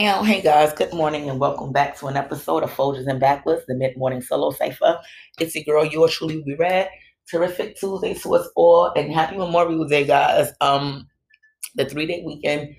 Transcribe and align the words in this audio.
Hey 0.00 0.40
guys, 0.40 0.72
good 0.72 0.94
morning 0.94 1.28
and 1.28 1.38
welcome 1.38 1.72
back 1.72 1.94
to 1.98 2.06
an 2.06 2.16
episode 2.16 2.62
of 2.62 2.70
Folgers 2.70 3.06
and 3.06 3.20
Backwoods, 3.20 3.66
the 3.68 3.74
mid 3.74 3.98
morning 3.98 4.22
solo 4.22 4.50
cipher. 4.50 4.98
It's 5.38 5.54
your 5.54 5.64
girl, 5.64 5.84
yours 5.84 6.14
truly, 6.14 6.38
Ruby 6.38 6.54
Redd. 6.54 6.88
Terrific 7.30 7.76
Tuesday 7.76 8.14
to 8.14 8.36
us 8.36 8.48
all 8.56 8.90
and 8.96 9.12
happy 9.12 9.36
Memorial 9.36 9.86
Day, 9.86 10.06
guys. 10.06 10.52
Um, 10.62 11.06
the 11.74 11.84
three 11.84 12.06
day 12.06 12.22
weekend, 12.24 12.74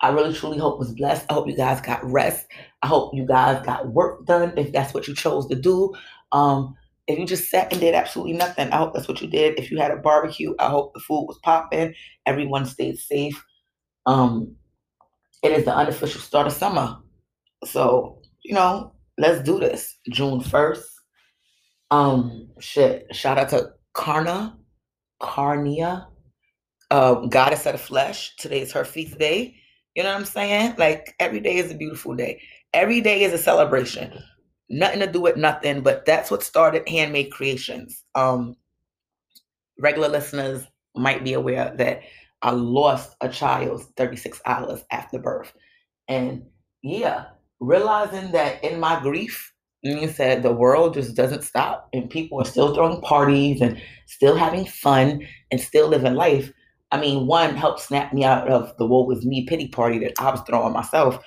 I 0.00 0.08
really 0.12 0.32
truly 0.32 0.56
hope 0.56 0.78
was 0.78 0.94
blessed. 0.94 1.26
I 1.28 1.34
hope 1.34 1.46
you 1.46 1.54
guys 1.54 1.82
got 1.82 2.02
rest. 2.10 2.46
I 2.82 2.86
hope 2.86 3.14
you 3.14 3.26
guys 3.26 3.62
got 3.66 3.88
work 3.88 4.24
done 4.24 4.54
if 4.56 4.72
that's 4.72 4.94
what 4.94 5.06
you 5.06 5.14
chose 5.14 5.46
to 5.48 5.54
do. 5.54 5.92
Um, 6.32 6.74
if 7.06 7.18
you 7.18 7.26
just 7.26 7.50
sat 7.50 7.70
and 7.70 7.82
did 7.82 7.94
absolutely 7.94 8.32
nothing, 8.32 8.70
I 8.70 8.78
hope 8.78 8.94
that's 8.94 9.08
what 9.08 9.20
you 9.20 9.28
did. 9.28 9.58
If 9.58 9.70
you 9.70 9.76
had 9.76 9.90
a 9.90 9.96
barbecue, 9.96 10.54
I 10.58 10.70
hope 10.70 10.94
the 10.94 11.00
food 11.00 11.26
was 11.26 11.38
popping. 11.42 11.92
Everyone 12.24 12.64
stayed 12.64 12.98
safe. 12.98 13.44
Um, 14.06 14.56
it 15.42 15.52
is 15.52 15.64
the 15.64 15.74
unofficial 15.74 16.20
start 16.20 16.46
of 16.46 16.52
summer. 16.52 16.98
So, 17.64 18.20
you 18.42 18.54
know, 18.54 18.92
let's 19.18 19.42
do 19.42 19.58
this. 19.58 19.98
June 20.10 20.40
1st. 20.40 20.82
Um, 21.90 22.48
shit. 22.60 23.06
Shout 23.12 23.38
out 23.38 23.48
to 23.50 23.72
Carna, 23.94 24.56
Carnia, 25.20 26.06
uh, 26.90 27.14
goddess 27.26 27.66
of 27.66 27.72
the 27.72 27.78
flesh. 27.78 28.36
Today 28.36 28.60
is 28.60 28.72
her 28.72 28.84
feast 28.84 29.18
day. 29.18 29.54
You 29.94 30.02
know 30.02 30.10
what 30.10 30.18
I'm 30.18 30.24
saying? 30.24 30.74
Like 30.78 31.14
every 31.18 31.40
day 31.40 31.56
is 31.56 31.70
a 31.70 31.74
beautiful 31.74 32.14
day. 32.14 32.40
Every 32.72 33.00
day 33.00 33.24
is 33.24 33.32
a 33.32 33.38
celebration. 33.38 34.12
Nothing 34.68 35.00
to 35.00 35.10
do 35.10 35.20
with 35.20 35.36
nothing, 35.36 35.82
but 35.82 36.06
that's 36.06 36.30
what 36.30 36.44
started 36.44 36.88
handmade 36.88 37.32
creations. 37.32 38.04
Um, 38.14 38.56
regular 39.78 40.08
listeners 40.08 40.64
might 40.94 41.24
be 41.24 41.32
aware 41.32 41.74
that 41.76 42.02
I 42.42 42.52
lost 42.52 43.16
a 43.20 43.28
child 43.28 43.84
36 43.96 44.40
hours 44.46 44.84
after 44.90 45.18
birth. 45.18 45.52
And 46.08 46.44
yeah, 46.82 47.26
realizing 47.60 48.32
that 48.32 48.62
in 48.64 48.80
my 48.80 49.00
grief, 49.00 49.52
you 49.82 50.08
said 50.08 50.42
the 50.42 50.52
world 50.52 50.94
just 50.94 51.14
doesn't 51.14 51.44
stop 51.44 51.88
and 51.92 52.10
people 52.10 52.40
are 52.40 52.44
still 52.44 52.74
throwing 52.74 53.00
parties 53.00 53.60
and 53.60 53.80
still 54.06 54.36
having 54.36 54.66
fun 54.66 55.26
and 55.50 55.60
still 55.60 55.88
living 55.88 56.14
life. 56.14 56.52
I 56.92 57.00
mean, 57.00 57.26
one 57.26 57.56
helped 57.56 57.80
snap 57.80 58.12
me 58.12 58.24
out 58.24 58.48
of 58.48 58.76
the 58.76 58.86
woe 58.86 59.04
was 59.04 59.24
me 59.24 59.46
pity 59.46 59.68
party 59.68 59.98
that 60.00 60.14
I 60.18 60.30
was 60.30 60.42
throwing 60.46 60.72
myself. 60.72 61.18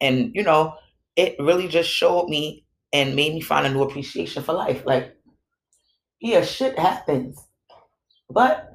And, 0.00 0.30
you 0.34 0.42
know, 0.42 0.74
it 1.16 1.36
really 1.38 1.68
just 1.68 1.90
showed 1.90 2.28
me 2.28 2.64
and 2.92 3.14
made 3.14 3.34
me 3.34 3.40
find 3.40 3.66
a 3.66 3.70
new 3.70 3.82
appreciation 3.82 4.42
for 4.42 4.54
life. 4.54 4.84
Like, 4.86 5.16
yeah, 6.20 6.42
shit 6.42 6.78
happens. 6.78 7.38
But 8.28 8.69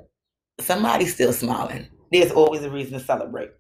somebody's 0.60 1.14
still 1.14 1.34
smiling. 1.34 1.88
There's 2.12 2.32
always 2.32 2.64
a 2.64 2.70
reason 2.70 2.94
to 2.94 3.00
celebrate. 3.00 3.52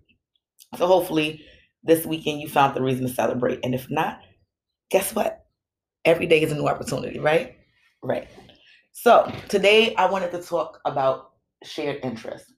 So 0.77 0.87
hopefully 0.87 1.45
this 1.83 2.05
weekend 2.05 2.41
you 2.41 2.49
found 2.49 2.75
the 2.75 2.81
reason 2.81 3.07
to 3.07 3.13
celebrate. 3.13 3.59
And 3.63 3.75
if 3.75 3.89
not, 3.89 4.19
guess 4.89 5.13
what? 5.13 5.45
Every 6.03 6.27
day 6.27 6.41
is 6.41 6.51
a 6.51 6.55
new 6.55 6.67
opportunity, 6.67 7.19
right? 7.19 7.57
Right. 8.03 8.27
So 8.91 9.31
today 9.49 9.95
I 9.95 10.09
wanted 10.09 10.31
to 10.31 10.41
talk 10.41 10.79
about 10.85 11.31
shared 11.63 11.99
interest. 12.03 12.51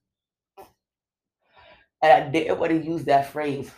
And 2.03 2.11
I 2.13 2.29
didn't 2.29 2.59
want 2.59 2.71
to 2.71 2.83
use 2.83 3.05
that 3.05 3.31
phrase 3.31 3.71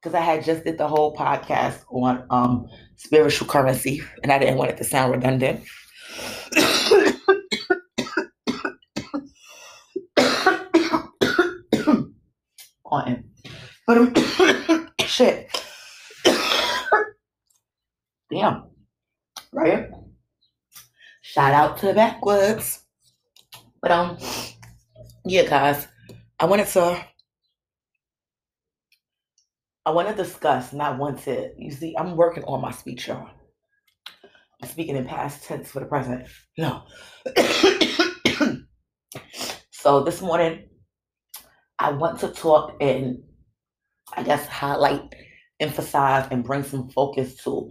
because 0.00 0.14
I 0.14 0.20
had 0.20 0.44
just 0.44 0.64
did 0.64 0.78
the 0.78 0.88
whole 0.88 1.14
podcast 1.14 1.84
on 1.90 2.24
um, 2.30 2.66
spiritual 2.96 3.46
currency 3.46 4.02
and 4.22 4.32
I 4.32 4.38
didn't 4.38 4.56
want 4.56 4.70
it 4.70 4.76
to 4.78 4.84
sound 4.84 5.12
redundant. 5.12 5.64
on 12.90 13.24
But 13.86 13.98
um, 13.98 14.88
shit. 15.00 15.50
Damn. 18.30 18.64
Right? 19.52 19.88
Shout 21.22 21.52
out 21.52 21.78
to 21.78 21.86
the 21.86 21.94
backwoods. 21.94 22.80
But 23.80 23.90
um, 23.90 24.18
yeah, 25.24 25.48
guys, 25.48 25.86
I 26.40 26.46
wanted 26.46 26.66
to 26.68 27.04
I 29.86 29.90
want 29.90 30.08
to 30.08 30.14
discuss, 30.14 30.72
not 30.72 30.98
want 30.98 31.20
to. 31.20 31.52
You 31.56 31.70
see, 31.70 31.94
I'm 31.96 32.16
working 32.16 32.42
on 32.44 32.60
my 32.60 32.72
speech, 32.72 33.06
y'all. 33.06 33.28
I'm 34.60 34.68
speaking 34.68 34.96
in 34.96 35.06
past 35.06 35.44
tense 35.44 35.70
for 35.70 35.78
the 35.78 35.86
present. 35.86 36.26
No. 36.58 36.82
so 39.70 40.02
this 40.02 40.20
morning, 40.20 40.68
I 41.78 41.92
want 41.92 42.20
to 42.20 42.28
talk 42.28 42.76
and 42.80 43.22
I 44.16 44.22
guess 44.22 44.46
highlight, 44.46 45.14
emphasize, 45.60 46.28
and 46.30 46.44
bring 46.44 46.62
some 46.62 46.88
focus 46.90 47.36
to 47.44 47.70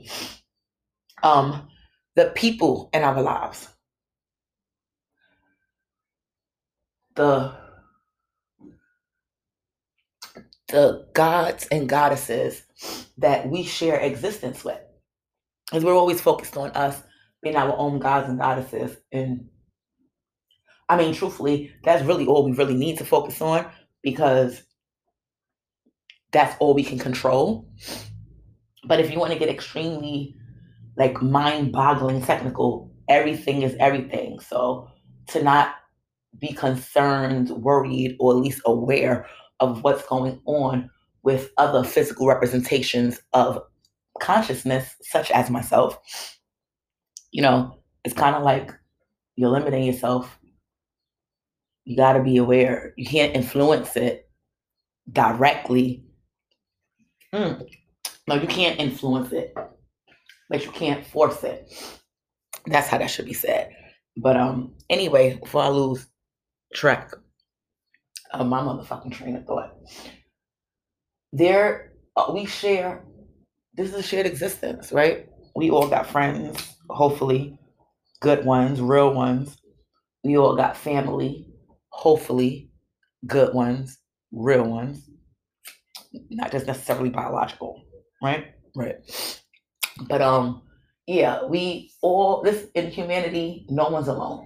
um, 1.23 1.67
the 2.15 2.31
people 2.35 2.89
in 2.93 3.03
our 3.03 3.21
lives. 3.21 3.67
The 7.15 7.55
the 10.67 11.07
gods 11.13 11.67
and 11.71 11.87
goddesses 11.87 12.63
that 13.17 13.47
we 13.49 13.63
share 13.63 13.99
existence 13.99 14.63
with. 14.63 14.79
Because 15.67 15.83
we're 15.83 15.95
always 15.95 16.19
focused 16.19 16.57
on 16.57 16.71
us 16.71 17.01
being 17.41 17.55
our 17.55 17.75
own 17.77 17.99
gods 17.99 18.27
and 18.27 18.39
goddesses. 18.39 18.97
And 19.11 19.47
I 20.89 20.97
mean, 20.97 21.13
truthfully, 21.13 21.71
that's 21.83 22.03
really 22.03 22.25
all 22.25 22.43
we 22.43 22.55
really 22.55 22.75
need 22.75 22.97
to 22.97 23.05
focus 23.05 23.41
on 23.41 23.65
because 24.05 24.61
that's 26.31 26.55
all 26.59 26.75
we 26.75 26.83
can 26.83 26.99
control. 26.99 27.67
But 28.85 28.99
if 28.99 29.11
you 29.11 29.19
want 29.19 29.33
to 29.33 29.39
get 29.39 29.49
extremely 29.49 30.35
like 30.95 31.21
mind 31.21 31.73
boggling 31.73 32.21
technical, 32.21 32.93
everything 33.09 33.63
is 33.63 33.75
everything. 33.79 34.39
So 34.39 34.87
to 35.29 35.43
not 35.43 35.73
be 36.39 36.53
concerned, 36.53 37.49
worried, 37.49 38.15
or 38.19 38.33
at 38.33 38.37
least 38.37 38.61
aware 38.65 39.25
of 39.59 39.83
what's 39.83 40.05
going 40.05 40.39
on 40.45 40.89
with 41.23 41.49
other 41.57 41.83
physical 41.83 42.27
representations 42.27 43.19
of 43.33 43.59
consciousness, 44.21 44.95
such 45.01 45.31
as 45.31 45.49
myself, 45.49 45.97
you 47.31 47.41
know, 47.41 47.79
it's 48.03 48.13
kind 48.13 48.35
of 48.35 48.43
like 48.43 48.71
you're 49.35 49.49
limiting 49.49 49.83
yourself 49.83 50.37
you 51.85 51.95
got 51.95 52.13
to 52.13 52.23
be 52.23 52.37
aware. 52.37 52.93
You 52.97 53.05
can't 53.05 53.35
influence 53.35 53.95
it 53.95 54.27
directly. 55.11 56.03
Mm. 57.33 57.67
No, 58.27 58.35
you 58.35 58.47
can't 58.47 58.79
influence 58.79 59.31
it, 59.31 59.53
but 60.49 60.65
you 60.65 60.71
can't 60.71 61.05
force 61.05 61.43
it. 61.43 61.71
That's 62.65 62.87
how 62.87 62.97
that 62.97 63.11
should 63.11 63.25
be 63.25 63.33
said. 63.33 63.69
But 64.17 64.35
um, 64.35 64.73
anyway, 64.89 65.35
before 65.35 65.61
I 65.61 65.67
lose 65.67 66.07
track 66.73 67.11
of 68.31 68.47
my 68.47 68.61
motherfucking 68.61 69.11
train 69.11 69.35
of 69.35 69.45
thought, 69.45 69.75
there 71.31 71.93
uh, 72.17 72.31
we 72.33 72.45
share. 72.45 73.03
This 73.75 73.89
is 73.89 73.95
a 73.95 74.03
shared 74.03 74.25
existence, 74.25 74.91
right? 74.91 75.27
We 75.55 75.69
all 75.69 75.87
got 75.87 76.07
friends, 76.07 76.75
hopefully, 76.89 77.59
good 78.21 78.45
ones, 78.45 78.81
real 78.81 79.13
ones. 79.13 79.57
We 80.23 80.37
all 80.37 80.55
got 80.55 80.77
family 80.77 81.45
hopefully 81.95 82.69
good 83.25 83.53
ones, 83.53 83.97
real 84.31 84.63
ones, 84.63 85.09
not 86.29 86.51
just 86.51 86.67
necessarily 86.67 87.09
biological, 87.09 87.83
right? 88.21 88.53
Right. 88.75 88.97
But 90.07 90.21
um, 90.21 90.61
yeah, 91.07 91.45
we 91.45 91.91
all 92.01 92.41
this 92.43 92.67
in 92.75 92.91
humanity, 92.91 93.65
no 93.69 93.87
one's 93.87 94.09
alone. 94.09 94.45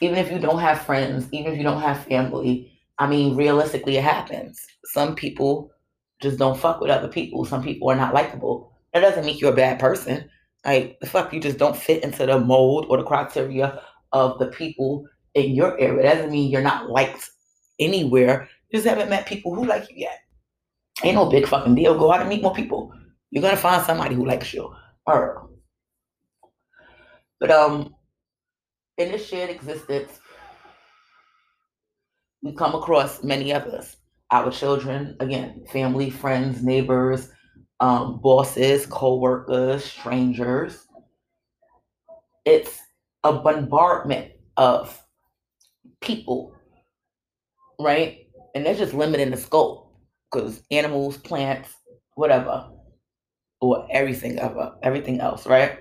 Even 0.00 0.18
if 0.18 0.30
you 0.30 0.38
don't 0.38 0.60
have 0.60 0.82
friends, 0.82 1.28
even 1.32 1.52
if 1.52 1.58
you 1.58 1.64
don't 1.64 1.82
have 1.82 2.04
family, 2.04 2.72
I 2.98 3.08
mean, 3.08 3.36
realistically, 3.36 3.96
it 3.96 4.04
happens. 4.04 4.64
Some 4.84 5.16
people 5.16 5.70
just 6.22 6.38
don't 6.38 6.58
fuck 6.58 6.80
with 6.80 6.90
other 6.90 7.08
people. 7.08 7.44
Some 7.44 7.62
people 7.62 7.90
are 7.90 7.96
not 7.96 8.14
likable. 8.14 8.72
That 8.94 9.00
doesn't 9.00 9.26
make 9.26 9.40
you 9.40 9.48
a 9.48 9.52
bad 9.52 9.80
person. 9.80 10.30
Like 10.64 10.98
the 11.00 11.06
fuck, 11.08 11.32
you 11.32 11.40
just 11.40 11.58
don't 11.58 11.76
fit 11.76 12.04
into 12.04 12.26
the 12.26 12.38
mold 12.38 12.86
or 12.88 12.98
the 12.98 13.04
criteria 13.04 13.82
of 14.12 14.38
the 14.38 14.46
people 14.46 15.06
in 15.38 15.54
your 15.54 15.78
area. 15.78 16.14
Doesn't 16.14 16.30
mean 16.30 16.50
you're 16.50 16.62
not 16.62 16.90
liked 16.90 17.30
anywhere. 17.78 18.48
You 18.70 18.78
just 18.78 18.88
haven't 18.88 19.10
met 19.10 19.26
people 19.26 19.54
who 19.54 19.64
like 19.64 19.88
you 19.90 19.96
yet. 19.96 20.20
Ain't 21.02 21.14
no 21.14 21.26
big 21.26 21.46
fucking 21.46 21.74
deal. 21.74 21.98
Go 21.98 22.12
out 22.12 22.20
and 22.20 22.28
meet 22.28 22.42
more 22.42 22.54
people. 22.54 22.92
You're 23.30 23.42
gonna 23.42 23.56
find 23.56 23.84
somebody 23.84 24.14
who 24.14 24.26
likes 24.26 24.52
you. 24.52 24.74
Or 25.06 25.48
but 27.40 27.50
um 27.50 27.94
in 28.98 29.12
this 29.12 29.26
shared 29.26 29.50
existence, 29.50 30.20
we 32.42 32.52
come 32.52 32.74
across 32.74 33.22
many 33.22 33.52
others. 33.52 33.96
Our 34.30 34.50
children, 34.50 35.16
again, 35.20 35.64
family, 35.72 36.10
friends, 36.10 36.62
neighbors, 36.62 37.30
um, 37.80 38.20
bosses, 38.20 38.86
co-workers, 38.86 39.84
strangers. 39.84 40.84
It's 42.44 42.78
a 43.24 43.32
bombardment 43.32 44.32
of 44.56 45.00
people, 46.00 46.54
right? 47.80 48.26
And 48.54 48.64
that's 48.66 48.78
just 48.78 48.94
limiting 48.94 49.30
the 49.30 49.36
scope 49.36 49.92
because 50.30 50.62
animals, 50.70 51.16
plants, 51.16 51.70
whatever, 52.14 52.70
or 53.60 53.86
everything 53.90 54.38
ever, 54.38 54.74
everything 54.82 55.20
else, 55.20 55.46
right? 55.46 55.78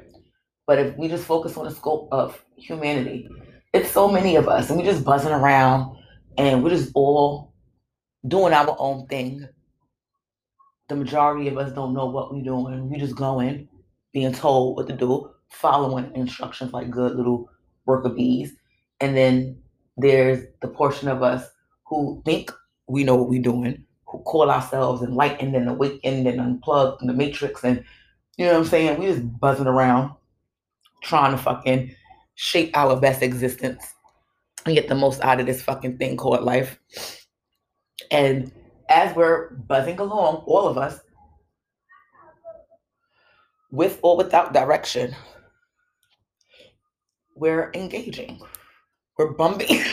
But 0.65 0.79
if 0.79 0.97
we 0.97 1.07
just 1.07 1.25
focus 1.25 1.57
on 1.57 1.65
the 1.65 1.71
scope 1.71 2.09
of 2.11 2.43
humanity, 2.55 3.29
it's 3.73 3.91
so 3.91 4.07
many 4.07 4.35
of 4.35 4.47
us, 4.47 4.69
and 4.69 4.77
we're 4.77 4.91
just 4.91 5.03
buzzing 5.05 5.31
around, 5.31 5.95
and 6.37 6.63
we're 6.63 6.71
just 6.71 6.91
all 6.93 7.53
doing 8.27 8.53
our 8.53 8.75
own 8.79 9.07
thing. 9.07 9.47
The 10.89 10.95
majority 10.95 11.47
of 11.47 11.57
us 11.57 11.73
don't 11.73 11.93
know 11.93 12.05
what 12.05 12.33
we're 12.33 12.43
doing. 12.43 12.89
We're 12.89 12.99
just 12.99 13.15
going, 13.15 13.67
being 14.13 14.33
told 14.33 14.77
what 14.77 14.87
to 14.87 14.95
do, 14.95 15.31
following 15.49 16.11
instructions 16.15 16.73
like 16.73 16.89
good 16.89 17.15
little 17.15 17.49
worker 17.85 18.09
bees. 18.09 18.53
And 18.99 19.15
then 19.15 19.61
there's 19.97 20.45
the 20.61 20.67
portion 20.67 21.07
of 21.07 21.23
us 21.23 21.49
who 21.85 22.21
think 22.25 22.51
we 22.88 23.03
know 23.03 23.15
what 23.15 23.29
we're 23.29 23.41
doing, 23.41 23.83
who 24.05 24.19
call 24.19 24.49
ourselves 24.49 25.01
enlightened 25.01 25.55
and 25.55 25.69
awakened 25.69 26.27
and 26.27 26.39
unplugged 26.39 26.99
from 26.99 27.07
the 27.07 27.13
matrix. 27.13 27.63
And 27.63 27.83
you 28.38 28.45
know 28.45 28.53
what 28.53 28.59
I'm 28.59 28.65
saying? 28.65 28.99
We 28.99 29.07
just 29.07 29.39
buzzing 29.39 29.67
around 29.67 30.11
trying 31.03 31.31
to 31.31 31.38
fucking 31.38 31.95
shape 32.35 32.71
our 32.75 32.95
best 32.99 33.21
existence 33.21 33.94
and 34.65 34.75
get 34.75 34.88
the 34.88 34.95
most 34.95 35.21
out 35.21 35.39
of 35.39 35.45
this 35.45 35.61
fucking 35.61 35.97
thing 35.97 36.17
called 36.17 36.43
life. 36.43 36.79
And 38.11 38.51
as 38.89 39.15
we're 39.15 39.51
buzzing 39.51 40.00
along, 40.00 40.43
all 40.45 40.67
of 40.67 40.77
us, 40.77 41.00
with 43.71 44.00
or 44.01 44.15
without 44.15 44.53
direction, 44.53 45.15
we're 47.35 47.71
engaging. 47.73 48.41
We're 49.17 49.31
bumping 49.33 49.79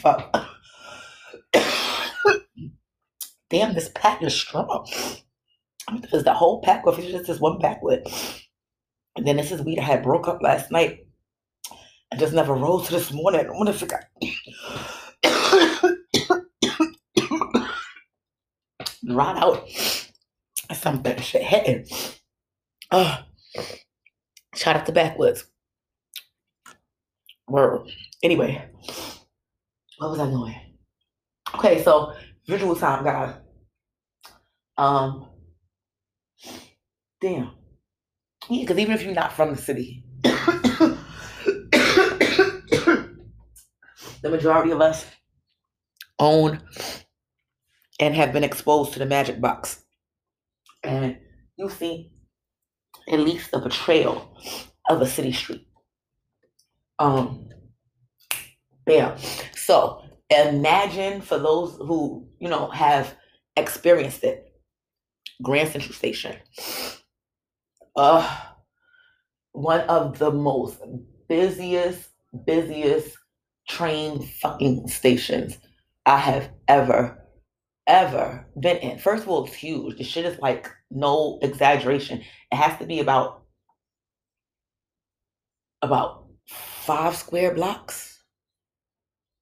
Fuck. 0.00 0.46
Damn, 3.50 3.74
this 3.74 3.90
pack 3.94 4.22
is 4.22 4.34
strong. 4.34 4.88
Because 6.00 6.24
the 6.24 6.32
whole 6.32 6.62
pack, 6.62 6.84
if 6.86 6.98
it's 6.98 7.08
just 7.08 7.26
this 7.26 7.40
one 7.40 7.58
pack 7.60 7.82
with. 7.82 8.02
And 9.16 9.26
then 9.26 9.36
this 9.36 9.52
is 9.52 9.60
weed 9.62 9.78
I 9.78 9.82
had 9.82 10.02
broke 10.02 10.28
up 10.28 10.40
last 10.42 10.70
night. 10.70 11.06
I 12.12 12.16
just 12.16 12.32
never 12.32 12.54
rose 12.54 12.86
to 12.86 12.94
this 12.94 13.12
morning. 13.12 13.46
I 13.46 13.50
want 13.50 13.66
to 13.68 13.74
figure 13.74 14.00
right 19.08 19.36
out 19.36 19.68
something 20.74 21.20
shit 21.20 21.42
hitting. 21.42 21.86
Uh, 22.90 23.22
shout 24.54 24.76
out 24.76 24.86
to 24.86 24.92
Backwoods. 24.92 25.44
Word. 27.48 27.88
Anyway, 28.22 28.68
what 29.98 30.10
was 30.10 30.20
I 30.20 30.26
doing? 30.26 30.54
Okay, 31.54 31.82
so 31.82 32.14
visual 32.46 32.74
time, 32.74 33.04
guys. 33.04 33.34
Um, 34.76 35.28
damn. 37.20 37.52
Yeah, 38.48 38.62
because 38.62 38.78
even 38.78 38.94
if 38.94 39.02
you're 39.02 39.14
not 39.14 39.32
from 39.32 39.54
the 39.54 39.60
city, 39.60 40.04
the 40.22 40.98
majority 44.22 44.72
of 44.72 44.80
us 44.80 45.06
own 46.18 46.60
and 48.00 48.14
have 48.14 48.32
been 48.32 48.44
exposed 48.44 48.92
to 48.92 48.98
the 48.98 49.06
magic 49.06 49.40
box. 49.40 49.82
And 50.82 51.18
you 51.56 51.70
see 51.70 52.12
at 53.08 53.20
least 53.20 53.52
a 53.52 53.60
portrayal 53.60 54.36
of 54.88 55.00
a 55.00 55.06
city 55.06 55.32
street. 55.32 55.66
Um, 56.98 57.48
yeah. 58.86 59.16
So 59.54 60.02
imagine 60.30 61.20
for 61.20 61.38
those 61.38 61.76
who, 61.76 62.28
you 62.38 62.48
know, 62.48 62.68
have 62.70 63.14
experienced 63.56 64.24
it, 64.24 64.52
Grand 65.42 65.70
Central 65.70 65.94
Station. 65.94 66.36
Uh, 67.94 68.40
one 69.52 69.80
of 69.80 70.18
the 70.18 70.30
most 70.30 70.78
busiest, 71.28 72.10
busiest 72.46 73.16
train 73.68 74.22
fucking 74.22 74.88
stations 74.88 75.58
I 76.04 76.18
have 76.18 76.50
ever 76.68 77.25
ever 77.86 78.46
been 78.58 78.78
in. 78.78 78.98
First 78.98 79.24
of 79.24 79.28
all, 79.28 79.44
it's 79.44 79.54
huge. 79.54 79.98
The 79.98 80.04
shit 80.04 80.24
is 80.24 80.38
like 80.38 80.68
no 80.90 81.38
exaggeration. 81.42 82.22
It 82.52 82.56
has 82.56 82.78
to 82.78 82.86
be 82.86 83.00
about 83.00 83.42
about 85.82 86.26
five 86.46 87.16
square 87.16 87.54
blocks. 87.54 88.22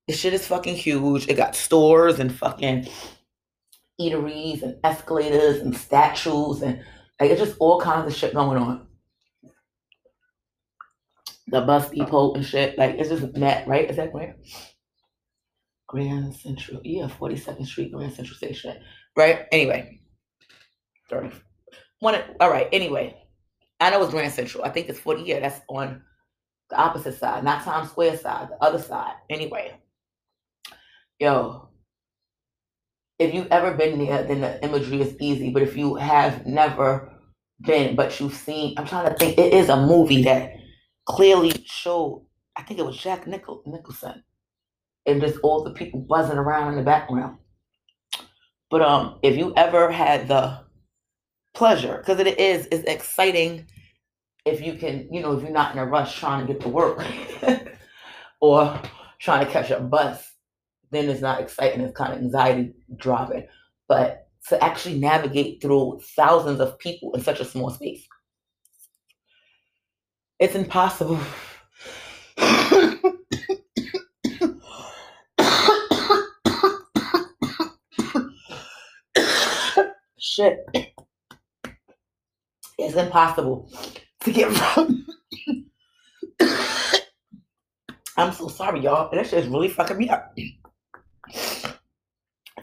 The 0.07 0.15
shit 0.15 0.35
is 0.35 0.47
fucking 0.47 0.77
huge. 0.77 1.29
It 1.29 1.37
got 1.37 1.57
stores 1.57 2.21
and 2.21 2.35
fucking 2.35 2.89
eateries 4.01 4.63
and 4.63 4.77
escalators 4.85 5.61
and 5.61 5.75
statues 5.77 6.63
and 6.63 6.85
like 7.21 7.31
it's 7.31 7.41
just 7.41 7.57
all 7.61 7.81
kinds 7.81 8.07
of 8.07 8.19
shit 8.19 8.35
going 8.35 8.59
on. 8.59 8.87
The 11.47 11.61
bus 11.61 11.91
depot 11.91 12.35
and 12.35 12.45
shit. 12.45 12.77
Like 12.77 12.97
it's 12.99 13.09
just 13.09 13.35
net, 13.35 13.67
right? 13.69 13.89
Is 13.89 13.97
that 13.97 14.13
where? 14.13 14.37
Grand 15.95 16.35
Central, 16.35 16.81
yeah, 16.83 17.07
42nd 17.07 17.65
Street, 17.65 17.93
Grand 17.93 18.13
Central 18.13 18.37
Station, 18.37 18.77
right? 19.17 19.47
Anyway, 19.53 20.01
30. 21.09 21.31
One, 22.01 22.21
all 22.41 22.51
right, 22.51 22.69
anyway, 22.73 23.17
I 23.79 23.91
know 23.91 24.03
it's 24.03 24.11
Grand 24.11 24.33
Central. 24.33 24.65
I 24.65 24.71
think 24.71 24.89
it's 24.89 24.99
40, 24.99 25.23
yeah, 25.23 25.39
that's 25.39 25.61
on 25.69 26.03
the 26.69 26.77
opposite 26.77 27.17
side, 27.17 27.45
not 27.45 27.63
Times 27.63 27.91
Square 27.91 28.17
side, 28.17 28.49
the 28.49 28.61
other 28.61 28.81
side. 28.81 29.15
Anyway, 29.31 29.79
yo, 31.21 31.69
if 33.21 33.33
you've 33.33 33.53
ever 33.53 33.75
been 33.75 34.05
there, 34.05 34.19
uh, 34.19 34.23
then 34.25 34.41
the 34.41 34.65
imagery 34.65 35.01
is 35.01 35.15
easy. 35.21 35.53
But 35.53 35.63
if 35.63 35.77
you 35.77 35.95
have 35.95 36.45
never 36.45 37.13
been, 37.61 37.95
but 37.95 38.19
you've 38.19 38.35
seen, 38.35 38.75
I'm 38.77 38.87
trying 38.87 39.13
to 39.13 39.17
think, 39.17 39.39
it 39.39 39.55
is 39.55 39.69
a 39.69 39.77
movie 39.77 40.25
that 40.25 40.55
clearly 41.07 41.53
showed, 41.67 42.27
I 42.57 42.63
think 42.63 42.81
it 42.81 42.87
was 42.87 42.97
Jack 42.97 43.29
Nichol, 43.29 43.63
Nicholson 43.65 44.25
and 45.07 45.21
just 45.21 45.39
all 45.43 45.63
the 45.63 45.73
people 45.73 46.01
buzzing 46.01 46.39
around 46.39 46.71
in 46.71 46.77
the 46.77 46.83
background. 46.83 47.39
But 48.71 48.83
um, 48.83 49.19
if 49.23 49.37
you 49.37 49.53
ever 49.57 49.91
had 49.91 50.29
the 50.29 50.61
pleasure, 51.55 51.99
because 51.99 52.19
it 52.19 52.39
is, 52.39 52.67
it's 52.73 52.89
exciting 52.89 53.67
if 54.45 54.61
you 54.61 54.75
can, 54.75 55.09
you 55.11 55.21
know, 55.21 55.33
if 55.37 55.43
you're 55.43 55.53
not 55.53 55.73
in 55.73 55.79
a 55.79 55.87
rush 55.87 56.19
trying 56.19 56.47
to 56.47 56.53
get 56.53 56.63
to 56.63 56.69
work 56.69 57.03
or 58.41 58.81
trying 59.19 59.45
to 59.45 59.51
catch 59.51 59.71
a 59.71 59.81
bus, 59.81 60.33
then 60.91 61.09
it's 61.09 61.21
not 61.21 61.41
exciting. 61.41 61.81
It's 61.81 61.97
kind 61.97 62.13
of 62.13 62.19
anxiety 62.19 62.75
driving. 62.97 63.47
But 63.89 64.29
to 64.49 64.63
actually 64.63 64.99
navigate 64.99 65.63
through 65.63 66.01
thousands 66.15 66.61
of 66.61 66.79
people 66.79 67.15
in 67.15 67.23
such 67.23 67.41
a 67.41 67.45
small 67.45 67.71
space, 67.71 68.07
it's 70.39 70.55
impossible. 70.55 71.19
shit. 80.35 80.67
It's 82.77 82.97
impossible 82.97 83.71
to 84.21 84.33
get 84.33 84.53
from. 84.53 85.07
I'm 88.17 88.33
so 88.33 88.49
sorry, 88.49 88.81
y'all. 88.81 89.11
That 89.11 89.27
shit 89.27 89.45
is 89.45 89.49
really 89.49 89.69
fucking 89.69 89.97
me 89.97 90.09
up. 90.09 90.35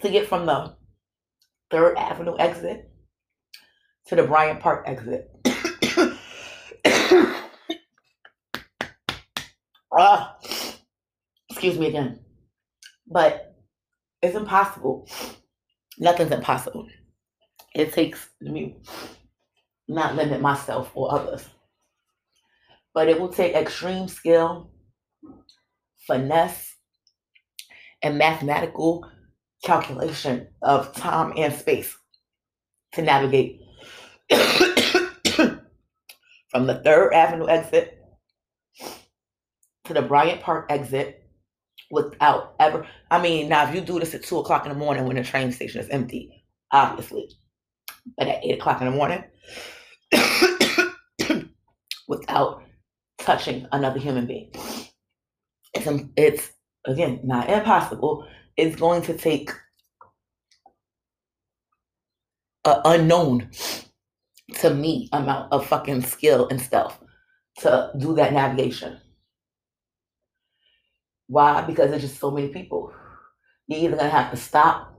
to 0.01 0.09
get 0.09 0.27
from 0.27 0.45
the 0.45 0.75
Third 1.69 1.97
Avenue 1.97 2.35
exit 2.39 2.91
to 4.07 4.15
the 4.15 4.23
Bryant 4.23 4.59
Park 4.59 4.83
exit. 4.87 5.29
Ah, 9.93 10.37
excuse 11.49 11.77
me 11.77 11.87
again. 11.87 12.21
But 13.05 13.57
it's 14.21 14.37
impossible. 14.37 15.05
Nothing's 15.99 16.31
impossible 16.31 16.87
it 17.73 17.93
takes 17.93 18.29
me 18.41 18.77
not 19.87 20.15
limit 20.15 20.41
myself 20.41 20.91
or 20.93 21.13
others. 21.13 21.47
But 22.93 23.07
it 23.07 23.19
will 23.19 23.29
take 23.29 23.55
extreme 23.55 24.07
skill, 24.07 24.71
finesse, 26.07 26.75
and 28.01 28.17
mathematical 28.17 29.05
calculation 29.63 30.47
of 30.61 30.93
time 30.93 31.33
and 31.37 31.53
space 31.53 31.95
to 32.93 33.01
navigate 33.01 33.61
from 36.49 36.67
the 36.67 36.81
Third 36.83 37.13
Avenue 37.13 37.47
exit 37.47 37.97
to 39.85 39.93
the 39.93 40.01
Bryant 40.01 40.41
Park 40.41 40.65
exit 40.69 41.23
without 41.91 42.55
ever. 42.59 42.87
I 43.09 43.21
mean, 43.21 43.47
now 43.49 43.69
if 43.69 43.75
you 43.75 43.81
do 43.81 43.99
this 43.99 44.13
at 44.15 44.23
two 44.23 44.39
o'clock 44.39 44.65
in 44.65 44.71
the 44.71 44.77
morning 44.77 45.05
when 45.05 45.15
the 45.15 45.23
train 45.23 45.51
station 45.51 45.79
is 45.79 45.89
empty, 45.89 46.43
obviously 46.71 47.29
but 48.17 48.27
at 48.27 48.43
eight 48.43 48.59
o'clock 48.59 48.81
in 48.81 48.87
the 48.87 48.91
morning 48.91 49.23
without 52.07 52.63
touching 53.19 53.67
another 53.71 53.99
human 53.99 54.25
being. 54.25 54.51
It's, 55.73 55.87
um, 55.87 56.11
it's 56.17 56.51
again 56.85 57.21
not 57.23 57.49
impossible. 57.49 58.27
It's 58.57 58.75
going 58.75 59.01
to 59.03 59.17
take 59.17 59.51
an 62.65 62.81
unknown 62.85 63.49
to 64.55 64.73
me 64.73 65.09
amount 65.13 65.51
of 65.51 65.65
fucking 65.65 66.01
skill 66.01 66.47
and 66.49 66.59
stuff 66.61 66.99
to 67.59 67.91
do 67.97 68.13
that 68.15 68.33
navigation. 68.33 68.99
Why? 71.27 71.61
Because 71.61 71.89
there's 71.89 72.01
just 72.01 72.19
so 72.19 72.31
many 72.31 72.49
people. 72.49 72.91
You're 73.67 73.79
either 73.79 73.95
gonna 73.95 74.09
have 74.09 74.31
to 74.31 74.37
stop 74.37 74.93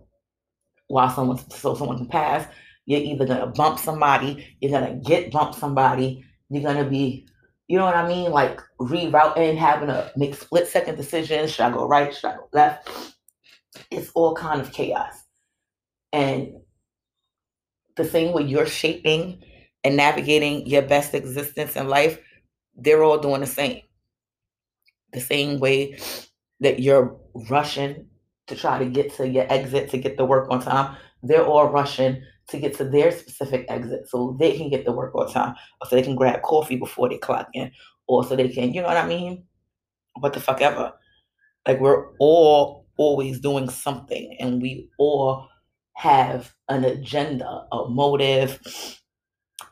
while 0.88 1.10
someone 1.10 1.38
so 1.50 1.74
someone 1.74 1.98
can 1.98 2.08
pass. 2.08 2.46
You're 2.92 3.00
either 3.00 3.24
gonna 3.24 3.46
bump 3.46 3.78
somebody, 3.78 4.46
you're 4.60 4.70
gonna 4.70 4.96
get 4.96 5.32
bump 5.32 5.54
somebody, 5.54 6.22
you're 6.50 6.62
gonna 6.62 6.84
be, 6.84 7.26
you 7.66 7.78
know 7.78 7.86
what 7.86 7.96
I 7.96 8.06
mean? 8.06 8.30
Like 8.30 8.60
rerouting, 8.78 9.56
having 9.56 9.88
to 9.88 10.12
make 10.14 10.34
split 10.34 10.68
second 10.68 10.96
decisions. 10.96 11.52
Should 11.52 11.64
I 11.64 11.70
go 11.70 11.88
right? 11.88 12.14
Should 12.14 12.26
I 12.26 12.36
go 12.36 12.48
left? 12.52 12.90
It's 13.90 14.10
all 14.14 14.34
kind 14.34 14.60
of 14.60 14.72
chaos. 14.72 15.14
And 16.12 16.60
the 17.96 18.04
same 18.04 18.34
way 18.34 18.42
you're 18.42 18.66
shaping 18.66 19.42
and 19.84 19.96
navigating 19.96 20.66
your 20.66 20.82
best 20.82 21.14
existence 21.14 21.76
in 21.76 21.88
life, 21.88 22.18
they're 22.76 23.02
all 23.02 23.16
doing 23.16 23.40
the 23.40 23.46
same. 23.46 23.80
The 25.14 25.20
same 25.22 25.60
way 25.60 25.98
that 26.60 26.80
you're 26.80 27.16
rushing 27.48 28.08
to 28.48 28.54
try 28.54 28.78
to 28.78 28.84
get 28.84 29.14
to 29.14 29.26
your 29.26 29.50
exit 29.50 29.88
to 29.92 29.98
get 29.98 30.18
the 30.18 30.26
work 30.26 30.50
on 30.50 30.60
time, 30.60 30.94
they're 31.22 31.46
all 31.46 31.68
rushing 31.70 32.22
to 32.48 32.58
get 32.58 32.76
to 32.76 32.84
their 32.84 33.10
specific 33.10 33.66
exit 33.68 34.08
so 34.08 34.36
they 34.38 34.56
can 34.56 34.68
get 34.68 34.84
the 34.84 34.92
work 34.92 35.14
on 35.14 35.30
time 35.32 35.54
or 35.80 35.88
so 35.88 35.96
they 35.96 36.02
can 36.02 36.16
grab 36.16 36.42
coffee 36.42 36.76
before 36.76 37.08
they 37.08 37.18
clock 37.18 37.48
in 37.54 37.70
or 38.06 38.24
so 38.24 38.36
they 38.36 38.48
can, 38.48 38.72
you 38.72 38.80
know 38.82 38.88
what 38.88 38.96
I 38.96 39.06
mean? 39.06 39.44
What 40.18 40.32
the 40.32 40.40
fuck 40.40 40.60
ever. 40.60 40.92
Like 41.66 41.80
we're 41.80 42.10
all 42.18 42.86
always 42.96 43.40
doing 43.40 43.68
something 43.70 44.36
and 44.38 44.60
we 44.60 44.88
all 44.98 45.48
have 45.94 46.52
an 46.68 46.84
agenda, 46.84 47.66
a 47.72 47.88
motive, 47.88 48.60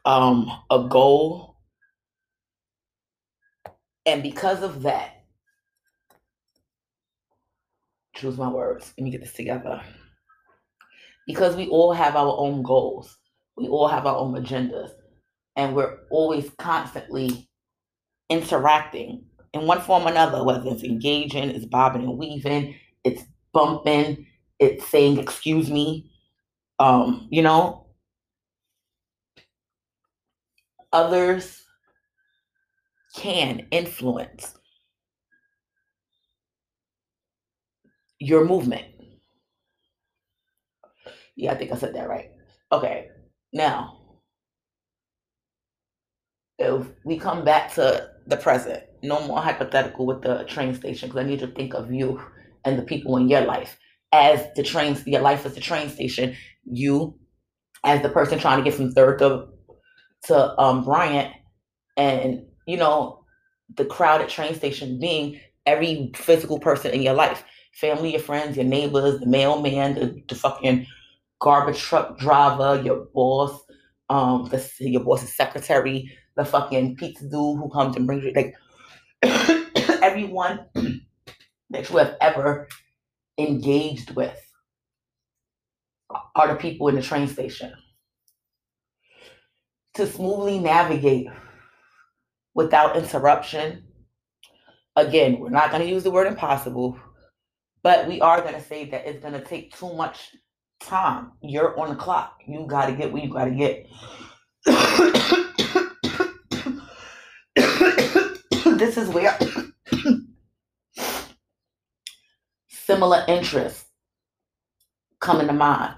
um, 0.05 0.51
a 0.71 0.87
goal. 0.89 1.57
And 4.07 4.23
because 4.23 4.63
of 4.63 4.83
that, 4.83 5.25
choose 8.15 8.37
my 8.37 8.49
words. 8.49 8.93
Let 8.97 9.05
me 9.05 9.11
get 9.11 9.21
this 9.21 9.33
together. 9.33 9.83
Because 11.31 11.55
we 11.55 11.69
all 11.69 11.93
have 11.93 12.17
our 12.17 12.35
own 12.39 12.61
goals, 12.65 13.17
we 13.57 13.69
all 13.69 13.87
have 13.87 14.05
our 14.05 14.17
own 14.17 14.35
agendas, 14.35 14.91
and 15.55 15.77
we're 15.77 15.99
always 16.11 16.51
constantly 16.59 17.49
interacting 18.29 19.25
in 19.53 19.65
one 19.65 19.81
form 19.81 20.07
or 20.07 20.11
another, 20.11 20.43
whether 20.43 20.69
it's 20.69 20.83
engaging, 20.83 21.51
it's 21.51 21.67
bobbing 21.67 22.03
and 22.03 22.19
weaving, 22.19 22.75
it's 23.05 23.23
bumping, 23.53 24.27
it's 24.59 24.85
saying 24.89 25.19
excuse 25.19 25.71
me, 25.71 26.11
um, 26.81 27.29
you 27.31 27.43
know, 27.43 27.87
others 30.93 31.63
can 33.15 33.69
influence 33.71 34.53
your 38.19 38.45
movement. 38.45 38.85
Yeah, 41.41 41.53
I 41.53 41.57
think 41.57 41.73
I 41.73 41.77
said 41.77 41.95
that 41.95 42.09
right. 42.09 42.31
Okay, 42.73 43.09
now 43.53 43.99
if 46.59 46.87
we 47.05 47.19
come 47.19 47.45
back 47.45 47.73
to 47.75 48.09
the 48.27 48.37
present, 48.37 48.83
no 49.03 49.27
more 49.27 49.41
hypothetical 49.41 50.07
with 50.07 50.23
the 50.23 50.45
train 50.45 50.75
station, 50.75 51.09
because 51.09 51.25
I 51.25 51.29
need 51.29 51.41
to 51.41 51.47
think 51.49 51.75
of 51.75 51.93
you 51.93 52.21
and 52.65 52.79
the 52.79 52.83
people 52.83 53.17
in 53.17 53.29
your 53.29 53.41
life 53.43 53.79
as 54.13 54.47
the 54.57 54.63
train, 54.63 54.97
your 55.07 55.23
life 55.23 55.47
as 55.47 55.55
the 55.55 55.61
train 55.61 55.89
station, 55.89 56.37
you 56.65 57.19
as 57.85 58.03
the 58.03 58.11
person 58.11 58.39
trying 58.39 58.59
to 58.59 58.65
get 58.65 58.75
from 58.75 58.93
third 58.93 59.19
to 59.21 59.47
to 60.25 60.61
um, 60.61 60.85
Bryant, 60.85 61.35
and 61.97 62.45
you 62.67 62.77
know 62.77 63.25
the 63.77 63.85
crowded 63.87 64.29
train 64.29 64.55
station 64.55 65.01
being 65.01 65.41
every 65.67 66.11
physical 66.17 66.59
person 66.59 66.93
in 66.93 67.03
your 67.03 67.15
life, 67.15 67.45
family, 67.75 68.13
your 68.13 68.21
friends, 68.21 68.57
your 68.57 68.67
neighbors, 68.67 69.21
the 69.21 69.27
mailman, 69.27 69.95
the, 69.95 70.23
the 70.29 70.35
fucking 70.35 70.87
garbage 71.41 71.81
truck 71.81 72.19
driver, 72.19 72.81
your 72.83 73.07
boss, 73.15 73.61
um, 74.09 74.49
the, 74.51 74.71
your 74.81 75.03
boss's 75.03 75.35
secretary, 75.35 76.11
the 76.37 76.45
fucking 76.45 76.97
pizza 76.97 77.25
dude 77.25 77.59
who 77.59 77.71
comes 77.71 77.97
and 77.97 78.07
brings 78.07 78.25
you 78.25 78.33
like 78.33 78.55
everyone 80.03 80.67
that 81.71 81.91
you 81.91 81.97
have 81.97 82.17
ever 82.21 82.69
engaged 83.39 84.15
with 84.15 84.39
are 86.35 86.49
the 86.49 86.55
people 86.57 86.89
in 86.89 86.95
the 86.95 87.03
train 87.03 87.29
station 87.29 87.73
to 89.95 90.07
smoothly 90.07 90.59
navigate 90.59 91.29
without 92.55 92.97
interruption. 92.97 93.85
Again, 94.97 95.39
we're 95.39 95.51
not 95.51 95.71
going 95.71 95.83
to 95.83 95.89
use 95.89 96.03
the 96.03 96.11
word 96.11 96.27
impossible, 96.27 96.99
but 97.83 98.09
we 98.09 98.21
are 98.21 98.41
going 98.41 98.55
to 98.55 98.63
say 98.63 98.91
that 98.91 99.07
it's 99.07 99.21
going 99.21 99.35
to 99.35 99.45
take 99.45 99.77
too 99.77 99.95
much 99.95 100.31
time. 100.81 101.31
You're 101.43 101.79
on 101.79 101.91
the 101.91 101.95
clock. 101.95 102.41
You 102.47 102.67
got 102.67 102.87
to 102.87 102.93
get 102.93 103.13
what 103.13 103.23
you 103.23 103.31
got 103.31 103.45
to 103.45 103.53
get. 103.53 103.87
this 108.79 108.97
is 108.97 109.09
where 109.09 109.39
similar 112.69 113.25
interests 113.29 113.85
come 115.21 115.41
into 115.41 115.53
mind. 115.53 115.95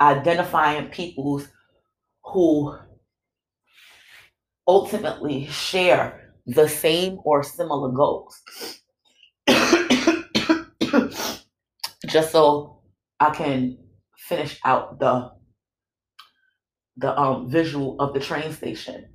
Identifying 0.00 0.88
peoples 0.88 1.46
who 2.24 2.76
ultimately 4.66 5.46
share 5.46 6.32
the 6.46 6.68
same 6.68 7.18
or 7.24 7.42
similar 7.42 7.90
goals. 7.90 8.42
Just 12.06 12.32
so 12.32 12.80
I 13.18 13.30
can 13.30 13.78
finish 14.28 14.58
out 14.64 14.98
the 14.98 15.32
the 16.98 17.18
um, 17.18 17.48
visual 17.48 17.96
of 18.00 18.14
the 18.14 18.20
train 18.20 18.52
station. 18.52 19.10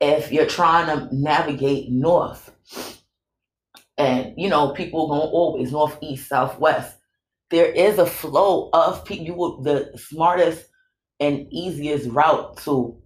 If 0.00 0.32
you're 0.32 0.46
trying 0.46 0.86
to 0.86 1.14
navigate 1.14 1.90
north, 1.90 2.56
and 3.98 4.34
you 4.36 4.48
know 4.48 4.72
people 4.72 5.08
going 5.08 5.20
always 5.20 5.72
north, 5.72 5.98
east, 6.02 6.28
southwest, 6.28 6.96
there 7.50 7.70
is 7.70 7.98
a 7.98 8.06
flow 8.06 8.70
of 8.72 9.04
people. 9.04 9.26
You 9.26 9.60
the 9.62 9.98
smartest 9.98 10.66
and 11.20 11.46
easiest 11.52 12.08
route 12.10 12.56
to 12.64 13.00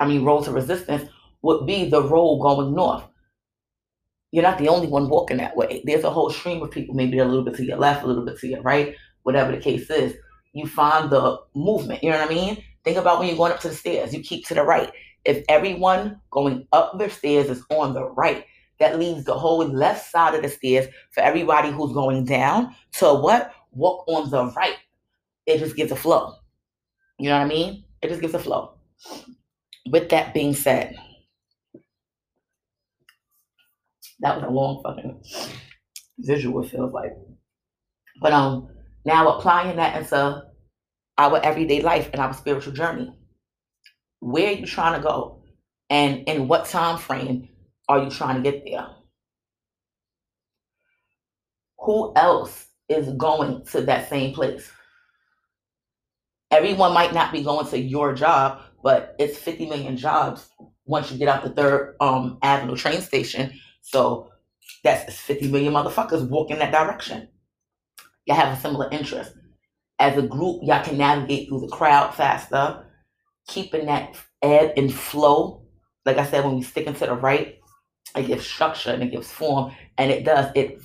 I 0.00 0.06
mean, 0.06 0.24
road 0.24 0.44
to 0.44 0.52
resistance 0.52 1.08
would 1.42 1.66
be 1.66 1.88
the 1.88 2.02
road 2.02 2.40
going 2.40 2.74
north. 2.74 3.04
You're 4.32 4.42
not 4.42 4.58
the 4.58 4.68
only 4.68 4.88
one 4.88 5.08
walking 5.08 5.36
that 5.36 5.56
way. 5.56 5.82
There's 5.84 6.04
a 6.04 6.10
whole 6.10 6.30
stream 6.30 6.62
of 6.62 6.70
people, 6.70 6.94
maybe 6.94 7.18
a 7.18 7.24
little 7.24 7.44
bit 7.44 7.54
to 7.56 7.64
your 7.64 7.76
left, 7.78 8.02
a 8.02 8.06
little 8.06 8.24
bit 8.24 8.38
to 8.40 8.48
your 8.48 8.62
right, 8.62 8.96
whatever 9.24 9.52
the 9.52 9.60
case 9.60 9.90
is. 9.90 10.14
You 10.52 10.66
find 10.66 11.10
the 11.10 11.38
movement. 11.54 12.02
You 12.02 12.10
know 12.10 12.20
what 12.20 12.30
I 12.30 12.34
mean? 12.34 12.64
Think 12.84 12.96
about 12.96 13.18
when 13.18 13.28
you're 13.28 13.36
going 13.36 13.52
up 13.52 13.60
to 13.60 13.68
the 13.68 13.74
stairs, 13.74 14.14
you 14.14 14.22
keep 14.22 14.46
to 14.46 14.54
the 14.54 14.62
right. 14.62 14.92
If 15.24 15.44
everyone 15.48 16.20
going 16.30 16.66
up 16.72 16.98
the 16.98 17.10
stairs 17.10 17.50
is 17.50 17.64
on 17.70 17.94
the 17.94 18.04
right, 18.10 18.44
that 18.78 18.98
leaves 18.98 19.24
the 19.24 19.34
whole 19.34 19.66
left 19.66 20.10
side 20.10 20.34
of 20.34 20.42
the 20.42 20.48
stairs 20.48 20.86
for 21.12 21.20
everybody 21.20 21.70
who's 21.70 21.92
going 21.92 22.24
down 22.24 22.74
to 22.92 23.12
what? 23.14 23.52
Walk 23.72 24.04
on 24.06 24.30
the 24.30 24.52
right. 24.52 24.76
It 25.46 25.58
just 25.58 25.76
gives 25.76 25.90
a 25.90 25.96
flow. 25.96 26.34
You 27.18 27.30
know 27.30 27.38
what 27.38 27.44
I 27.44 27.48
mean? 27.48 27.84
It 28.02 28.08
just 28.08 28.20
gives 28.20 28.34
a 28.34 28.38
flow 28.38 28.74
with 29.90 30.08
that 30.10 30.34
being 30.34 30.54
said, 30.54 30.96
that 34.20 34.36
was 34.36 34.44
a 34.44 34.50
long 34.50 34.82
fucking 34.82 35.22
visual, 36.18 36.64
it 36.64 36.70
feels 36.70 36.92
like. 36.92 37.12
But 38.20 38.32
um 38.32 38.68
now 39.04 39.36
applying 39.36 39.76
that 39.76 40.00
into 40.00 40.42
our 41.18 41.38
everyday 41.44 41.82
life 41.82 42.10
and 42.12 42.20
our 42.20 42.32
spiritual 42.34 42.72
journey. 42.72 43.12
Where 44.20 44.48
are 44.48 44.52
you 44.52 44.66
trying 44.66 45.00
to 45.00 45.06
go? 45.06 45.42
And 45.90 46.26
in 46.28 46.48
what 46.48 46.66
time 46.66 46.98
frame 46.98 47.48
are 47.88 48.02
you 48.02 48.10
trying 48.10 48.42
to 48.42 48.50
get 48.50 48.64
there? 48.64 48.86
Who 51.80 52.12
else 52.16 52.66
is 52.88 53.10
going 53.14 53.66
to 53.66 53.82
that 53.82 54.08
same 54.08 54.34
place? 54.34 54.70
Everyone 56.50 56.94
might 56.94 57.12
not 57.12 57.32
be 57.32 57.42
going 57.42 57.66
to 57.66 57.78
your 57.78 58.14
job, 58.14 58.62
but 58.82 59.14
it's 59.18 59.36
50 59.36 59.66
million 59.66 59.96
jobs 59.96 60.48
once 60.86 61.10
you 61.10 61.18
get 61.18 61.28
out 61.28 61.42
the 61.42 61.50
third 61.50 61.96
um, 62.00 62.38
avenue 62.42 62.76
train 62.76 63.00
station 63.00 63.52
so 63.80 64.30
that's 64.82 65.18
50 65.20 65.50
million 65.50 65.72
motherfuckers 65.72 66.28
walking 66.28 66.58
that 66.58 66.72
direction 66.72 67.28
y'all 68.26 68.36
have 68.36 68.56
a 68.56 68.60
similar 68.60 68.88
interest 68.90 69.32
as 69.98 70.16
a 70.16 70.22
group 70.22 70.60
y'all 70.62 70.84
can 70.84 70.98
navigate 70.98 71.48
through 71.48 71.60
the 71.60 71.68
crowd 71.68 72.14
faster 72.14 72.84
keeping 73.48 73.86
that 73.86 74.16
ebb 74.42 74.72
and 74.76 74.92
flow 74.92 75.64
like 76.04 76.18
I 76.18 76.26
said, 76.26 76.44
when 76.44 76.56
we 76.56 76.62
stick 76.62 76.86
into 76.86 77.06
the 77.06 77.14
right, 77.14 77.58
it 78.16 78.26
gives 78.26 78.46
structure 78.46 78.90
and 78.90 79.02
it 79.02 79.10
gives 79.10 79.30
form, 79.30 79.72
and 79.98 80.10
it 80.10 80.24
does 80.24 80.50
it 80.54 80.80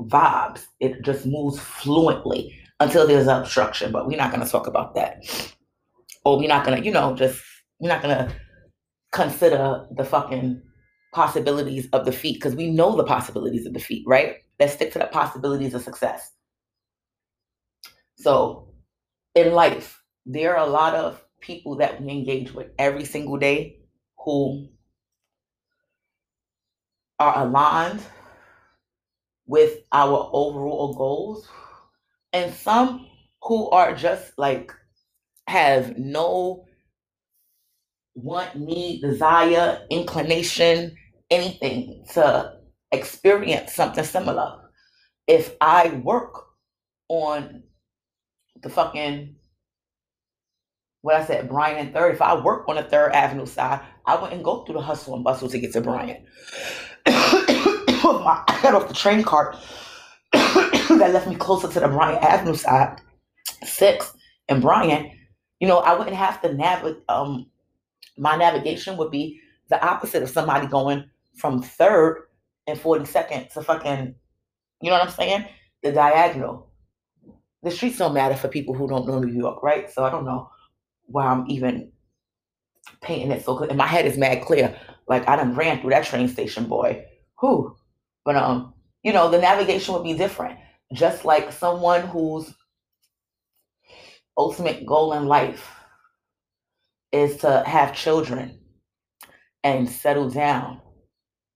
vibes. 0.00 0.66
It 0.80 1.02
just 1.02 1.26
moves 1.26 1.58
fluently 1.58 2.54
until 2.80 3.06
there's 3.06 3.28
obstruction. 3.28 3.92
But 3.92 4.06
we're 4.06 4.18
not 4.18 4.32
gonna 4.32 4.48
talk 4.48 4.66
about 4.66 4.94
that, 4.94 5.24
or 6.24 6.38
we're 6.38 6.48
not 6.48 6.64
gonna, 6.64 6.80
you 6.80 6.90
know, 6.90 7.14
just 7.14 7.42
we're 7.78 7.88
not 7.88 8.02
gonna 8.02 8.34
consider 9.12 9.86
the 9.96 10.04
fucking 10.04 10.60
possibilities 11.12 11.88
of 11.92 12.04
defeat 12.04 12.34
because 12.34 12.56
we 12.56 12.70
know 12.70 12.96
the 12.96 13.04
possibilities 13.04 13.66
of 13.66 13.72
defeat, 13.72 14.04
right? 14.06 14.36
Let's 14.58 14.74
stick 14.74 14.92
to 14.92 14.98
the 14.98 15.06
possibilities 15.06 15.74
of 15.74 15.82
success. 15.82 16.32
So, 18.16 18.68
in 19.34 19.52
life, 19.52 20.02
there 20.26 20.56
are 20.56 20.66
a 20.66 20.70
lot 20.70 20.94
of 20.94 21.22
people 21.40 21.76
that 21.76 22.00
we 22.00 22.10
engage 22.10 22.52
with 22.54 22.68
every 22.78 23.04
single 23.04 23.36
day 23.36 23.80
who 24.18 24.68
are 27.18 27.46
aligned 27.46 28.00
with 29.46 29.80
our 29.92 30.30
overall 30.32 30.94
goals, 30.94 31.48
and 32.32 32.52
some 32.54 33.06
who 33.42 33.68
are 33.70 33.94
just 33.94 34.32
like 34.38 34.72
have 35.46 35.98
no 35.98 36.64
want, 38.14 38.56
need, 38.56 39.02
desire, 39.02 39.86
inclination, 39.90 40.96
anything 41.30 42.04
to 42.14 42.54
experience 42.92 43.74
something 43.74 44.04
similar. 44.04 44.60
If 45.26 45.56
I 45.60 45.88
work 46.02 46.34
on 47.08 47.64
the 48.64 48.70
fucking 48.70 49.36
what 51.02 51.16
I 51.16 51.24
said, 51.24 51.50
Bryant 51.50 51.78
and 51.78 51.92
Third, 51.92 52.14
if 52.14 52.22
I 52.22 52.34
work 52.34 52.66
on 52.66 52.76
the 52.76 52.82
Third 52.82 53.12
Avenue 53.12 53.44
side, 53.44 53.80
I 54.06 54.16
wouldn't 54.16 54.42
go 54.42 54.64
through 54.64 54.76
the 54.76 54.80
hustle 54.80 55.14
and 55.14 55.22
bustle 55.22 55.50
to 55.50 55.58
get 55.58 55.74
to 55.74 55.82
Bryant. 55.82 56.24
I 57.06 58.58
got 58.62 58.74
off 58.74 58.88
the 58.88 58.94
train 58.94 59.22
cart 59.22 59.54
that 60.32 61.10
left 61.12 61.28
me 61.28 61.36
closer 61.36 61.68
to 61.68 61.80
the 61.80 61.88
Bryant 61.88 62.24
Avenue 62.24 62.54
side, 62.54 63.02
six 63.64 64.14
and 64.48 64.62
Bryant, 64.62 65.12
you 65.60 65.68
know, 65.68 65.78
I 65.78 65.96
wouldn't 65.96 66.16
have 66.16 66.40
to 66.42 66.52
navigate. 66.52 67.02
Um, 67.08 67.50
my 68.16 68.36
navigation 68.36 68.96
would 68.96 69.10
be 69.10 69.40
the 69.68 69.84
opposite 69.84 70.22
of 70.22 70.30
somebody 70.30 70.66
going 70.66 71.04
from 71.36 71.62
third 71.62 72.28
and 72.66 72.78
42nd 72.78 73.52
to 73.52 73.62
fucking, 73.62 74.14
you 74.80 74.90
know 74.90 74.96
what 74.96 75.06
I'm 75.06 75.14
saying? 75.14 75.46
The 75.82 75.92
diagonal. 75.92 76.70
The 77.64 77.70
streets 77.70 77.98
don't 77.98 78.14
matter 78.14 78.36
for 78.36 78.48
people 78.48 78.74
who 78.74 78.86
don't 78.86 79.08
know 79.08 79.18
New 79.18 79.32
York, 79.32 79.62
right? 79.62 79.90
So 79.90 80.04
I 80.04 80.10
don't 80.10 80.26
know 80.26 80.50
why 81.06 81.26
I'm 81.26 81.46
even 81.48 81.90
painting 83.00 83.30
it 83.30 83.44
so 83.44 83.56
clear. 83.56 83.70
And 83.70 83.78
my 83.78 83.86
head 83.86 84.06
is 84.06 84.18
mad 84.18 84.42
clear. 84.42 84.78
Like 85.08 85.26
I 85.28 85.36
done 85.36 85.54
ran 85.54 85.80
through 85.80 85.90
that 85.90 86.04
train 86.04 86.28
station, 86.28 86.66
boy. 86.66 87.04
Who? 87.38 87.74
But 88.24 88.36
um, 88.36 88.74
you 89.02 89.12
know, 89.12 89.30
the 89.30 89.38
navigation 89.38 89.94
would 89.94 90.04
be 90.04 90.14
different. 90.14 90.58
Just 90.92 91.24
like 91.24 91.52
someone 91.52 92.02
whose 92.02 92.54
ultimate 94.36 94.84
goal 94.84 95.14
in 95.14 95.26
life 95.26 95.70
is 97.12 97.38
to 97.38 97.62
have 97.66 97.94
children 97.94 98.58
and 99.62 99.88
settle 99.88 100.28
down 100.28 100.80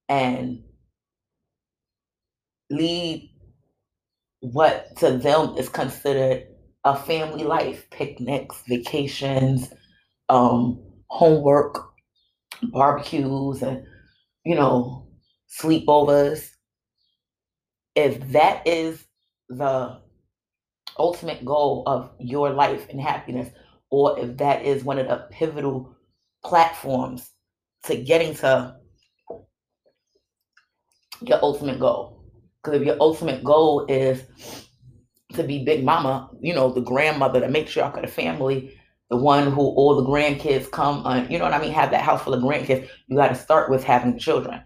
and 0.08 0.62
lead 2.70 3.30
what 4.40 4.96
to 4.96 5.16
them 5.18 5.56
is 5.56 5.68
considered 5.68 6.46
a 6.84 6.96
family 6.96 7.44
life 7.44 7.88
picnics 7.90 8.62
vacations 8.68 9.72
um, 10.28 10.80
homework 11.08 11.90
barbecues 12.72 13.62
and 13.62 13.84
you 14.44 14.54
know 14.54 15.08
sleepovers 15.60 16.50
if 17.94 18.20
that 18.32 18.66
is 18.66 19.04
the 19.48 20.00
ultimate 20.98 21.44
goal 21.44 21.82
of 21.86 22.10
your 22.18 22.50
life 22.50 22.86
and 22.90 23.00
happiness 23.00 23.50
or 23.90 24.18
if 24.18 24.36
that 24.36 24.64
is 24.64 24.84
one 24.84 24.98
of 24.98 25.08
the 25.08 25.26
pivotal 25.30 25.96
platforms 26.44 27.30
to 27.84 27.96
getting 27.96 28.34
to 28.34 28.76
your 31.22 31.38
ultimate 31.42 31.80
goal. 31.80 32.17
Because 32.62 32.80
if 32.80 32.86
your 32.86 32.96
ultimate 33.00 33.44
goal 33.44 33.86
is 33.86 34.24
to 35.34 35.42
be 35.42 35.64
big 35.64 35.84
mama, 35.84 36.30
you 36.40 36.54
know, 36.54 36.72
the 36.72 36.80
grandmother 36.80 37.40
to 37.40 37.48
make 37.48 37.68
sure 37.68 37.84
I 37.84 37.92
got 37.92 38.04
a 38.04 38.08
family, 38.08 38.78
the 39.10 39.16
one 39.16 39.50
who 39.52 39.60
all 39.60 39.96
the 39.96 40.08
grandkids 40.08 40.70
come 40.70 41.06
on, 41.06 41.30
you 41.30 41.38
know 41.38 41.44
what 41.44 41.54
I 41.54 41.60
mean, 41.60 41.72
have 41.72 41.90
that 41.92 42.02
house 42.02 42.22
full 42.22 42.34
of 42.34 42.42
grandkids, 42.42 42.88
you 43.06 43.16
got 43.16 43.28
to 43.28 43.34
start 43.34 43.70
with 43.70 43.84
having 43.84 44.18
children, 44.18 44.62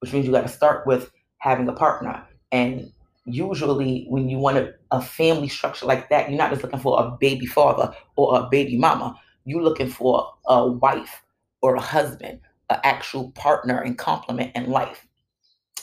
which 0.00 0.12
means 0.12 0.26
you 0.26 0.32
got 0.32 0.42
to 0.42 0.48
start 0.48 0.86
with 0.86 1.10
having 1.38 1.68
a 1.68 1.72
partner. 1.72 2.26
And 2.52 2.90
usually, 3.24 4.06
when 4.08 4.28
you 4.28 4.38
want 4.38 4.58
a, 4.58 4.74
a 4.90 5.00
family 5.00 5.48
structure 5.48 5.86
like 5.86 6.08
that, 6.10 6.28
you're 6.28 6.38
not 6.38 6.50
just 6.50 6.62
looking 6.62 6.80
for 6.80 7.02
a 7.02 7.10
baby 7.10 7.46
father 7.46 7.94
or 8.16 8.38
a 8.40 8.48
baby 8.50 8.76
mama. 8.76 9.18
You're 9.44 9.62
looking 9.62 9.88
for 9.88 10.32
a 10.46 10.66
wife 10.66 11.22
or 11.62 11.76
a 11.76 11.80
husband, 11.80 12.40
an 12.70 12.80
actual 12.84 13.30
partner 13.32 13.78
and 13.78 13.96
complement 13.96 14.56
in 14.56 14.70
life 14.70 15.06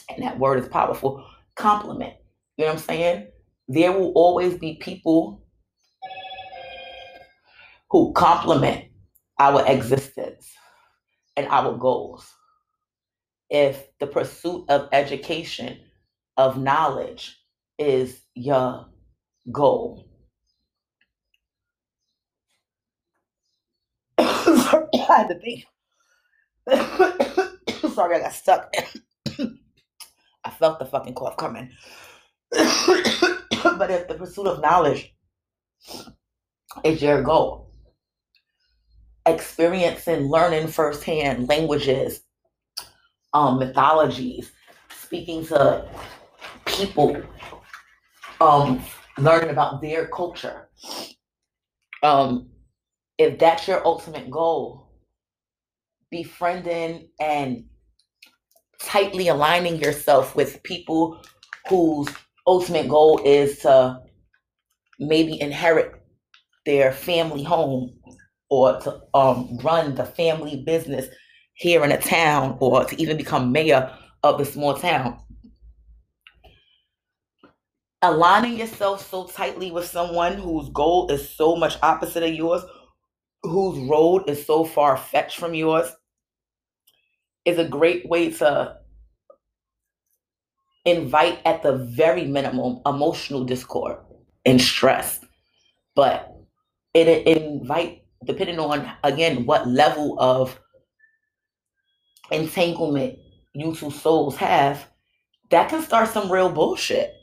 and 0.09 0.23
that 0.23 0.39
word 0.39 0.59
is 0.59 0.67
powerful, 0.67 1.25
complement. 1.55 2.13
You 2.57 2.65
know 2.65 2.73
what 2.73 2.79
I'm 2.79 2.85
saying? 2.85 3.27
There 3.67 3.91
will 3.91 4.11
always 4.15 4.57
be 4.57 4.75
people 4.75 5.43
who 7.89 8.11
complement 8.13 8.85
our 9.39 9.65
existence 9.67 10.51
and 11.37 11.47
our 11.47 11.77
goals. 11.77 12.31
If 13.49 13.87
the 13.99 14.07
pursuit 14.07 14.65
of 14.69 14.89
education, 14.91 15.79
of 16.37 16.57
knowledge, 16.57 17.37
is 17.77 18.21
your 18.35 18.87
goal. 19.51 20.07
Sorry, 24.19 24.87
I 24.93 24.97
had 25.07 25.27
to 25.27 25.39
think. 25.39 25.65
Sorry, 27.93 28.15
I 28.15 28.19
got 28.19 28.33
stuck. 28.33 28.73
Felt 30.63 30.79
the 30.79 30.85
fucking 30.85 31.13
cough 31.13 31.35
coming. 31.35 31.69
but 32.49 33.91
if 33.91 34.07
the 34.07 34.15
pursuit 34.17 34.47
of 34.47 34.61
knowledge 34.61 35.13
is 36.85 37.01
your 37.01 37.21
goal, 37.21 37.69
experiencing, 39.25 40.29
learning 40.29 40.69
firsthand 40.69 41.49
languages, 41.49 42.21
um, 43.33 43.59
mythologies, 43.59 44.53
speaking 44.89 45.45
to 45.47 45.85
people, 46.65 47.21
um, 48.39 48.81
learning 49.17 49.49
about 49.49 49.81
their 49.81 50.07
culture. 50.07 50.69
Um, 52.03 52.47
if 53.17 53.37
that's 53.37 53.67
your 53.67 53.85
ultimate 53.85 54.31
goal, 54.31 54.87
befriending 56.09 57.09
and 57.19 57.65
tightly 58.85 59.27
aligning 59.27 59.77
yourself 59.77 60.35
with 60.35 60.61
people 60.63 61.23
whose 61.67 62.07
ultimate 62.45 62.87
goal 62.87 63.21
is 63.23 63.59
to 63.59 63.99
maybe 64.99 65.39
inherit 65.41 65.93
their 66.65 66.91
family 66.91 67.43
home 67.43 67.93
or 68.49 68.79
to 68.81 69.01
um, 69.13 69.57
run 69.63 69.95
the 69.95 70.05
family 70.05 70.63
business 70.65 71.07
here 71.55 71.83
in 71.83 71.91
a 71.91 71.99
town 71.99 72.57
or 72.59 72.83
to 72.85 73.01
even 73.01 73.17
become 73.17 73.51
mayor 73.51 73.91
of 74.23 74.37
the 74.37 74.45
small 74.45 74.73
town. 74.73 75.19
Aligning 78.01 78.57
yourself 78.57 79.09
so 79.09 79.25
tightly 79.27 79.71
with 79.71 79.85
someone 79.85 80.33
whose 80.33 80.69
goal 80.69 81.09
is 81.09 81.29
so 81.29 81.55
much 81.55 81.77
opposite 81.81 82.23
of 82.23 82.33
yours, 82.33 82.63
whose 83.43 83.79
road 83.89 84.29
is 84.29 84.45
so 84.45 84.65
far 84.65 84.97
fetched 84.97 85.37
from 85.37 85.53
yours, 85.53 85.89
is 87.45 87.57
a 87.59 87.67
great 87.67 88.07
way 88.09 88.31
to 88.31 88.77
invite 90.85 91.39
at 91.45 91.63
the 91.63 91.77
very 91.77 92.25
minimum 92.25 92.81
emotional 92.85 93.45
discord 93.45 93.97
and 94.45 94.61
stress. 94.61 95.19
But 95.95 96.33
it, 96.93 97.07
it 97.07 97.27
invite 97.27 98.03
depending 98.25 98.59
on 98.59 98.89
again 99.03 99.45
what 99.45 99.67
level 99.67 100.19
of 100.19 100.59
entanglement 102.31 103.19
you 103.53 103.75
two 103.75 103.91
souls 103.91 104.37
have 104.37 104.87
that 105.51 105.69
can 105.69 105.83
start 105.83 106.09
some 106.09 106.31
real 106.31 106.49
bullshit. 106.49 107.13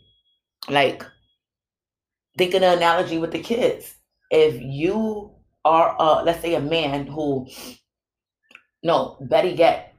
Like 0.69 1.05
think 2.39 2.55
of 2.55 2.63
the 2.63 2.77
analogy 2.77 3.19
with 3.19 3.33
the 3.33 3.41
kids. 3.41 3.95
If 4.31 4.61
you 4.61 5.33
are 5.65 5.97
uh 5.99 6.23
let's 6.25 6.41
say 6.43 6.55
a 6.55 6.61
man 6.61 7.07
who 7.07 7.47
no 8.83 9.19
betty 9.23 9.51
yet 9.51 9.90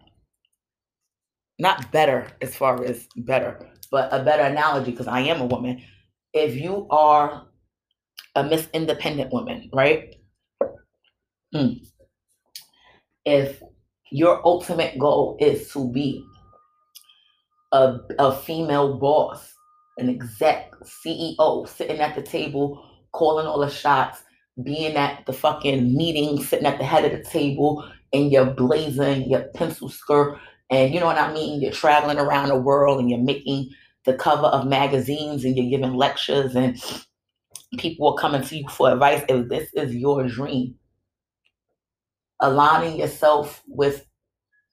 not 1.62 1.91
better 1.91 2.28
as 2.41 2.56
far 2.56 2.84
as 2.84 3.08
better, 3.15 3.69
but 3.91 4.12
a 4.12 4.24
better 4.24 4.41
analogy 4.41 4.89
because 4.89 5.08
I 5.08 5.19
am 5.21 5.41
a 5.41 5.45
woman. 5.45 5.80
If 6.34 6.56
you 6.56 6.88
are 6.89 7.45
a 8.36 8.43
Miss 8.43 8.67
Independent 8.74 9.32
woman, 9.32 9.69
right? 9.71 10.15
Hmm. 11.54 11.74
If 13.26 13.62
your 14.12 14.41
ultimate 14.43 14.97
goal 14.97 15.38
is 15.39 15.71
to 15.74 15.91
be 15.91 16.26
a, 17.71 17.97
a 18.17 18.36
female 18.36 18.97
boss, 18.97 19.54
an 20.00 20.10
exec, 20.10 20.71
CEO, 20.84 21.67
sitting 21.67 22.00
at 22.00 22.15
the 22.15 22.24
table, 22.24 22.84
calling 23.12 23.45
all 23.45 23.60
the 23.60 23.69
shots, 23.69 24.24
being 24.63 24.95
at 24.95 25.28
the 25.28 25.34
fucking 25.34 25.95
meeting, 25.95 26.41
sitting 26.43 26.65
at 26.65 26.80
the 26.80 26.86
head 26.86 27.06
of 27.06 27.12
the 27.12 27.24
table 27.24 27.88
in 28.13 28.32
your 28.32 28.45
blazing, 28.45 29.30
your 29.30 29.43
pencil 29.54 29.89
skirt, 29.89 30.39
and 30.71 30.93
you 30.93 30.99
know 30.99 31.05
what 31.05 31.17
I 31.17 31.34
mean? 31.34 31.62
You're 31.62 31.71
traveling 31.71 32.17
around 32.17 32.47
the 32.47 32.55
world 32.55 32.99
and 32.99 33.10
you're 33.10 33.19
making 33.19 33.69
the 34.05 34.13
cover 34.13 34.47
of 34.47 34.65
magazines 34.65 35.43
and 35.43 35.55
you're 35.55 35.69
giving 35.69 35.93
lectures 35.93 36.55
and 36.55 36.81
people 37.77 38.07
are 38.10 38.21
coming 38.21 38.41
to 38.41 38.57
you 38.57 38.67
for 38.69 38.91
advice. 38.91 39.23
If 39.27 39.49
this 39.49 39.69
is 39.73 39.93
your 39.93 40.27
dream, 40.27 40.75
aligning 42.39 42.97
yourself 42.97 43.62
with 43.67 44.05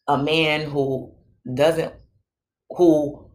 a 0.07 0.17
man 0.17 0.71
who 0.71 1.13
doesn't 1.55 1.93
who 2.71 3.31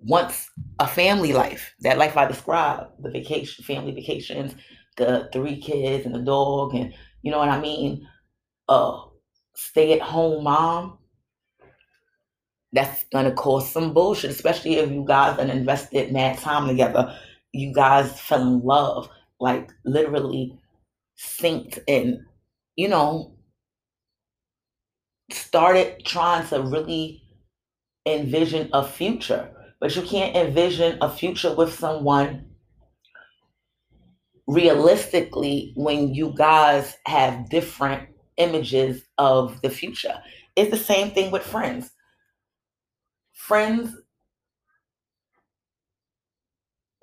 wants 0.00 0.50
a 0.80 0.86
family 0.86 1.32
life 1.32 1.74
that 1.80 1.98
life 1.98 2.16
i 2.16 2.26
described 2.26 2.86
the 3.00 3.10
vacation 3.10 3.64
family 3.64 3.92
vacations 3.92 4.54
the 4.96 5.28
three 5.32 5.60
kids 5.60 6.04
and 6.04 6.14
the 6.14 6.20
dog 6.20 6.74
and 6.74 6.92
you 7.22 7.30
know 7.30 7.38
what 7.38 7.48
i 7.48 7.60
mean 7.60 8.06
uh 8.68 9.00
stay 9.54 9.92
at 9.92 10.00
home 10.00 10.42
mom 10.42 10.98
that's 12.72 13.04
gonna 13.12 13.32
cause 13.32 13.70
some 13.70 13.92
bullshit 13.92 14.30
especially 14.30 14.76
if 14.76 14.90
you 14.90 15.04
guys 15.06 15.38
have 15.38 15.50
invested 15.50 16.12
mad 16.12 16.38
time 16.38 16.66
together 16.66 17.14
you 17.52 17.72
guys 17.72 18.18
fell 18.20 18.42
in 18.42 18.60
love 18.60 19.08
like 19.40 19.70
literally 19.84 20.58
synced 21.18 21.78
and 21.86 22.18
you 22.76 22.88
know 22.88 23.34
started 25.30 26.04
trying 26.04 26.46
to 26.48 26.62
really 26.62 27.22
envision 28.06 28.68
a 28.72 28.86
future, 28.86 29.50
but 29.80 29.94
you 29.94 30.02
can't 30.02 30.36
envision 30.36 30.98
a 31.00 31.10
future 31.10 31.54
with 31.54 31.72
someone 31.74 32.46
realistically 34.46 35.72
when 35.76 36.14
you 36.14 36.32
guys 36.36 36.96
have 37.06 37.48
different 37.48 38.08
images 38.36 39.02
of 39.18 39.60
the 39.62 39.70
future. 39.70 40.14
It's 40.56 40.70
the 40.70 40.76
same 40.76 41.10
thing 41.10 41.30
with 41.30 41.42
friends. 41.42 41.90
Friends 43.42 43.92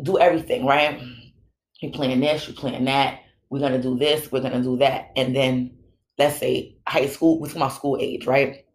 do 0.02 0.18
everything, 0.18 0.66
right? 0.66 1.02
You're 1.82 1.92
plan 1.92 2.22
this, 2.22 2.48
you're 2.48 2.56
plan 2.56 2.86
that. 2.86 3.20
We're 3.50 3.60
gonna 3.60 3.82
do 3.82 3.98
this, 3.98 4.32
we're 4.32 4.40
gonna 4.40 4.64
do 4.64 4.78
that, 4.78 5.10
and 5.18 5.36
then 5.36 5.78
let's 6.18 6.38
say 6.38 6.78
high 6.88 7.08
school, 7.08 7.40
talking 7.40 7.58
about 7.58 7.74
school 7.74 7.98
age, 8.00 8.26
right? 8.26 8.66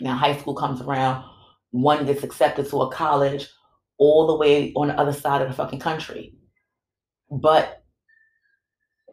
Now 0.00 0.16
high 0.16 0.36
school 0.36 0.54
comes 0.54 0.80
around, 0.80 1.24
one 1.70 2.04
gets 2.04 2.24
accepted 2.24 2.68
to 2.70 2.82
a 2.82 2.90
college 2.90 3.48
all 3.98 4.26
the 4.26 4.36
way 4.36 4.72
on 4.74 4.88
the 4.88 4.98
other 4.98 5.12
side 5.12 5.40
of 5.40 5.46
the 5.48 5.54
fucking 5.54 5.78
country. 5.78 6.34
But 7.30 7.84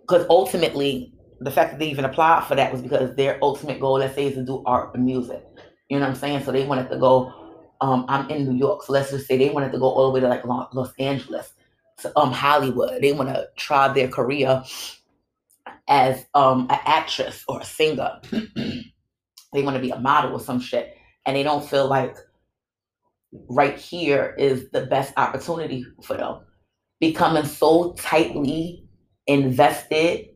because 0.01 0.25
ultimately, 0.27 1.13
the 1.39 1.51
fact 1.51 1.71
that 1.71 1.79
they 1.79 1.89
even 1.89 2.05
applied 2.05 2.45
for 2.45 2.55
that 2.55 2.71
was 2.71 2.81
because 2.81 3.15
their 3.15 3.37
ultimate 3.43 3.79
goal, 3.79 3.99
let's 3.99 4.15
say, 4.15 4.25
is 4.25 4.33
to 4.33 4.43
do 4.43 4.63
art 4.65 4.95
and 4.95 5.05
music. 5.05 5.43
You 5.89 5.99
know 5.99 6.05
what 6.05 6.15
I'm 6.15 6.15
saying? 6.15 6.43
So 6.45 6.51
they 6.51 6.65
wanted 6.65 6.89
to 6.89 6.97
go. 6.97 7.40
Um, 7.81 8.05
I'm 8.07 8.29
in 8.29 8.47
New 8.47 8.57
York, 8.57 8.83
so 8.83 8.93
let's 8.93 9.11
just 9.11 9.27
say 9.27 9.37
they 9.37 9.49
wanted 9.49 9.71
to 9.71 9.79
go 9.79 9.85
all 9.85 10.07
the 10.07 10.13
way 10.13 10.19
to 10.19 10.27
like 10.27 10.45
Los 10.45 10.93
Angeles, 10.99 11.53
to 11.99 12.17
um 12.17 12.31
Hollywood. 12.31 13.01
They 13.01 13.11
want 13.11 13.29
to 13.29 13.49
try 13.57 13.87
their 13.91 14.07
career 14.07 14.63
as 15.87 16.25
um 16.33 16.67
an 16.69 16.79
actress 16.85 17.43
or 17.47 17.61
a 17.61 17.65
singer. 17.65 18.21
they 18.31 19.63
want 19.63 19.75
to 19.75 19.81
be 19.81 19.91
a 19.91 19.99
model 19.99 20.33
or 20.33 20.39
some 20.39 20.59
shit, 20.59 20.95
and 21.25 21.35
they 21.35 21.43
don't 21.43 21.67
feel 21.67 21.87
like 21.87 22.17
right 23.49 23.77
here 23.77 24.35
is 24.37 24.69
the 24.71 24.85
best 24.85 25.13
opportunity 25.17 25.85
for 26.03 26.17
them. 26.17 26.41
Becoming 26.99 27.45
so 27.45 27.93
tightly 27.93 28.85
invested 29.27 30.27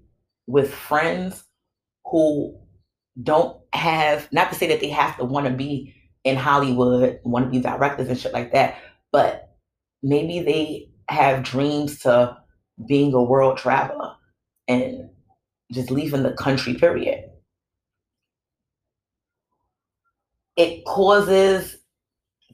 with 0.48 0.74
friends 0.74 1.44
who 2.06 2.58
don't 3.24 3.60
have 3.74 4.32
not 4.32 4.50
to 4.50 4.56
say 4.56 4.68
that 4.68 4.80
they 4.80 4.90
have 4.90 5.18
to 5.18 5.26
want 5.26 5.48
to 5.48 5.54
be 5.54 5.95
in 6.26 6.36
Hollywood, 6.36 7.20
want 7.24 7.46
to 7.46 7.52
be 7.52 7.60
directors 7.60 8.10
and 8.10 8.20
shit 8.20 8.34
like 8.34 8.52
that, 8.52 8.78
but 9.12 9.56
maybe 10.02 10.42
they 10.42 10.90
have 11.08 11.44
dreams 11.44 12.00
to 12.00 12.36
being 12.88 13.14
a 13.14 13.24
world 13.24 13.58
traveler 13.58 14.16
and 14.68 15.10
just 15.72 15.92
leaving 15.92 16.24
the 16.24 16.34
country, 16.34 16.74
period. 16.74 17.26
It 20.58 20.84
causes, 20.86 21.78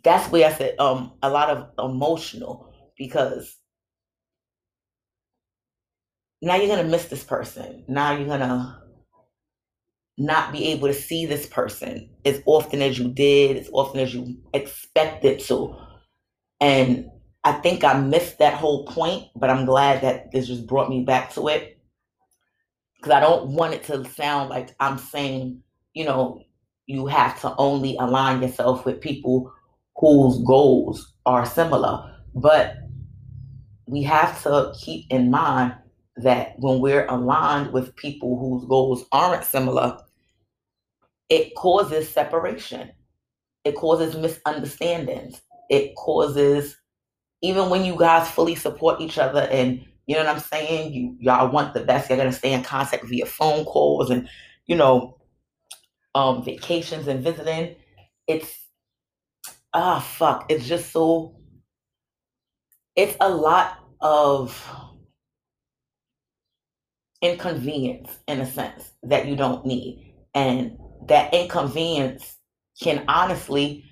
that's 0.04 0.30
where 0.32 0.48
I 0.48 0.54
said 0.54 0.76
um, 0.78 1.14
a 1.24 1.30
lot 1.30 1.50
of 1.50 1.70
emotional 1.80 2.74
because 2.98 3.56
now 6.42 6.56
you're 6.56 6.68
going 6.68 6.84
to 6.84 6.92
miss 6.92 7.06
this 7.06 7.24
person. 7.24 7.86
Now 7.88 8.12
you're 8.12 8.28
going 8.28 8.42
to 8.42 8.81
not 10.17 10.52
be 10.52 10.67
able 10.67 10.88
to 10.88 10.93
see 10.93 11.26
this 11.26 11.45
person 11.47 12.10
as 12.26 12.41
often 12.45 12.82
as 12.82 13.00
you 13.00 13.12
did, 13.12 13.58
as 13.58 13.69
often 13.74 14.00
as 14.00 14.13
you 14.13 14.38
expected 14.54 15.39
to. 15.39 15.76
And 16.60 17.10
I 17.43 17.54
think 17.54 17.84
I 17.84 18.00
missed 18.00 18.39
that 18.39 18.54
whole 18.54 18.86
point, 18.86 19.28
but 19.36 19.50
I'm 19.50 19.65
glad 19.65 20.02
that 20.02 20.32
this 20.32 20.47
just 20.47 20.67
brought 20.67 20.89
me 20.89 21.04
back 21.04 21.34
to 21.34 21.47
it 21.47 21.80
because 22.95 23.12
I 23.12 23.19
don't 23.19 23.54
want 23.54 23.74
it 23.74 23.84
to 23.86 24.06
sound 24.06 24.50
like 24.50 24.76
I'm 24.80 25.00
saying, 25.00 25.63
you 25.93 26.06
know, 26.06 26.43
you 26.86 27.08
have 27.08 27.39
to 27.41 27.56
only 27.58 27.97
align 27.97 28.41
yourself 28.41 28.86
with 28.86 29.02
people 29.02 29.52
whose 29.95 30.43
goals 30.45 31.13
are 31.26 31.45
similar. 31.45 32.15
But 32.36 32.76
we 33.88 34.04
have 34.04 34.41
to 34.43 34.74
keep 34.80 35.06
in 35.10 35.32
mind 35.32 35.74
that 36.17 36.54
when 36.58 36.80
we're 36.80 37.06
aligned 37.08 37.71
with 37.71 37.95
people 37.95 38.38
whose 38.38 38.67
goals 38.67 39.06
aren't 39.12 39.43
similar, 39.43 39.97
it 41.30 41.56
causes 41.56 42.10
separation. 42.10 42.91
It 43.63 43.76
causes 43.76 44.15
misunderstandings. 44.15 45.41
It 45.69 45.95
causes, 45.95 46.78
even 47.41 47.69
when 47.69 47.86
you 47.86 47.95
guys 47.95 48.30
fully 48.30 48.56
support 48.56 49.00
each 49.00 49.17
other 49.17 49.47
and 49.52 49.86
you 50.08 50.15
know 50.15 50.26
what 50.26 50.36
I'm 50.36 50.41
saying? 50.41 50.93
You 50.93 51.15
y'all 51.19 51.52
want 51.52 51.74
the 51.74 51.82
best. 51.82 52.10
You're 52.10 52.17
gonna 52.17 52.34
stay 52.34 52.52
in 52.52 52.63
contact 52.63 53.06
via 53.06 53.26
phone 53.26 53.63
calls 53.63 54.10
and 54.10 54.28
you 54.65 54.76
know, 54.76 55.17
um, 56.15 56.43
vacations 56.43 57.08
and 57.08 57.24
visiting. 57.24 57.76
It's 58.28 58.67
ah 59.74 60.00
fuck. 60.00 60.47
It's 60.50 60.67
just 60.67 60.91
so. 60.91 61.36
It's 62.95 63.15
a 63.21 63.30
lot 63.30 63.80
of 64.02 64.90
inconvenience 67.22 68.18
in 68.28 68.42
a 68.42 68.46
sense 68.46 68.92
that 69.04 69.28
you 69.28 69.36
don't 69.36 69.66
need, 69.66 70.16
and 70.34 70.78
that 71.08 71.34
inconvenience 71.34 72.38
can 72.82 73.04
honestly 73.08 73.84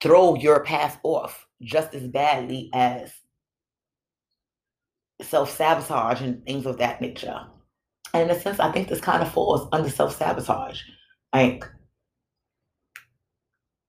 throw 0.00 0.34
your 0.34 0.64
path 0.64 0.98
off 1.02 1.46
just 1.62 1.94
as 1.94 2.06
badly 2.06 2.70
as 2.72 3.12
self 5.22 5.54
sabotage 5.54 6.20
and 6.20 6.44
things 6.44 6.66
of 6.66 6.78
that 6.78 7.00
nature. 7.00 7.46
And 8.12 8.28
in 8.28 8.36
a 8.36 8.40
sense, 8.40 8.58
I 8.58 8.72
think 8.72 8.88
this 8.88 9.00
kind 9.00 9.22
of 9.22 9.32
falls 9.32 9.68
under 9.72 9.90
self 9.90 10.16
sabotage. 10.16 10.80
Like, 11.32 11.64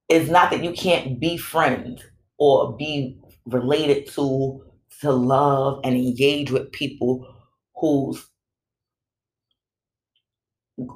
it's 0.10 0.30
not 0.30 0.52
that 0.52 0.64
you 0.64 0.74
can't 0.74 1.20
be 1.20 1.38
friends 1.38 2.04
or 2.38 2.76
be 2.76 3.18
related 3.46 4.08
to, 4.12 4.64
to 5.02 5.12
love 5.12 5.80
and 5.84 5.96
engage 5.96 6.52
with 6.52 6.72
people 6.72 7.26
whose 7.76 8.28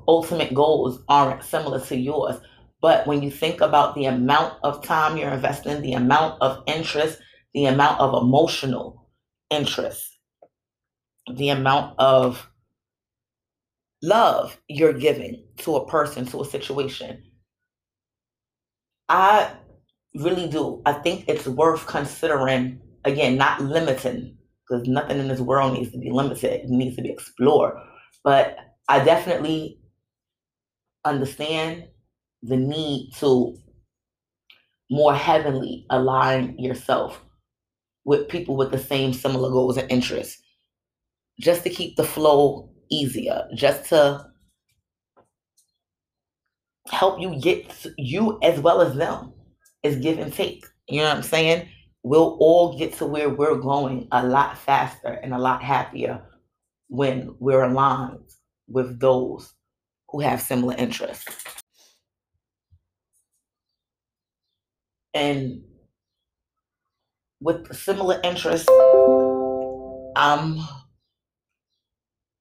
ultimate 0.07 0.53
goals 0.53 1.03
aren't 1.07 1.43
similar 1.43 1.79
to 1.81 1.95
yours. 1.95 2.37
But 2.81 3.07
when 3.07 3.21
you 3.21 3.31
think 3.31 3.61
about 3.61 3.95
the 3.95 4.05
amount 4.05 4.55
of 4.63 4.83
time 4.83 5.17
you're 5.17 5.31
investing, 5.31 5.81
the 5.81 5.93
amount 5.93 6.41
of 6.41 6.63
interest, 6.67 7.19
the 7.53 7.65
amount 7.65 7.99
of 7.99 8.21
emotional 8.21 9.09
interest 9.49 10.15
the 11.33 11.49
amount 11.49 11.97
of 11.99 12.49
love 14.03 14.59
you're 14.67 14.93
giving 14.93 15.43
to 15.57 15.75
a 15.75 15.87
person, 15.87 16.25
to 16.27 16.41
a 16.41 16.45
situation. 16.45 17.23
I 19.09 19.51
really 20.15 20.47
do. 20.47 20.81
I 20.85 20.93
think 20.93 21.25
it's 21.27 21.47
worth 21.47 21.85
considering, 21.87 22.79
again, 23.03 23.37
not 23.37 23.61
limiting, 23.61 24.37
because 24.67 24.87
nothing 24.87 25.19
in 25.19 25.27
this 25.27 25.39
world 25.39 25.73
needs 25.73 25.91
to 25.91 25.97
be 25.97 26.11
limited, 26.11 26.61
it 26.61 26.69
needs 26.69 26.95
to 26.95 27.01
be 27.01 27.11
explored. 27.11 27.75
But 28.23 28.57
I 28.87 29.03
definitely 29.03 29.79
understand 31.03 31.87
the 32.43 32.57
need 32.57 33.11
to 33.17 33.57
more 34.91 35.15
heavenly 35.15 35.85
align 35.89 36.57
yourself 36.59 37.21
with 38.03 38.29
people 38.29 38.55
with 38.55 38.71
the 38.71 38.77
same 38.77 39.13
similar 39.13 39.49
goals 39.49 39.77
and 39.77 39.91
interests 39.91 40.41
just 41.39 41.63
to 41.63 41.69
keep 41.69 41.95
the 41.95 42.03
flow 42.03 42.69
easier, 42.91 43.47
just 43.55 43.89
to 43.89 44.25
help 46.87 47.19
you 47.19 47.39
get 47.41 47.85
you 47.97 48.37
as 48.43 48.59
well 48.59 48.81
as 48.81 48.95
them. 48.95 49.33
It's 49.83 49.97
give 49.97 50.19
and 50.19 50.31
take. 50.31 50.65
You 50.87 51.01
know 51.01 51.09
what 51.09 51.17
I'm 51.17 51.23
saying? 51.23 51.67
We'll 52.03 52.37
all 52.39 52.77
get 52.77 52.93
to 52.97 53.05
where 53.07 53.29
we're 53.29 53.57
going 53.57 54.07
a 54.11 54.25
lot 54.25 54.57
faster 54.57 55.19
and 55.23 55.33
a 55.33 55.39
lot 55.39 55.63
happier 55.63 56.21
when 56.87 57.35
we're 57.39 57.63
aligned 57.63 58.19
with 58.67 58.99
those 58.99 59.53
who 60.09 60.21
have 60.21 60.41
similar 60.41 60.75
interests. 60.75 61.43
And 65.13 65.63
with 67.41 67.73
similar 67.75 68.19
interests, 68.23 68.69
I'm 70.15 70.59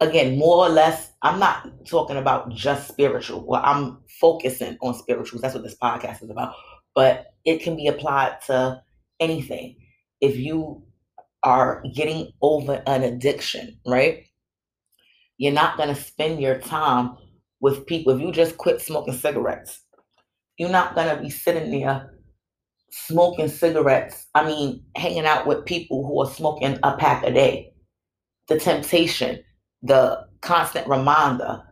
again 0.01 0.39
more 0.39 0.67
or 0.67 0.69
less. 0.69 1.13
I'm 1.23 1.39
not 1.39 1.69
talking 1.87 2.17
about 2.17 2.51
just 2.53 2.89
spiritual. 2.89 3.47
Well, 3.47 3.63
I'm 3.65 3.99
focusing 4.21 4.77
on 4.81 4.95
spirituals. 4.95 5.43
That's 5.43 5.55
what 5.55 5.63
this 5.65 5.77
podcast 5.77 6.23
is 6.23 6.31
about. 6.31 6.55
But 6.95 7.27
it 7.45 7.63
can 7.63 7.77
be 7.77 7.87
applied 7.87 8.41
to 8.47 8.83
anything. 9.21 9.77
If 10.21 10.37
you 10.37 10.83
are 11.43 11.83
getting 11.95 12.33
over 12.43 12.83
an 12.87 13.03
addiction, 13.03 13.79
right? 13.87 14.25
You're 15.38 15.53
not 15.53 15.77
going 15.77 15.88
to 15.94 16.01
spend 16.01 16.40
your 16.40 16.59
time 16.59 17.16
with 17.61 17.87
people. 17.87 18.12
If 18.12 18.20
you 18.20 18.33
just 18.33 18.57
quit 18.57 18.81
smoking 18.81 19.14
cigarettes, 19.14 19.81
you're 20.59 20.70
not 20.70 20.94
going 20.94 21.14
to 21.14 21.23
be 21.23 21.31
sitting 21.31 21.70
there 21.70 22.11
smoking 22.90 23.49
cigarettes. 23.49 24.27
I 24.35 24.44
mean, 24.44 24.85
hanging 24.97 25.27
out 25.27 25.47
with 25.47 25.64
people 25.64 26.07
who 26.07 26.20
are 26.23 26.31
smoking 26.31 26.79
a 26.83 26.97
pack 26.97 27.25
a 27.25 27.33
day. 27.33 27.73
The 28.49 28.61
temptation, 28.61 29.42
the 29.83 30.27
constant 30.42 30.87
reminder 30.87 31.62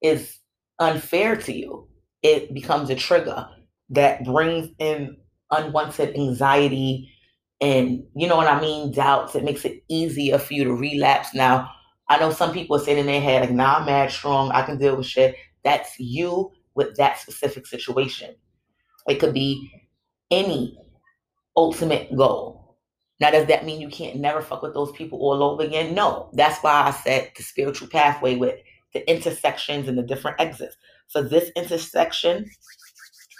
is 0.00 0.38
unfair 0.80 1.36
to 1.36 1.52
you. 1.52 1.88
It 2.22 2.52
becomes 2.52 2.90
a 2.90 2.96
trigger 2.96 3.46
that 3.90 4.24
brings 4.24 4.70
in 4.78 5.16
unwanted 5.50 6.16
anxiety 6.16 7.08
and, 7.60 8.02
you 8.16 8.26
know 8.26 8.36
what 8.36 8.48
I 8.48 8.60
mean, 8.60 8.90
doubts. 8.90 9.36
It 9.36 9.44
makes 9.44 9.64
it 9.64 9.84
easier 9.88 10.38
for 10.38 10.52
you 10.54 10.64
to 10.64 10.74
relapse. 10.74 11.32
Now, 11.32 11.70
I 12.08 12.18
know 12.18 12.30
some 12.30 12.52
people 12.52 12.78
say 12.78 12.98
in 12.98 13.06
their 13.06 13.20
head, 13.20 13.42
like, 13.42 13.50
nah, 13.50 13.76
I'm 13.76 13.86
mad 13.86 14.10
strong. 14.10 14.50
I 14.50 14.62
can 14.62 14.78
deal 14.78 14.96
with 14.96 15.06
shit. 15.06 15.36
That's 15.64 15.98
you 15.98 16.52
with 16.74 16.96
that 16.96 17.18
specific 17.18 17.66
situation. 17.66 18.34
It 19.08 19.16
could 19.20 19.34
be 19.34 19.70
any 20.30 20.78
ultimate 21.56 22.14
goal. 22.16 22.76
Now, 23.20 23.30
does 23.30 23.46
that 23.46 23.64
mean 23.64 23.80
you 23.80 23.88
can't 23.88 24.16
never 24.16 24.42
fuck 24.42 24.62
with 24.62 24.74
those 24.74 24.90
people 24.92 25.20
all 25.20 25.42
over 25.42 25.62
again? 25.62 25.94
No. 25.94 26.28
That's 26.32 26.58
why 26.62 26.72
I 26.72 26.90
said 26.90 27.30
the 27.36 27.42
spiritual 27.42 27.88
pathway 27.88 28.34
with 28.36 28.58
the 28.92 29.08
intersections 29.08 29.88
and 29.88 29.96
the 29.96 30.02
different 30.02 30.40
exits. 30.40 30.76
For 31.12 31.22
this 31.22 31.50
intersection 31.54 32.50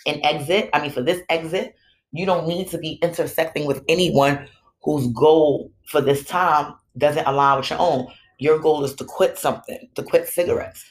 and 0.06 0.20
exit, 0.24 0.70
I 0.72 0.80
mean, 0.80 0.92
for 0.92 1.02
this 1.02 1.22
exit, 1.28 1.74
you 2.12 2.26
don't 2.26 2.46
need 2.46 2.68
to 2.68 2.78
be 2.78 3.00
intersecting 3.02 3.66
with 3.66 3.82
anyone 3.88 4.46
whose 4.82 5.08
goal 5.08 5.72
for 5.86 6.00
this 6.00 6.24
time 6.24 6.74
doesn't 6.96 7.26
align 7.26 7.58
with 7.58 7.70
your 7.70 7.80
own. 7.80 8.06
Your 8.42 8.58
goal 8.58 8.82
is 8.82 8.96
to 8.96 9.04
quit 9.04 9.38
something, 9.38 9.88
to 9.94 10.02
quit 10.02 10.26
cigarettes. 10.26 10.84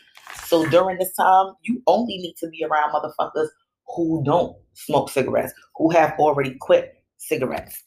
So 0.46 0.66
during 0.70 0.98
this 0.98 1.14
time, 1.16 1.48
you 1.64 1.84
only 1.86 2.16
need 2.18 2.36
to 2.38 2.48
be 2.48 2.64
around 2.64 2.94
motherfuckers 2.94 3.50
who 3.94 4.24
don't 4.24 4.56
smoke 4.72 5.10
cigarettes, 5.10 5.52
who 5.76 5.90
have 5.90 6.14
already 6.18 6.56
quit 6.62 7.04
cigarettes. 7.18 7.84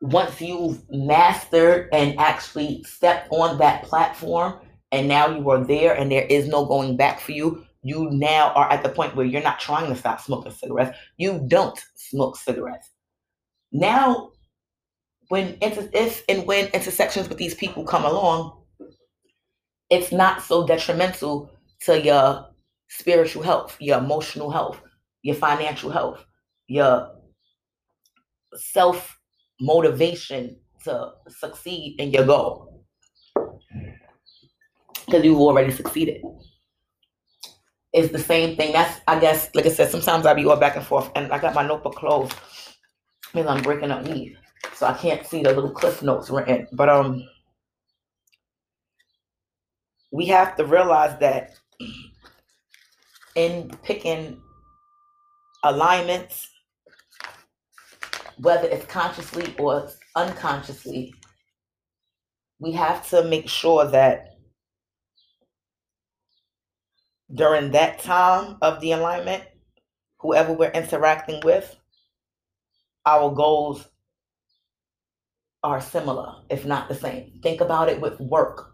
Once 0.00 0.40
you've 0.40 0.82
mastered 0.90 1.88
and 1.92 2.18
actually 2.18 2.82
stepped 2.82 3.28
on 3.30 3.56
that 3.58 3.84
platform, 3.84 4.58
and 4.90 5.06
now 5.06 5.28
you 5.28 5.48
are 5.48 5.62
there 5.62 5.94
and 5.94 6.10
there 6.10 6.26
is 6.28 6.48
no 6.48 6.64
going 6.64 6.96
back 6.96 7.20
for 7.20 7.30
you, 7.30 7.64
you 7.84 8.10
now 8.10 8.50
are 8.54 8.68
at 8.68 8.82
the 8.82 8.88
point 8.88 9.14
where 9.14 9.26
you're 9.26 9.44
not 9.44 9.60
trying 9.60 9.88
to 9.88 9.94
stop 9.94 10.20
smoking 10.20 10.50
cigarettes. 10.50 10.98
You 11.18 11.44
don't 11.46 11.78
smoke 11.94 12.36
cigarettes. 12.36 12.90
Now, 13.70 14.32
when 15.28 15.58
if 15.60 16.24
and 16.28 16.46
when 16.46 16.68
intersections 16.68 17.28
with 17.28 17.38
these 17.38 17.54
people 17.54 17.84
come 17.84 18.04
along, 18.04 18.62
it's 19.90 20.12
not 20.12 20.42
so 20.42 20.66
detrimental 20.66 21.50
to 21.82 22.00
your 22.00 22.46
spiritual 22.88 23.42
health, 23.42 23.76
your 23.80 23.98
emotional 23.98 24.50
health, 24.50 24.80
your 25.22 25.34
financial 25.34 25.90
health, 25.90 26.24
your 26.66 27.10
self 28.54 29.18
motivation 29.60 30.56
to 30.84 31.10
succeed 31.28 31.96
in 31.98 32.10
your 32.10 32.24
goal. 32.24 32.84
Because 35.06 35.24
you've 35.24 35.38
already 35.38 35.72
succeeded. 35.72 36.22
It's 37.92 38.12
the 38.12 38.18
same 38.18 38.56
thing. 38.56 38.72
That's, 38.72 39.00
I 39.08 39.18
guess, 39.18 39.50
like 39.54 39.66
I 39.66 39.70
said, 39.70 39.90
sometimes 39.90 40.26
I 40.26 40.34
be 40.34 40.42
going 40.42 40.60
back 40.60 40.76
and 40.76 40.84
forth, 40.84 41.10
and 41.14 41.32
I 41.32 41.38
got 41.38 41.54
my 41.54 41.66
notebook 41.66 41.96
closed 41.96 42.34
because 43.32 43.46
I'm 43.46 43.62
breaking 43.62 43.90
up 43.90 44.04
leave. 44.06 44.36
So 44.74 44.86
I 44.86 44.94
can't 44.94 45.26
see 45.26 45.42
the 45.42 45.52
little 45.52 45.70
cliff 45.70 46.02
notes 46.02 46.30
written. 46.30 46.68
But 46.72 46.88
um 46.88 47.24
we 50.10 50.26
have 50.26 50.56
to 50.56 50.64
realize 50.64 51.18
that 51.20 51.50
in 53.34 53.70
picking 53.82 54.40
alignments, 55.64 56.48
whether 58.38 58.68
it's 58.68 58.86
consciously 58.86 59.54
or 59.58 59.90
unconsciously, 60.16 61.14
we 62.58 62.72
have 62.72 63.08
to 63.10 63.24
make 63.24 63.48
sure 63.48 63.86
that 63.86 64.38
during 67.34 67.70
that 67.72 67.98
time 68.00 68.56
of 68.62 68.80
the 68.80 68.92
alignment, 68.92 69.44
whoever 70.18 70.52
we're 70.52 70.70
interacting 70.70 71.40
with, 71.44 71.76
our 73.06 73.32
goals 73.32 73.86
are 75.62 75.80
similar, 75.80 76.34
if 76.50 76.64
not 76.64 76.88
the 76.88 76.94
same. 76.94 77.40
Think 77.42 77.60
about 77.60 77.88
it 77.88 78.00
with 78.00 78.20
work. 78.20 78.72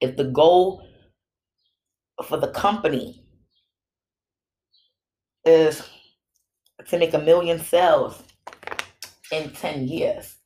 If 0.00 0.16
the 0.16 0.24
goal 0.24 0.86
for 2.24 2.36
the 2.36 2.48
company 2.48 3.24
is 5.44 5.82
to 6.88 6.98
make 6.98 7.14
a 7.14 7.18
million 7.18 7.58
sales 7.58 8.22
in 9.32 9.50
10 9.50 9.88
years. 9.88 10.36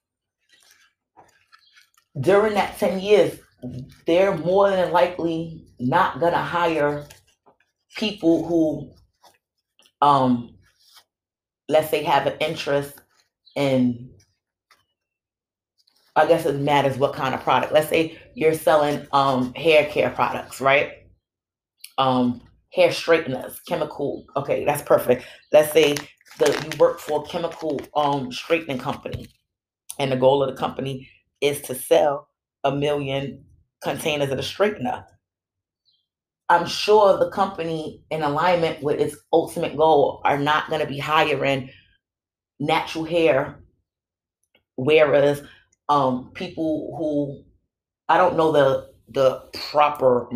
During 2.21 2.55
that 2.55 2.79
10 2.79 3.01
years, 3.01 3.39
they're 4.07 4.37
more 4.37 4.71
than 4.71 4.93
likely 4.93 5.67
not 5.79 6.21
going 6.21 6.33
to 6.33 6.39
hire 6.39 7.07
people 7.97 8.47
who, 8.47 8.93
um, 10.07 10.57
let's 11.69 11.91
say, 11.91 12.03
have 12.03 12.27
an 12.27 12.37
interest 12.41 13.01
in, 13.57 14.08
I 16.19 16.27
guess 16.27 16.47
it 16.47 16.57
matters 16.57 16.99
what 16.99 17.15
kind 17.15 17.35
of 17.35 17.43
product. 17.43 17.73
Let's 17.73 17.89
say 17.89 18.19
you're 18.35 18.55
selling 18.55 19.07
um, 19.13 19.55
hair 19.55 19.87
care 19.87 20.11
products, 20.11 20.61
right? 20.61 20.93
Um, 21.97 22.43
hair 22.73 22.93
straighteners, 22.93 23.61
chemical. 23.61 24.27
Okay, 24.37 24.65
that's 24.65 24.83
perfect. 24.83 25.25
Let's 25.53 25.73
say 25.73 25.97
that 26.39 26.65
you 26.65 26.79
work 26.79 26.99
for 26.99 27.23
a 27.25 27.29
chemical 27.29 27.81
um 27.95 28.33
straightening 28.33 28.79
company, 28.79 29.29
and 29.99 30.11
the 30.11 30.17
goal 30.17 30.43
of 30.43 30.51
the 30.51 30.61
company 30.61 31.09
is 31.41 31.61
to 31.63 31.75
sell 31.75 32.29
a 32.65 32.73
million 32.75 33.45
containers 33.83 34.31
of 34.31 34.37
the 34.37 34.43
straightener. 34.43 35.05
I'm 36.49 36.67
sure 36.67 37.17
the 37.17 37.31
company, 37.31 38.03
in 38.11 38.23
alignment 38.23 38.83
with 38.83 39.01
its 39.01 39.17
ultimate 39.33 39.77
goal, 39.77 40.21
are 40.25 40.39
not 40.39 40.69
going 40.69 40.81
to 40.81 40.87
be 40.87 40.99
hiring 40.99 41.71
natural 42.59 43.05
hair, 43.05 43.61
whereas 44.77 45.43
um, 45.89 46.31
people 46.35 46.95
who 46.99 47.45
I 48.09 48.17
don't 48.17 48.37
know 48.37 48.53
the 48.53 48.91
the 49.11 49.41
proper 49.71 50.29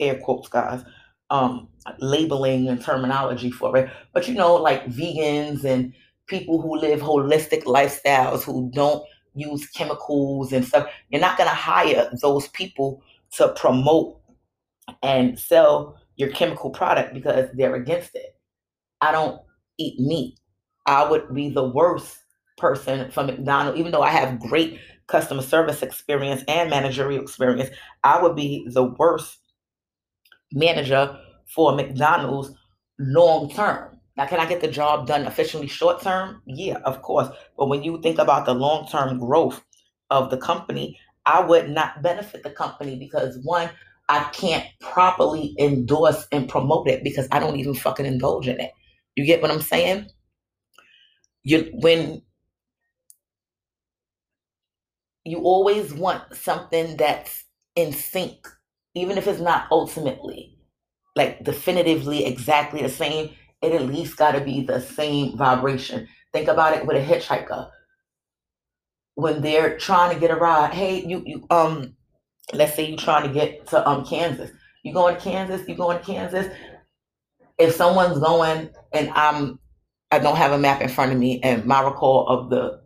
air 0.00 0.18
quotes 0.18 0.48
guys 0.48 0.84
um, 1.30 1.68
labeling 1.98 2.68
and 2.68 2.82
terminology 2.82 3.50
for 3.50 3.76
it, 3.76 3.90
but 4.12 4.28
you 4.28 4.34
know, 4.34 4.54
like 4.54 4.86
vegans 4.86 5.64
and 5.64 5.92
people 6.26 6.60
who 6.60 6.76
live 6.76 7.00
holistic 7.00 7.64
lifestyles 7.64 8.42
who 8.42 8.70
don't 8.74 9.02
use 9.34 9.66
chemicals 9.70 10.52
and 10.52 10.64
stuff, 10.64 10.88
you're 11.10 11.20
not 11.20 11.38
going 11.38 11.48
to 11.48 11.54
hire 11.54 12.10
those 12.22 12.48
people 12.48 13.02
to 13.32 13.48
promote 13.54 14.20
and 15.02 15.38
sell 15.38 15.98
your 16.16 16.30
chemical 16.30 16.70
product 16.70 17.14
because 17.14 17.48
they're 17.54 17.76
against 17.76 18.14
it. 18.14 18.36
I 19.00 19.12
don't 19.12 19.40
eat 19.78 19.98
meat. 20.00 20.38
I 20.86 21.08
would 21.08 21.34
be 21.34 21.50
the 21.50 21.68
worst 21.68 22.18
person 22.56 23.10
from 23.10 23.26
McDonald's, 23.26 23.78
even 23.78 23.92
though 23.92 24.02
I 24.02 24.10
have 24.10 24.40
great 24.40 24.80
customer 25.08 25.42
service 25.42 25.82
experience 25.82 26.44
and 26.46 26.70
managerial 26.70 27.22
experience, 27.22 27.70
I 28.04 28.22
would 28.22 28.36
be 28.36 28.68
the 28.70 28.84
worst 28.84 29.38
manager 30.52 31.18
for 31.46 31.74
McDonald's 31.74 32.54
long 32.98 33.50
term. 33.50 33.98
Now, 34.16 34.26
can 34.26 34.40
I 34.40 34.46
get 34.46 34.60
the 34.60 34.68
job 34.68 35.06
done 35.06 35.26
efficiently 35.26 35.68
short 35.68 36.02
term? 36.02 36.42
Yeah, 36.46 36.78
of 36.84 37.02
course. 37.02 37.28
But 37.56 37.68
when 37.68 37.82
you 37.82 38.00
think 38.02 38.18
about 38.18 38.46
the 38.46 38.54
long 38.54 38.88
term 38.88 39.18
growth 39.18 39.62
of 40.10 40.30
the 40.30 40.36
company, 40.36 40.98
I 41.24 41.40
would 41.40 41.70
not 41.70 42.02
benefit 42.02 42.42
the 42.42 42.50
company 42.50 42.98
because 42.98 43.38
one, 43.42 43.70
I 44.08 44.24
can't 44.32 44.64
properly 44.80 45.54
endorse 45.58 46.26
and 46.32 46.48
promote 46.48 46.88
it 46.88 47.04
because 47.04 47.28
I 47.30 47.38
don't 47.38 47.56
even 47.56 47.74
fucking 47.74 48.06
indulge 48.06 48.48
in 48.48 48.58
it. 48.58 48.72
You 49.14 49.24
get 49.26 49.42
what 49.42 49.50
I'm 49.50 49.60
saying? 49.60 50.08
You 51.44 51.70
when 51.74 52.22
you 55.28 55.40
always 55.40 55.92
want 55.92 56.34
something 56.34 56.96
that's 56.96 57.44
in 57.76 57.92
sync, 57.92 58.48
even 58.94 59.18
if 59.18 59.26
it's 59.26 59.40
not 59.40 59.66
ultimately 59.70 60.58
like 61.18 61.42
definitively 61.42 62.24
exactly 62.24 62.80
the 62.80 62.88
same, 62.88 63.34
it 63.60 63.72
at 63.72 63.86
least 63.86 64.16
got 64.16 64.32
to 64.32 64.40
be 64.40 64.62
the 64.62 64.80
same 64.80 65.36
vibration. 65.36 66.08
Think 66.32 66.48
about 66.48 66.76
it 66.76 66.86
with 66.86 66.96
a 66.96 67.04
hitchhiker. 67.04 67.70
When 69.16 69.42
they're 69.42 69.76
trying 69.76 70.14
to 70.14 70.20
get 70.20 70.30
a 70.30 70.36
ride, 70.36 70.72
hey, 70.72 71.04
you, 71.04 71.22
you 71.26 71.46
um, 71.50 71.96
let's 72.52 72.76
say 72.76 72.88
you're 72.88 72.96
trying 72.96 73.26
to 73.26 73.34
get 73.34 73.66
to 73.68 73.86
um 73.86 74.04
Kansas. 74.06 74.52
You 74.84 74.92
going 74.92 75.16
to 75.16 75.20
Kansas? 75.20 75.68
You 75.68 75.74
going 75.74 75.98
to 75.98 76.04
Kansas? 76.04 76.46
If 77.58 77.74
someone's 77.74 78.20
going 78.20 78.70
and 78.92 79.10
I'm, 79.10 79.58
I 80.12 80.20
don't 80.20 80.36
have 80.36 80.52
a 80.52 80.58
map 80.58 80.80
in 80.80 80.88
front 80.88 81.12
of 81.12 81.18
me, 81.18 81.40
and 81.42 81.64
my 81.66 81.82
recall 81.82 82.28
of 82.28 82.48
the 82.48 82.80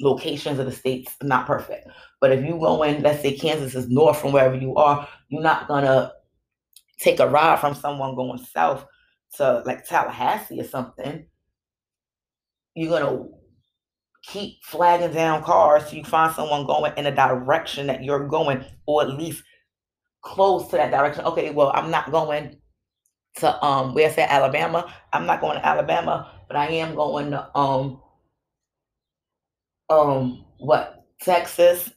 locations 0.00 0.58
of 0.58 0.66
the 0.66 0.72
states 0.72 1.14
not 1.22 1.46
perfect. 1.46 1.88
But 2.20 2.32
if 2.32 2.44
you 2.44 2.58
go 2.58 2.82
in, 2.82 3.02
let's 3.02 3.22
say 3.22 3.36
Kansas 3.36 3.74
is 3.74 3.88
north 3.88 4.18
from 4.18 4.32
wherever 4.32 4.56
you 4.56 4.74
are, 4.76 5.08
you're 5.28 5.42
not 5.42 5.68
gonna 5.68 6.12
take 6.98 7.20
a 7.20 7.28
ride 7.28 7.60
from 7.60 7.74
someone 7.74 8.14
going 8.14 8.38
south 8.38 8.86
to 9.36 9.62
like 9.66 9.86
Tallahassee 9.86 10.60
or 10.60 10.64
something. 10.64 11.26
You're 12.74 12.98
gonna 12.98 13.26
keep 14.22 14.62
flagging 14.64 15.12
down 15.14 15.42
cars 15.42 15.86
so 15.86 15.96
you 15.96 16.04
find 16.04 16.34
someone 16.34 16.66
going 16.66 16.92
in 16.96 17.06
a 17.06 17.14
direction 17.14 17.86
that 17.86 18.02
you're 18.02 18.26
going, 18.26 18.64
or 18.86 19.02
at 19.02 19.10
least 19.10 19.42
close 20.22 20.68
to 20.68 20.76
that 20.76 20.90
direction. 20.90 21.24
Okay, 21.24 21.50
well, 21.50 21.70
I'm 21.74 21.90
not 21.90 22.10
going 22.10 22.58
to 23.36 23.64
um 23.64 23.94
where's 23.94 24.16
that 24.16 24.30
Alabama? 24.30 24.92
I'm 25.12 25.26
not 25.26 25.40
going 25.40 25.56
to 25.56 25.66
Alabama, 25.66 26.32
but 26.48 26.56
I 26.56 26.66
am 26.68 26.94
going 26.94 27.30
to 27.30 27.56
um 27.56 28.00
um 29.90 30.44
what 30.58 31.04
Texas 31.20 31.90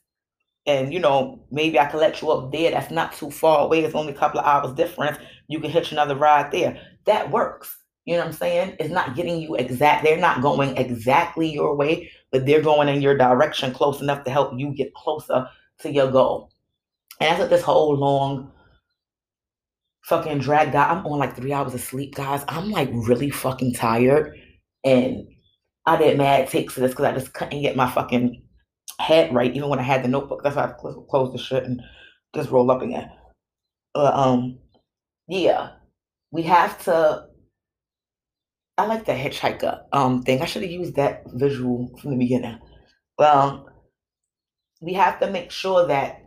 and 0.66 0.94
you 0.94 1.00
know 1.00 1.46
maybe 1.52 1.80
I 1.80 1.86
can 1.86 2.00
let 2.00 2.22
you 2.22 2.32
up 2.32 2.52
there. 2.52 2.72
That's 2.72 2.92
not 2.92 3.14
too 3.14 3.32
far 3.32 3.66
away. 3.66 3.84
It's 3.84 3.96
only 3.96 4.14
a 4.14 4.18
couple 4.18 4.40
of 4.40 4.46
hours 4.46 4.76
difference. 4.76 5.18
You 5.48 5.60
can 5.60 5.72
hitch 5.72 5.92
another 5.92 6.16
ride 6.16 6.52
there. 6.52 6.80
That 7.06 7.32
works. 7.32 7.76
You 8.06 8.16
know 8.16 8.22
what 8.22 8.28
I'm 8.28 8.34
saying? 8.34 8.76
It's 8.80 8.90
not 8.90 9.16
getting 9.16 9.40
you 9.40 9.56
exact. 9.56 10.04
They're 10.04 10.18
not 10.18 10.42
going 10.42 10.76
exactly 10.78 11.52
your 11.52 11.76
way, 11.76 12.10
but 12.32 12.46
they're 12.46 12.62
going 12.62 12.90
in 12.90 13.02
your 13.02 13.18
direction 13.18 13.74
close 13.74 14.02
enough 14.02 14.24
to 14.24 14.32
help 14.32 14.54
you 14.58 14.74
get 14.74 14.94
closer 14.94 15.48
to 15.82 15.92
your 15.92 16.10
goal. 16.12 16.52
And 17.20 17.30
that's 17.30 17.40
what 17.40 17.50
this 17.50 17.62
whole 17.62 17.96
long 17.96 18.52
fucking 20.04 20.40
drag 20.40 20.76
out. 20.76 20.90
I'm 20.90 21.06
on 21.06 21.20
like 21.20 21.36
three 21.36 21.54
hours 21.54 21.74
of 21.74 21.82
sleep, 21.82 22.16
guys. 22.16 22.44
I'm 22.48 22.72
like 22.72 22.90
really 22.92 23.30
fucking 23.30 23.74
tired. 23.74 24.40
And 24.84 25.28
I 25.90 25.98
did 25.98 26.20
mad 26.20 26.48
takes 26.48 26.76
to 26.76 26.82
this 26.82 26.92
because 26.92 27.06
I 27.06 27.14
just 27.14 27.34
couldn't 27.34 27.64
get 27.64 27.76
my 27.76 27.90
fucking 27.90 28.44
head 29.00 29.34
right, 29.34 29.56
even 29.56 29.70
when 29.70 29.80
I 29.80 29.84
had 29.84 30.04
the 30.04 30.08
notebook. 30.08 30.44
That's 30.44 30.56
why 30.56 30.66
I 30.66 30.74
closed 31.10 31.34
the 31.34 31.40
shit 31.40 31.64
and 31.64 31.82
just 32.36 32.52
roll 32.52 32.70
up 32.70 32.84
again. 32.84 33.10
Um, 33.96 34.60
yeah, 35.28 35.72
we 36.32 36.44
have 36.44 36.84
to. 36.84 37.26
I 38.78 38.86
like 38.86 39.06
the 39.06 39.14
hitchhiker 39.14 39.82
um 39.92 40.22
thing. 40.22 40.44
I 40.44 40.46
should 40.46 40.62
have 40.62 40.72
used 40.72 40.96
that 40.96 41.24
visual 41.34 41.90
from 42.00 42.12
the 42.12 42.18
beginning. 42.18 42.60
Well, 43.18 43.68
we 44.82 44.94
have 44.94 45.20
to 45.22 45.32
make 45.32 45.50
sure 45.50 45.88
that 45.88 46.24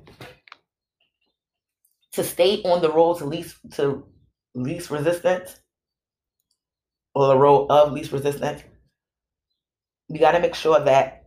to 2.15 2.25
stay 2.25 2.63
on 2.65 2.83
the 2.83 2.91
road 2.91 3.19
to 3.19 3.27
least 3.27 3.59
to 3.75 4.05
least 4.57 4.91
resistance 4.91 5.61
or 7.15 7.29
the 7.29 7.39
road 7.39 7.69
of 7.69 7.93
least 7.93 8.11
resistance, 8.11 8.65
we 10.13 10.19
got 10.19 10.33
to 10.33 10.41
make 10.41 10.55
sure 10.55 10.79
that 10.79 11.25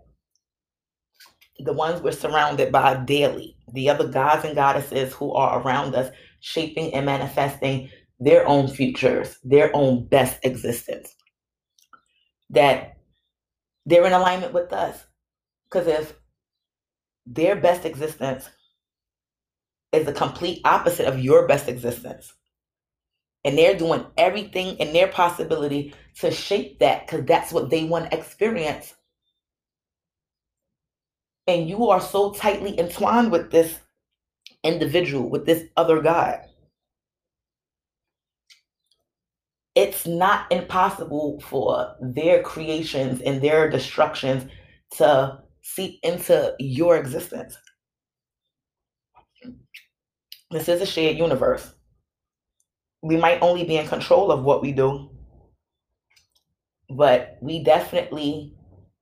the 1.57 1.73
ones 1.73 2.01
we're 2.01 2.11
surrounded 2.11 2.71
by 2.71 2.95
daily, 3.03 3.57
the 3.73 3.89
other 3.89 4.07
gods 4.07 4.45
and 4.45 4.53
goddesses 4.53 5.11
who 5.11 5.33
are 5.33 5.59
around 5.59 5.95
us, 5.95 6.11
shaping 6.39 6.93
and 6.93 7.07
manifesting 7.07 7.89
their 8.19 8.47
own 8.47 8.67
futures, 8.67 9.39
their 9.43 9.75
own 9.75 10.05
best 10.05 10.37
existence, 10.43 11.15
that 12.51 12.97
they're 13.87 14.05
in 14.05 14.13
alignment 14.13 14.53
with 14.53 14.71
us. 14.71 15.03
Because 15.63 15.87
if 15.87 16.13
their 17.25 17.55
best 17.55 17.85
existence 17.85 18.47
is 19.91 20.05
the 20.05 20.13
complete 20.13 20.61
opposite 20.63 21.07
of 21.07 21.17
your 21.17 21.47
best 21.47 21.67
existence, 21.67 22.31
and 23.45 23.55
they're 23.55 23.77
doing 23.77 24.03
everything 24.17 24.75
in 24.77 24.91
their 24.91 25.07
possibility 25.07 25.93
to 26.15 26.31
shape 26.31 26.79
that 26.79 27.05
because 27.05 27.25
that's 27.25 27.53
what 27.53 27.69
they 27.69 27.83
want 27.83 28.09
to 28.09 28.17
experience. 28.17 28.95
And 31.47 31.69
you 31.69 31.89
are 31.89 32.01
so 32.01 32.31
tightly 32.31 32.77
entwined 32.79 33.31
with 33.31 33.51
this 33.51 33.79
individual, 34.63 35.29
with 35.29 35.45
this 35.45 35.65
other 35.77 36.01
God. 36.01 36.39
It's 39.75 40.07
not 40.07 40.51
impossible 40.51 41.39
for 41.41 41.95
their 42.01 42.41
creations 42.41 43.21
and 43.21 43.41
their 43.41 43.69
destructions 43.69 44.49
to 44.93 45.39
seep 45.61 45.99
into 46.01 46.55
your 46.57 46.97
existence. 46.97 47.55
This 50.49 50.67
is 50.67 50.81
a 50.81 50.85
shared 50.85 51.17
universe 51.17 51.75
we 53.05 53.17
might 53.17 53.37
only 53.43 53.63
be 53.63 53.77
in 53.77 53.87
control 53.87 54.31
of 54.31 54.43
what 54.43 54.63
we 54.63 54.71
do, 54.71 55.11
but 56.89 57.37
we 57.39 57.63
definitely, 57.63 58.55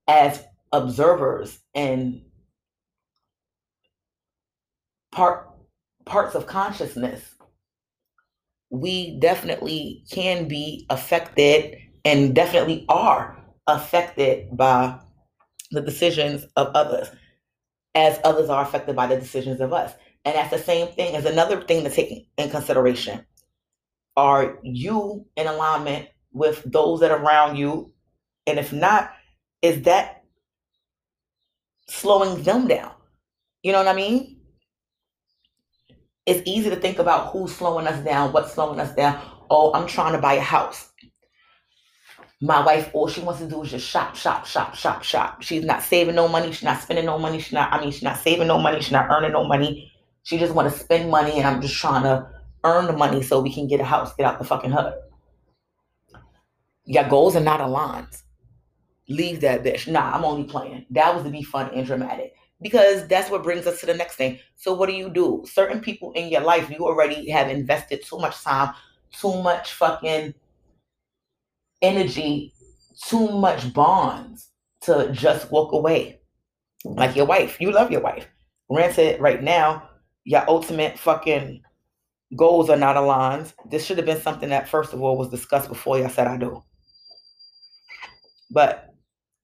as 0.10 0.44
observers 0.74 1.58
and 1.74 2.22
part 5.14 5.50
parts 6.04 6.36
of 6.36 6.48
consciousness, 6.48 7.24
we 8.70 9.18
definitely 9.22 10.04
can 10.12 10.50
be 10.50 10.86
affected 10.90 11.78
and 12.04 12.36
definitely 12.36 12.86
are 12.90 13.42
affected 13.68 14.50
by 14.58 15.00
the 15.72 15.80
decisions 15.80 16.46
of 16.58 16.68
others, 16.76 17.08
as 17.96 18.20
others 18.26 18.50
are 18.50 18.64
affected 18.64 18.98
by 18.98 19.08
the 19.08 19.16
decisions 19.16 19.62
of 19.62 19.72
us. 19.72 19.94
And 20.26 20.36
that's 20.36 20.52
the 20.52 20.60
same 20.60 20.90
thing 20.90 21.16
as 21.16 21.24
another 21.24 21.62
thing 21.62 21.86
to 21.86 21.90
take 21.90 22.28
in 22.38 22.50
consideration 22.50 23.26
are 24.16 24.60
you 24.64 25.26
in 25.36 25.48
alignment 25.48 26.10
with 26.32 26.64
those 26.66 27.00
that 27.00 27.12
are 27.12 27.22
around 27.22 27.58
you? 27.58 27.94
And 28.46 28.60
if 28.60 28.74
not, 28.74 29.12
is 29.62 29.84
that 29.84 30.24
slowing 31.88 32.44
them 32.44 32.68
down? 32.68 32.92
You 33.64 33.72
know 33.72 33.80
what 33.80 33.88
I 33.88 33.94
mean? 33.94 34.42
It's 36.26 36.42
easy 36.46 36.70
to 36.70 36.76
think 36.76 37.00
about 37.00 37.32
who's 37.32 37.56
slowing 37.56 37.88
us 37.88 38.04
down, 38.04 38.32
what's 38.32 38.54
slowing 38.54 38.80
us 38.80 38.94
down. 38.96 39.22
Oh, 39.50 39.74
I'm 39.74 39.88
trying 39.88 40.14
to 40.14 40.20
buy 40.20 40.34
a 40.34 40.42
house. 40.42 40.90
My 42.42 42.66
wife, 42.66 42.90
all 42.94 43.08
she 43.08 43.22
wants 43.22 43.40
to 43.40 43.48
do 43.48 43.64
is 43.64 43.72
just 43.72 43.88
shop, 43.88 44.16
shop, 44.16 44.46
shop, 44.46 44.76
shop, 44.76 45.04
shop. 45.04 45.42
She's 45.42 45.64
not 45.64 45.82
saving 45.82 46.16
no 46.16 46.28
money. 46.28 46.52
She's 46.52 46.64
not 46.64 46.82
spending 46.82 47.06
no 47.06 47.18
money. 47.18 47.40
She's 47.40 47.54
not, 47.54 47.72
I 47.72 47.80
mean, 47.80 47.92
she's 47.92 48.04
not 48.04 48.18
saving 48.18 48.48
no 48.48 48.58
money. 48.58 48.82
She's 48.82 48.92
not 48.92 49.10
earning 49.10 49.32
no 49.32 49.46
money. 49.46 49.92
She 50.24 50.38
just 50.38 50.54
want 50.54 50.72
to 50.72 50.78
spend 50.78 51.10
money, 51.10 51.34
and 51.38 51.48
I'm 51.48 51.62
just 51.62 51.76
trying 51.76 52.04
to 52.04 52.28
earn 52.64 52.88
the 52.88 52.94
money 52.94 53.22
so 53.22 53.42
we 53.42 53.54
can 53.54 53.68
get 53.68 53.80
a 53.80 53.86
house, 53.86 54.14
get 54.16 54.26
out 54.26 54.40
the 54.40 54.46
fucking 54.46 54.72
hood. 54.72 54.94
Your 56.86 57.08
goals 57.08 57.36
are 57.36 57.42
not 57.42 57.62
aligned. 57.62 58.08
Leave 59.10 59.42
that 59.42 59.64
bitch. 59.64 59.88
Nah, 59.88 60.14
I'm 60.14 60.26
only 60.26 60.46
playing. 60.46 60.86
That 60.92 61.14
was 61.14 61.24
to 61.24 61.30
be 61.30 61.44
fun 61.44 61.70
and 61.74 61.86
dramatic. 61.86 62.36
Because 62.62 63.08
that's 63.08 63.30
what 63.30 63.44
brings 63.44 63.68
us 63.68 63.82
to 63.82 63.86
the 63.86 63.94
next 63.94 64.16
thing. 64.16 64.40
So 64.56 64.74
what 64.74 64.88
do 64.88 64.96
you 64.96 65.10
do? 65.10 65.44
Certain 65.46 65.82
people 65.82 66.14
in 66.14 66.30
your 66.30 66.42
life, 66.42 66.70
you 66.70 66.78
already 66.78 67.30
have 67.30 67.50
invested 67.50 68.04
too 68.04 68.18
much 68.18 68.42
time, 68.42 68.74
too 69.12 69.42
much 69.42 69.74
fucking 69.74 70.34
energy, 71.82 72.54
too 73.06 73.30
much 73.30 73.74
bonds 73.74 74.50
to 74.82 75.12
just 75.12 75.52
walk 75.52 75.74
away. 75.74 76.22
Like 76.86 77.16
your 77.16 77.26
wife. 77.26 77.60
You 77.60 77.72
love 77.72 77.92
your 77.92 78.02
wife. 78.02 78.28
Granted, 78.70 79.20
right 79.20 79.44
now, 79.44 79.90
your 80.24 80.44
ultimate 80.50 80.98
fucking 80.98 81.62
goals 82.36 82.70
are 82.70 82.78
not 82.78 82.98
aligned. 82.98 83.54
This 83.70 83.86
should 83.86 83.98
have 83.98 84.06
been 84.06 84.22
something 84.22 84.50
that, 84.50 84.70
first 84.70 84.94
of 84.94 85.02
all, 85.02 85.18
was 85.18 85.30
discussed 85.30 85.70
before 85.70 85.98
y'all 85.98 86.10
said 86.10 86.28
I 86.28 86.38
do. 86.38 86.64
But 88.52 88.94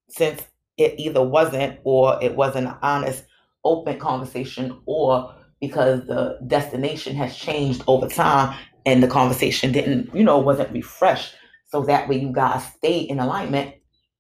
since 0.10 0.42
it 0.78 1.00
either 1.00 1.24
wasn't 1.24 1.80
or 1.84 2.22
it 2.22 2.36
wasn't 2.36 2.68
an 2.68 2.78
honest, 2.82 3.26
open 3.64 4.00
conversation, 4.00 4.80
or 4.86 5.36
because 5.60 6.06
the 6.08 6.40
destination 6.48 7.16
has 7.16 7.36
changed 7.36 7.84
over 7.88 8.08
time 8.08 8.58
and 8.86 9.04
the 9.04 9.08
conversation 9.08 9.72
didn't, 9.72 10.14
you 10.16 10.24
know, 10.24 10.38
wasn't 10.38 10.72
refreshed. 10.72 11.36
So 11.68 11.84
that 11.84 12.08
way 12.08 12.20
you 12.20 12.32
guys 12.32 12.64
stay 12.78 13.00
in 13.00 13.20
alignment. 13.20 13.76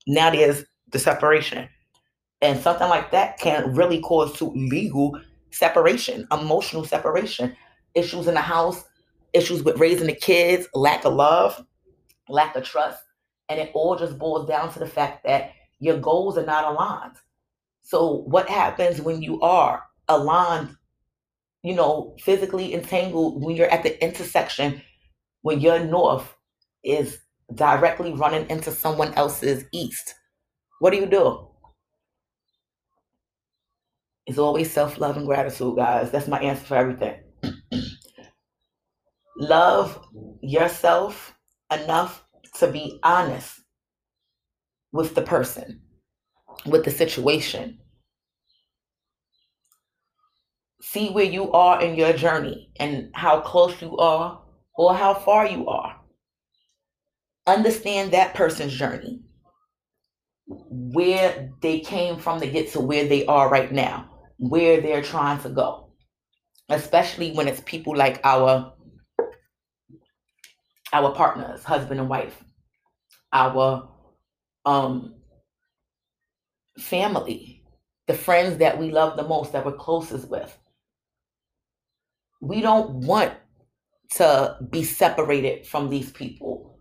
Now 0.06 0.30
there's 0.30 0.66
the 0.92 1.00
separation. 1.00 1.70
And 2.42 2.60
something 2.60 2.90
like 2.90 3.12
that 3.12 3.38
can 3.40 3.74
really 3.74 4.02
cause 4.02 4.38
to 4.38 4.46
legal 4.52 5.20
separation, 5.52 6.28
emotional 6.32 6.86
separation 6.86 7.56
issues 7.96 8.28
in 8.28 8.34
the 8.34 8.42
house, 8.42 8.84
issues 9.34 9.64
with 9.64 9.80
raising 9.80 10.08
the 10.08 10.14
kids, 10.16 10.68
lack 10.74 11.06
of 11.06 11.14
love, 11.14 11.66
lack 12.28 12.56
of 12.56 12.64
trust. 12.64 13.02
And 13.50 13.60
it 13.60 13.72
all 13.74 13.98
just 13.98 14.18
boils 14.18 14.48
down 14.48 14.72
to 14.74 14.80
the 14.80 14.88
fact 14.88 15.24
that 15.26 15.52
your 15.80 15.98
goals 15.98 16.38
are 16.38 16.46
not 16.46 16.66
aligned. 16.66 17.16
So, 17.82 18.24
what 18.28 18.48
happens 18.50 19.02
when 19.02 19.22
you 19.22 19.42
are 19.42 19.84
aligned, 20.08 20.76
you 21.64 21.74
know, 21.74 22.16
physically 22.20 22.74
entangled, 22.74 23.44
when 23.44 23.56
you're 23.56 23.72
at 23.72 23.84
the 23.84 24.02
intersection, 24.04 24.82
when 25.42 25.60
your 25.60 25.80
north 25.80 26.36
is 26.84 27.20
directly 27.56 28.14
running 28.14 28.48
into 28.50 28.72
someone 28.72 29.14
else's 29.16 29.66
east? 29.72 30.14
What 30.80 30.92
do 30.92 30.98
you 30.98 31.08
do? 31.08 31.48
It's 34.28 34.38
always 34.38 34.72
self 34.72 35.00
love 35.00 35.18
and 35.18 35.26
gratitude, 35.26 35.76
guys. 35.76 36.12
That's 36.12 36.28
my 36.28 36.40
answer 36.40 36.64
for 36.64 36.76
everything. 36.76 37.20
Love 39.40 40.06
yourself 40.42 41.34
enough 41.72 42.26
to 42.56 42.68
be 42.68 43.00
honest 43.04 43.62
with 44.92 45.16
the 45.16 45.22
person, 45.22 45.82
with 46.66 46.84
the 46.84 46.92
situation. 46.92 47.80
See 50.82 51.10
where 51.10 51.26
you 51.26 51.52
are 51.52 51.82
in 51.82 51.96
your 51.96 52.14
journey 52.14 52.72
and 52.80 53.12
how 53.14 53.40
close 53.40 53.82
you 53.82 53.98
are 53.98 54.42
or 54.76 54.94
how 54.94 55.14
far 55.14 55.48
you 55.48 55.68
are. 55.68 55.96
Understand 57.48 58.12
that 58.12 58.34
person's 58.34 58.74
journey, 58.74 59.22
where 60.48 61.50
they 61.62 61.80
came 61.80 62.18
from 62.18 62.40
to 62.40 62.48
get 62.48 62.72
to 62.74 62.80
where 62.80 63.08
they 63.08 63.26
are 63.26 63.50
right 63.50 63.72
now, 63.72 64.10
where 64.38 64.82
they're 64.82 65.02
trying 65.02 65.40
to 65.42 65.50
go. 65.50 65.92
Especially 66.70 67.32
when 67.32 67.48
it's 67.48 67.62
people 67.62 67.96
like 67.96 68.20
our 68.24 68.74
our 70.94 71.14
partners, 71.14 71.64
husband 71.64 72.00
and 72.00 72.10
wife, 72.10 72.44
our 73.34 73.90
um, 74.66 75.16
family, 76.78 77.64
the 78.08 78.14
friends 78.14 78.58
that 78.58 78.80
we 78.80 78.92
love 78.92 79.18
the 79.18 79.28
most, 79.28 79.54
that 79.54 79.66
we're 79.66 79.72
closest 79.74 80.30
with. 80.30 80.58
We 82.42 82.62
don't 82.62 82.92
want 83.06 83.34
to 84.12 84.58
be 84.70 84.84
separated 84.84 85.68
from 85.68 85.90
these 85.90 86.12
people, 86.12 86.80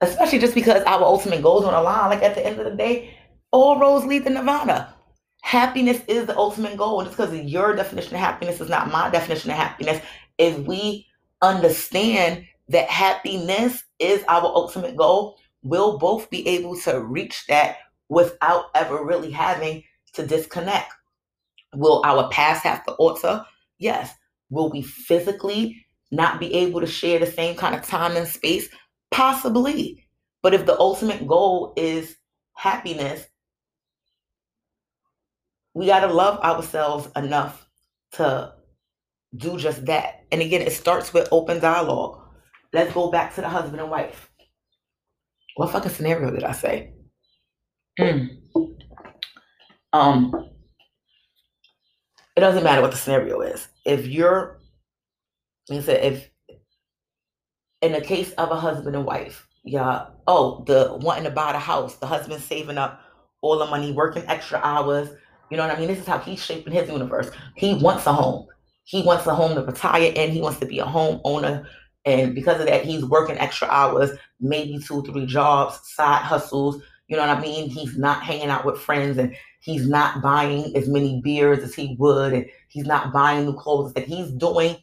especially 0.00 0.38
just 0.38 0.54
because 0.54 0.82
our 0.84 1.02
ultimate 1.02 1.42
goals 1.42 1.64
on 1.64 1.72
the 1.72 1.80
line. 1.80 2.10
Like 2.10 2.22
at 2.22 2.34
the 2.34 2.44
end 2.44 2.58
of 2.58 2.64
the 2.64 2.76
day, 2.76 3.16
all 3.52 3.78
roads 3.78 4.06
lead 4.06 4.24
to 4.24 4.30
Nirvana. 4.30 4.94
Happiness 5.42 6.00
is 6.08 6.26
the 6.26 6.36
ultimate 6.36 6.76
goal. 6.76 7.04
Just 7.04 7.16
because 7.16 7.34
your 7.34 7.76
definition 7.76 8.14
of 8.14 8.20
happiness 8.20 8.60
is 8.60 8.68
not 8.68 8.90
my 8.90 9.10
definition 9.10 9.50
of 9.50 9.56
happiness, 9.56 10.00
if 10.38 10.58
we 10.60 11.06
understand 11.42 12.46
that 12.72 12.88
happiness 12.88 13.84
is 13.98 14.24
our 14.28 14.44
ultimate 14.44 14.96
goal, 14.96 15.38
we'll 15.62 15.98
both 15.98 16.28
be 16.30 16.46
able 16.48 16.76
to 16.80 17.00
reach 17.00 17.46
that 17.46 17.76
without 18.08 18.66
ever 18.74 19.04
really 19.04 19.30
having 19.30 19.84
to 20.14 20.26
disconnect. 20.26 20.92
Will 21.74 22.02
our 22.04 22.28
past 22.30 22.64
have 22.64 22.84
to 22.86 22.92
alter? 22.92 23.44
Yes. 23.78 24.12
Will 24.50 24.70
we 24.70 24.82
physically 24.82 25.84
not 26.10 26.40
be 26.40 26.52
able 26.52 26.80
to 26.80 26.86
share 26.86 27.18
the 27.18 27.26
same 27.26 27.56
kind 27.56 27.74
of 27.74 27.86
time 27.86 28.16
and 28.16 28.28
space? 28.28 28.68
Possibly. 29.10 30.04
But 30.42 30.54
if 30.54 30.66
the 30.66 30.78
ultimate 30.78 31.26
goal 31.26 31.72
is 31.76 32.16
happiness, 32.54 33.26
we 35.74 35.86
got 35.86 36.00
to 36.00 36.12
love 36.12 36.38
ourselves 36.40 37.08
enough 37.16 37.66
to 38.12 38.52
do 39.36 39.56
just 39.56 39.86
that. 39.86 40.24
And 40.30 40.42
again, 40.42 40.60
it 40.60 40.72
starts 40.72 41.14
with 41.14 41.28
open 41.32 41.60
dialogue. 41.60 42.21
Let's 42.72 42.92
go 42.92 43.10
back 43.10 43.34
to 43.34 43.40
the 43.40 43.48
husband 43.48 43.80
and 43.80 43.90
wife. 43.90 44.30
What 45.56 45.70
fucking 45.70 45.92
scenario 45.92 46.30
did 46.30 46.44
I 46.44 46.52
say? 46.52 46.94
Mm. 48.00 48.38
Um, 49.92 50.32
it 52.36 52.40
doesn't 52.40 52.64
matter 52.64 52.80
what 52.80 52.90
the 52.90 52.96
scenario 52.96 53.40
is. 53.42 53.68
If 53.84 54.06
you're, 54.06 54.60
I 55.70 55.80
said, 55.80 56.04
if 56.12 56.30
in 57.82 57.92
the 57.92 58.00
case 58.00 58.32
of 58.32 58.50
a 58.50 58.56
husband 58.58 58.96
and 58.96 59.04
wife, 59.04 59.46
yeah, 59.64 60.06
oh, 60.26 60.64
the 60.66 60.96
wanting 61.02 61.24
to 61.24 61.30
buy 61.30 61.52
the 61.52 61.58
house, 61.58 61.96
the 61.96 62.06
husband 62.06 62.42
saving 62.42 62.78
up 62.78 63.00
all 63.42 63.58
the 63.58 63.66
money, 63.66 63.92
working 63.92 64.24
extra 64.28 64.60
hours. 64.62 65.10
You 65.50 65.56
know 65.58 65.66
what 65.66 65.76
I 65.76 65.78
mean? 65.78 65.88
This 65.88 65.98
is 65.98 66.06
how 66.06 66.18
he's 66.18 66.42
shaping 66.42 66.72
his 66.72 66.88
universe. 66.88 67.30
He 67.56 67.74
wants 67.74 68.06
a 68.06 68.12
home. 68.12 68.46
He 68.84 69.02
wants 69.02 69.26
a 69.26 69.34
home 69.34 69.54
to 69.54 69.62
retire 69.62 70.12
in. 70.14 70.30
He 70.30 70.40
wants 70.40 70.58
to 70.60 70.66
be 70.66 70.78
a 70.78 70.84
homeowner. 70.84 71.66
And 72.04 72.34
because 72.34 72.60
of 72.60 72.66
that, 72.66 72.84
he's 72.84 73.04
working 73.04 73.38
extra 73.38 73.68
hours, 73.68 74.10
maybe 74.40 74.78
two, 74.78 75.02
three 75.02 75.26
jobs, 75.26 75.80
side 75.84 76.22
hustles. 76.22 76.82
You 77.08 77.16
know 77.16 77.26
what 77.26 77.38
I 77.38 77.40
mean? 77.40 77.68
He's 77.68 77.96
not 77.96 78.22
hanging 78.22 78.48
out 78.48 78.64
with 78.64 78.80
friends 78.80 79.18
and 79.18 79.36
he's 79.60 79.88
not 79.88 80.20
buying 80.20 80.76
as 80.76 80.88
many 80.88 81.20
beers 81.22 81.60
as 81.60 81.74
he 81.74 81.96
would, 81.98 82.32
and 82.32 82.46
he's 82.68 82.86
not 82.86 83.12
buying 83.12 83.46
new 83.46 83.54
clothes. 83.54 83.94
That 83.94 84.06
he's 84.06 84.30
doing 84.32 84.76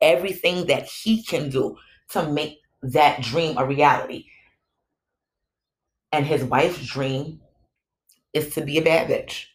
everything 0.00 0.66
that 0.66 0.84
he 0.84 1.22
can 1.22 1.48
do 1.48 1.76
to 2.10 2.28
make 2.28 2.58
that 2.82 3.22
dream 3.22 3.56
a 3.56 3.64
reality. 3.64 4.26
And 6.12 6.26
his 6.26 6.44
wife's 6.44 6.84
dream 6.86 7.40
is 8.32 8.54
to 8.54 8.60
be 8.60 8.78
a 8.78 8.82
bad 8.82 9.08
bitch. 9.08 9.46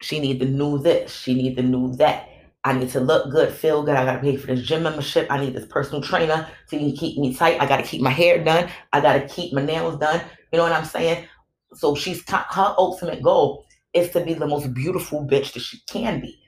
She 0.00 0.18
need 0.20 0.40
to 0.40 0.46
know 0.46 0.78
this. 0.78 1.12
She 1.12 1.34
need 1.34 1.56
to 1.56 1.62
know 1.62 1.88
that. 1.96 2.29
I 2.64 2.74
need 2.74 2.90
to 2.90 3.00
look 3.00 3.30
good, 3.30 3.52
feel 3.52 3.82
good. 3.82 3.96
I 3.96 4.04
got 4.04 4.16
to 4.16 4.20
pay 4.20 4.36
for 4.36 4.48
this 4.48 4.66
gym 4.66 4.82
membership. 4.82 5.26
I 5.30 5.40
need 5.40 5.54
this 5.54 5.64
personal 5.66 6.02
trainer 6.02 6.46
to 6.68 6.92
keep 6.92 7.16
me 7.18 7.32
tight. 7.34 7.60
I 7.60 7.66
got 7.66 7.78
to 7.78 7.82
keep 7.82 8.02
my 8.02 8.10
hair 8.10 8.42
done. 8.44 8.68
I 8.92 9.00
got 9.00 9.14
to 9.14 9.26
keep 9.26 9.54
my 9.54 9.62
nails 9.62 9.98
done. 9.98 10.20
You 10.52 10.58
know 10.58 10.64
what 10.64 10.72
I'm 10.72 10.84
saying? 10.84 11.26
So 11.74 11.94
she's 11.94 12.22
her 12.28 12.74
ultimate 12.76 13.22
goal 13.22 13.64
is 13.94 14.10
to 14.10 14.20
be 14.20 14.34
the 14.34 14.46
most 14.46 14.74
beautiful 14.74 15.26
bitch 15.26 15.54
that 15.54 15.60
she 15.60 15.80
can 15.88 16.20
be 16.20 16.38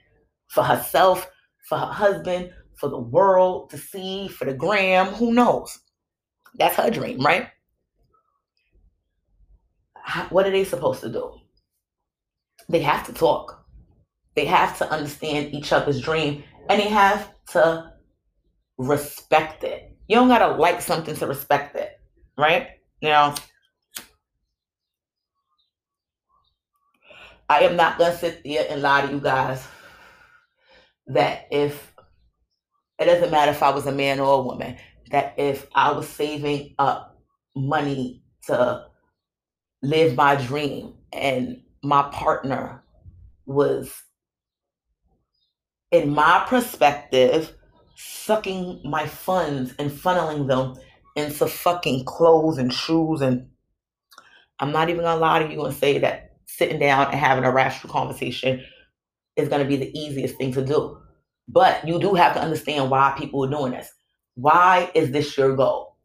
for 0.49 0.63
herself, 0.63 1.31
for 1.69 1.79
her 1.79 1.87
husband, 1.87 2.51
for 2.75 2.89
the 2.89 2.99
world 2.99 3.71
to 3.71 3.79
see, 3.79 4.29
for 4.29 4.45
the 4.45 4.53
gram. 4.53 5.07
Who 5.15 5.33
knows? 5.33 5.79
That's 6.57 6.77
her 6.77 6.91
dream, 6.91 7.21
right? 7.21 7.49
What 10.29 10.47
are 10.47 10.51
they 10.51 10.65
supposed 10.65 11.01
to 11.01 11.09
do? 11.09 11.33
They 12.69 12.81
have 12.81 13.07
to 13.07 13.15
talk 13.15 13.62
they 14.35 14.45
have 14.47 14.79
to 14.79 14.91
understand 14.91 15.55
each 15.55 15.73
other's 15.73 16.01
dream 16.01 16.43
and 16.69 16.81
they 16.81 16.89
have 16.89 17.35
to 17.51 17.93
respect 18.79 19.65
it. 19.65 19.97
You 20.09 20.17
don't 20.17 20.29
gotta 20.29 20.57
like 20.57 20.81
something 20.81 21.15
to 21.17 21.27
respect 21.27 21.77
it, 21.77 22.01
right? 22.37 22.69
Now, 23.01 23.35
I 27.49 27.61
am 27.61 27.77
not 27.77 27.99
gonna 27.99 28.17
sit 28.17 28.43
there 28.45 28.67
and 28.69 28.83
lie 28.83 29.07
to 29.07 29.13
you 29.13 29.21
guys 29.21 29.67
that 31.09 31.47
if 31.51 31.93
it 32.99 33.05
doesn't 33.07 33.31
matter 33.31 33.51
if 33.51 33.63
I 33.63 33.71
was 33.71 33.87
a 33.87 33.93
man 33.93 34.21
or 34.21 34.41
a 34.41 34.43
woman, 34.43 34.77
that 35.11 35.35
if 35.37 35.67
I 35.75 35.93
was 35.93 36.09
saving 36.09 36.75
up 36.79 37.21
money 37.55 38.23
to 38.47 38.87
live 39.83 40.17
my 40.17 40.37
dream 40.37 40.95
and 41.13 41.63
my 41.83 42.03
partner 42.13 42.83
was 43.45 43.93
in 45.93 46.11
my 46.11 46.45
perspective, 46.49 47.55
sucking 47.95 48.81
my 48.85 49.07
funds 49.07 49.75
and 49.79 49.91
funneling 49.91 50.49
them 50.49 50.75
into 51.15 51.47
fucking 51.47 52.05
clothes 52.07 52.59
and 52.59 52.73
shoes. 52.73 53.21
And 53.21 53.49
I'm 54.59 54.73
not 54.73 54.89
even 54.89 55.05
gonna 55.05 55.21
lie 55.21 55.43
to 55.43 55.53
you 55.53 55.65
and 55.65 55.77
say 55.77 55.99
that 55.99 56.33
sitting 56.47 56.81
down 56.81 57.07
and 57.07 57.21
having 57.21 57.45
a 57.45 57.53
rational 57.53 57.93
conversation 57.93 58.65
is 59.37 59.49
gonna 59.49 59.67
be 59.67 59.77
the 59.77 59.97
easiest 59.97 60.37
thing 60.37 60.53
to 60.55 60.65
do. 60.65 60.99
But 61.47 61.87
you 61.87 62.01
do 62.01 62.15
have 62.15 62.35
to 62.35 62.41
understand 62.43 62.91
why 62.91 63.15
people 63.19 63.45
are 63.45 63.51
doing 63.51 63.73
this. 63.73 63.93
Why 64.35 64.91
is 64.95 65.11
this 65.11 65.37
your 65.37 65.55
goal? 65.55 65.97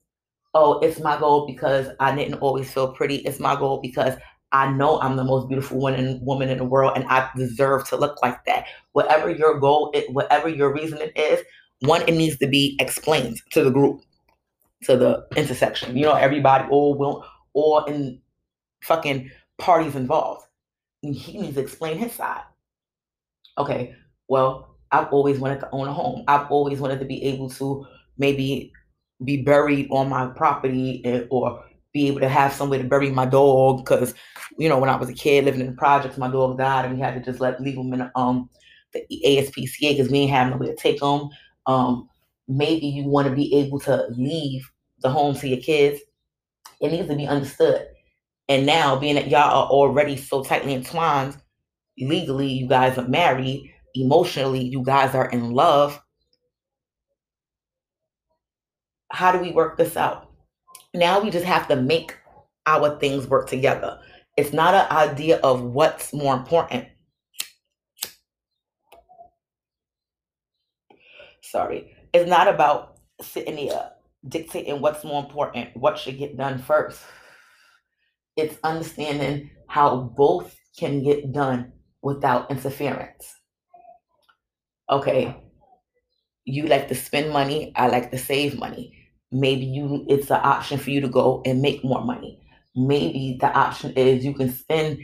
Oh, 0.54 0.80
it's 0.80 1.00
my 1.00 1.18
goal 1.18 1.48
because 1.48 1.88
I 2.00 2.14
didn't 2.14 2.40
always 2.40 2.72
feel 2.72 2.92
pretty. 2.92 3.18
It's 3.18 3.40
my 3.40 3.56
goal 3.56 3.80
because 3.82 4.16
I 4.52 4.72
know 4.72 5.00
I'm 5.02 5.18
the 5.18 5.24
most 5.24 5.50
beautiful 5.50 5.80
woman 5.80 6.20
woman 6.24 6.50
in 6.50 6.58
the 6.58 6.64
world, 6.64 6.93
and 6.95 7.06
I 7.10 7.30
deserve 7.36 7.88
to 7.89 7.98
look 7.98 8.22
like 8.22 8.45
that. 8.45 8.66
Whatever 8.93 9.30
your 9.30 9.60
goal, 9.60 9.91
it, 9.93 10.10
whatever 10.12 10.48
your 10.48 10.74
reasoning 10.74 11.12
is, 11.16 11.41
one 11.82 12.02
it 12.04 12.14
needs 12.14 12.38
to 12.38 12.48
be 12.48 12.78
explained 12.80 13.38
to 13.52 13.64
the 13.64 13.72
group, 13.72 14.02
to 14.84 14.95
the 14.95 15.26
intersection. 15.36 15.98
You 15.98 16.06
know, 16.06 16.14
everybody, 16.14 16.66
all 16.70 16.98
will, 16.98 17.26
all 17.54 17.84
in 17.86 18.22
fucking 18.84 19.30
parties 19.58 19.95
involved. 19.95 20.45
And 21.04 21.14
he 21.14 21.39
needs 21.39 21.56
to 21.56 21.62
explain 21.62 21.98
his 21.98 22.14
side. 22.14 22.41
Okay, 23.58 23.95
well, 24.28 24.78
I've 24.91 25.08
always 25.12 25.39
wanted 25.39 25.60
to 25.60 25.70
own 25.72 25.88
a 25.88 25.93
home. 25.93 26.24
I've 26.28 26.50
always 26.50 26.80
wanted 26.80 27.00
to 27.00 27.06
be 27.06 27.24
able 27.24 27.50
to 27.52 27.86
maybe 28.18 28.72
be 29.24 29.41
buried 29.43 29.88
on 29.91 30.10
my 30.10 30.28
property 30.28 31.28
or 31.30 31.64
be 31.94 32.08
able 32.08 32.20
to 32.20 32.30
have 32.30 32.54
somewhere 32.54 32.82
to 32.82 32.88
bury 32.88 33.10
my 33.10 33.26
dog 33.26 33.78
because 33.78 34.14
you 34.58 34.70
know 34.70 34.80
when 34.80 34.90
I 34.90 34.96
was 34.96 35.10
a 35.10 35.14
kid 35.14 35.46
living 35.46 35.62
in 35.62 35.68
the 35.68 35.74
projects, 35.74 36.18
my 36.18 36.30
dog 36.30 36.58
died 36.58 36.86
and 36.86 36.96
we 36.96 37.00
had 37.02 37.16
to 37.16 37.22
just 37.22 37.40
let 37.40 37.62
leave 37.62 37.78
him 37.78 37.94
in 37.94 38.10
um 38.16 38.50
the 38.94 39.06
ASPCA 39.26 39.92
because 39.92 40.12
we 40.12 40.20
didn't 40.20 40.32
have 40.32 40.50
nowhere 40.50 40.70
to 40.70 40.76
take 40.76 41.02
him. 41.02 41.30
Um, 41.66 42.10
maybe 42.48 42.88
you 42.88 43.06
want 43.06 43.28
to 43.28 43.36
be 43.36 43.54
able 43.56 43.80
to 43.82 44.06
leave 44.10 44.70
the 45.02 45.10
home 45.10 45.36
to 45.36 45.48
your 45.48 45.60
kids. 45.60 46.00
It 46.80 46.92
needs 46.92 47.08
to 47.08 47.16
be 47.16 47.28
understood. 47.28 47.88
And 48.50 48.66
now, 48.66 48.98
being 48.98 49.16
that 49.16 49.28
y'all 49.28 49.42
are 49.42 49.70
already 49.70 50.16
so 50.16 50.44
tightly 50.44 50.74
entwined, 50.74 51.38
legally, 52.00 52.48
you 52.48 52.68
guys 52.68 52.98
are 52.98 53.08
married, 53.08 53.74
emotionally, 53.94 54.64
you 54.64 54.84
guys 54.84 55.14
are 55.14 55.30
in 55.30 55.52
love. 55.52 56.00
How 59.12 59.32
do 59.32 59.40
we 59.40 59.52
work 59.52 59.78
this 59.78 59.98
out? 59.98 60.26
Now 60.98 61.20
we 61.20 61.30
just 61.30 61.45
have 61.45 61.68
to 61.68 61.76
make 61.76 62.18
our 62.66 62.98
things 63.00 63.28
work 63.28 63.48
together. 63.48 64.00
It's 64.36 64.52
not 64.52 64.74
an 64.74 64.88
idea 64.91 65.38
of 65.43 65.62
what's 65.62 66.12
more 66.12 66.36
important. 66.36 66.88
Sorry. 71.43 71.95
It's 72.14 72.28
not 72.28 72.48
about 72.48 72.98
sitting 73.22 73.58
here 73.58 73.91
dictating 74.28 74.82
what's 74.82 75.04
more 75.04 75.24
important, 75.24 75.70
what 75.78 76.00
should 76.00 76.18
get 76.18 76.36
done 76.36 76.58
first. 76.58 77.00
It's 78.36 78.58
understanding 78.64 79.52
how 79.68 80.12
both 80.18 80.56
can 80.80 81.04
get 81.04 81.32
done 81.32 81.74
without 82.02 82.50
interference. 82.50 83.36
Okay, 84.89 85.36
you 86.43 86.66
like 86.66 86.88
to 86.88 86.95
spend 86.95 87.32
money, 87.32 87.72
I 87.76 87.88
like 87.88 88.10
to 88.12 88.18
save 88.18 88.58
money. 88.58 88.97
Maybe 89.32 89.65
you 89.65 90.05
it's 90.07 90.32
an 90.32 90.39
option 90.41 90.78
for 90.78 90.89
you 90.89 91.01
to 91.01 91.09
go 91.09 91.41
and 91.45 91.61
make 91.61 91.84
more 91.84 92.03
money. 92.03 92.39
Maybe 92.75 93.38
the 93.39 93.47
option 93.47 93.91
is 93.93 94.23
you 94.23 94.34
can 94.34 94.51
spend 94.53 94.99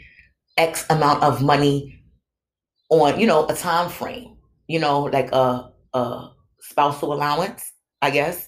X 0.57 0.86
amount 0.89 1.24
of 1.24 1.41
money 1.41 1.99
on, 2.89 3.19
you 3.19 3.28
know, 3.28 3.47
a 3.47 3.55
time 3.55 3.89
frame, 3.89 4.38
you 4.67 4.80
know, 4.80 5.03
like 5.03 5.32
a, 5.32 5.71
a 5.93 6.30
spousal 6.61 7.13
allowance, 7.13 7.71
I 8.01 8.11
guess. 8.11 8.47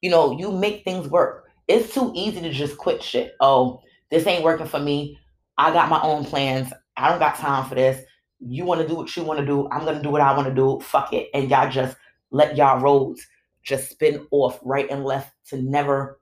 You 0.00 0.10
know, 0.10 0.38
you 0.38 0.50
make 0.50 0.84
things 0.84 1.08
work. 1.08 1.44
It's 1.68 1.92
too 1.92 2.12
easy 2.14 2.40
to 2.40 2.50
just 2.50 2.76
quit 2.78 3.02
shit. 3.02 3.34
Oh, 3.40 3.80
this 4.10 4.26
ain't 4.26 4.44
working 4.44 4.66
for 4.66 4.80
me. 4.80 5.18
I 5.58 5.72
got 5.72 5.88
my 5.88 6.00
own 6.02 6.24
plans. 6.24 6.72
I 6.96 7.08
don't 7.08 7.18
got 7.18 7.36
time 7.36 7.68
for 7.68 7.74
this. 7.74 8.04
You 8.40 8.64
want 8.64 8.80
to 8.80 8.88
do 8.88 8.96
what 8.96 9.14
you 9.16 9.22
want 9.22 9.40
to 9.40 9.46
do. 9.46 9.68
I'm 9.70 9.84
going 9.84 9.96
to 9.96 10.02
do 10.02 10.10
what 10.10 10.20
I 10.20 10.36
want 10.36 10.48
to 10.48 10.54
do. 10.54 10.80
Fuck 10.80 11.12
it. 11.12 11.28
And 11.34 11.48
y'all 11.48 11.70
just 11.70 11.96
let 12.30 12.56
y'all 12.56 12.80
roads 12.80 13.24
just 13.62 13.90
spin 13.90 14.26
off 14.30 14.58
right 14.62 14.90
and 14.90 15.04
left 15.04 15.32
to 15.48 15.60
never 15.60 16.20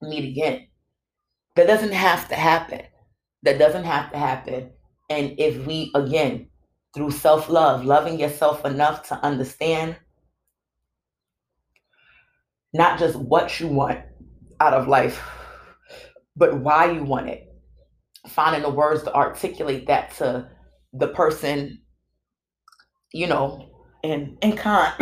meet 0.00 0.28
again. 0.28 0.66
That 1.56 1.66
doesn't 1.66 1.92
have 1.92 2.28
to 2.28 2.34
happen. 2.34 2.82
That 3.42 3.58
doesn't 3.58 3.84
have 3.84 4.10
to 4.12 4.18
happen. 4.18 4.70
And 5.10 5.34
if 5.38 5.66
we, 5.66 5.90
again, 5.94 6.48
through 6.94 7.10
self 7.10 7.48
love, 7.48 7.84
loving 7.84 8.18
yourself 8.18 8.64
enough 8.64 9.06
to 9.08 9.14
understand 9.24 9.96
not 12.72 12.98
just 12.98 13.16
what 13.16 13.60
you 13.60 13.68
want 13.68 14.00
out 14.60 14.72
of 14.72 14.88
life, 14.88 15.20
but 16.36 16.58
why 16.60 16.90
you 16.90 17.04
want 17.04 17.28
it. 17.28 17.48
Finding 18.28 18.62
the 18.62 18.70
words 18.70 19.02
to 19.02 19.14
articulate 19.14 19.86
that 19.88 20.14
to 20.16 20.48
the 20.92 21.08
person, 21.08 21.80
you 23.12 23.26
know, 23.26 23.68
and 24.04 24.38
and 24.42 24.56
kind. 24.56 24.94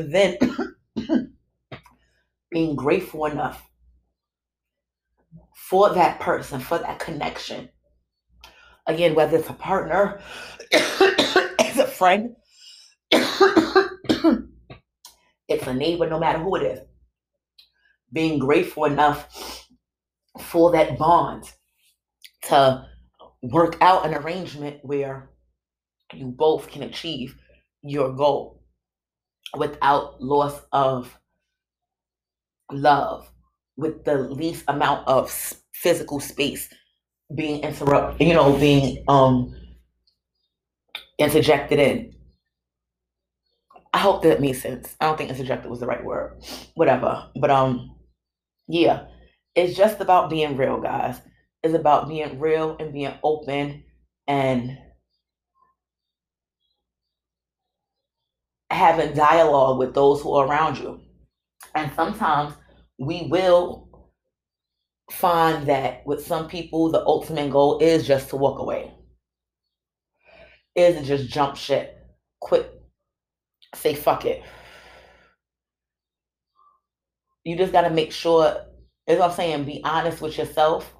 And 0.00 0.14
then 0.14 0.36
being 2.50 2.76
grateful 2.76 3.26
enough 3.26 3.68
for 5.54 5.94
that 5.94 6.20
person, 6.20 6.60
for 6.60 6.78
that 6.78 6.98
connection, 6.98 7.68
Again, 8.90 9.14
whether 9.14 9.36
it's 9.36 9.48
a 9.48 9.52
partner, 9.52 10.20
it's 10.72 11.78
a 11.78 11.86
friend, 11.86 12.34
it's 13.12 13.40
a 15.66 15.74
neighbor, 15.74 16.08
no 16.08 16.18
matter 16.18 16.40
who 16.40 16.56
it 16.56 16.62
is. 16.62 16.80
Being 18.12 18.40
grateful 18.40 18.86
enough 18.86 19.68
for 20.40 20.72
that 20.72 20.98
bond 20.98 21.44
to 22.48 22.84
work 23.42 23.76
out 23.80 24.06
an 24.06 24.14
arrangement 24.14 24.78
where 24.82 25.30
you 26.12 26.26
both 26.26 26.68
can 26.68 26.82
achieve 26.82 27.36
your 27.82 28.12
goal 28.12 28.59
without 29.56 30.22
loss 30.22 30.60
of 30.72 31.18
love, 32.70 33.30
with 33.76 34.04
the 34.04 34.18
least 34.18 34.64
amount 34.68 35.06
of 35.06 35.30
physical 35.72 36.20
space 36.20 36.68
being 37.34 37.62
interrupted, 37.62 38.26
you 38.26 38.34
know, 38.34 38.58
being 38.58 39.04
um 39.08 39.54
interjected 41.18 41.78
in. 41.78 42.14
I 43.92 43.98
hope 43.98 44.22
that 44.22 44.40
made 44.40 44.52
sense. 44.54 44.94
I 45.00 45.06
don't 45.06 45.18
think 45.18 45.30
interjected 45.30 45.70
was 45.70 45.80
the 45.80 45.86
right 45.86 46.04
word. 46.04 46.42
Whatever. 46.74 47.28
But 47.36 47.50
um 47.50 47.96
yeah, 48.68 49.06
it's 49.54 49.76
just 49.76 50.00
about 50.00 50.30
being 50.30 50.56
real, 50.56 50.80
guys. 50.80 51.20
It's 51.62 51.74
about 51.74 52.08
being 52.08 52.38
real 52.38 52.76
and 52.78 52.92
being 52.92 53.14
open 53.22 53.84
and 54.26 54.78
having 58.70 59.14
dialogue 59.14 59.78
with 59.78 59.94
those 59.94 60.22
who 60.22 60.32
are 60.34 60.46
around 60.46 60.78
you. 60.78 61.00
And 61.74 61.90
sometimes 61.94 62.54
we 62.98 63.26
will 63.30 63.88
find 65.10 65.66
that 65.66 66.06
with 66.06 66.24
some 66.24 66.48
people, 66.48 66.90
the 66.90 67.04
ultimate 67.04 67.50
goal 67.50 67.78
is 67.78 68.06
just 68.06 68.28
to 68.30 68.36
walk 68.36 68.60
away, 68.60 68.92
is 70.74 70.96
to 70.96 71.04
just 71.04 71.28
jump 71.28 71.56
ship, 71.56 71.96
quit, 72.40 72.80
say 73.74 73.94
fuck 73.94 74.24
it. 74.24 74.42
You 77.44 77.56
just 77.56 77.72
got 77.72 77.82
to 77.82 77.90
make 77.90 78.12
sure, 78.12 78.66
as 79.06 79.20
I'm 79.20 79.32
saying, 79.32 79.64
be 79.64 79.80
honest 79.82 80.20
with 80.20 80.36
yourself 80.38 80.94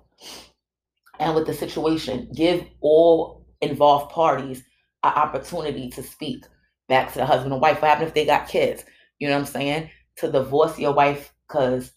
and 1.19 1.35
with 1.35 1.47
the 1.47 1.55
situation. 1.55 2.31
Give 2.35 2.65
all 2.81 3.47
involved 3.61 4.11
parties 4.11 4.65
an 5.03 5.13
opportunity 5.13 5.91
to 5.91 6.03
speak 6.03 6.45
back 6.91 7.13
to 7.13 7.19
the 7.19 7.25
husband 7.25 7.55
and 7.55 7.63
wife. 7.63 7.81
What 7.81 7.89
happens 7.89 8.09
if 8.09 8.15
they 8.15 8.27
got 8.27 8.49
kids? 8.49 8.85
You 9.19 9.29
know 9.29 9.35
what 9.35 9.47
I'm 9.47 9.47
saying? 9.47 9.91
To 10.17 10.31
divorce 10.31 10.79
your 10.79 10.93
wife 10.93 11.33
because 11.49 11.93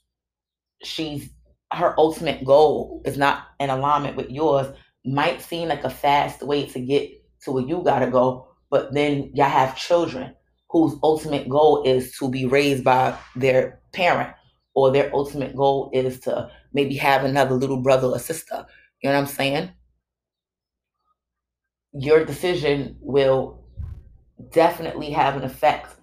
she's 0.84 1.30
her 1.74 1.94
ultimate 1.98 2.46
goal 2.46 3.02
is 3.04 3.18
not 3.18 3.48
in 3.60 3.70
alignment 3.70 4.16
with 4.16 4.30
yours 4.30 4.68
might 5.06 5.42
seem 5.42 5.68
like 5.68 5.84
a 5.84 5.90
fast 5.90 6.42
way 6.44 6.66
to 6.68 6.80
get 6.80 7.10
to 7.42 7.52
where 7.52 7.64
you 7.64 7.82
gotta 7.84 8.10
go, 8.10 8.48
but 8.70 8.94
then 8.94 9.32
y'all 9.34 9.50
have 9.50 9.76
children 9.76 10.34
whose 10.70 10.96
ultimate 11.04 11.50
goal 11.50 11.84
is 11.84 12.16
to 12.18 12.30
be 12.30 12.46
raised 12.46 12.84
by 12.84 13.18
their 13.36 13.82
parent, 13.92 14.34
or 14.74 14.92
their 14.92 15.14
ultimate 15.14 15.56
goal 15.56 15.92
is 15.94 16.20
to 16.22 16.50
maybe 16.74 16.96
have 16.96 17.24
another 17.24 17.54
little 17.56 17.82
brother 17.82 18.08
or 18.08 18.20
sister. 18.20 18.66
You 19.02 19.10
know 19.10 19.16
what 19.16 19.22
I'm 19.22 19.28
saying? 19.28 19.72
Your 21.94 22.26
decision 22.26 22.98
will 23.02 23.63
definitely 24.52 25.12
have 25.12 25.36
an 25.36 25.44
effect 25.44 25.96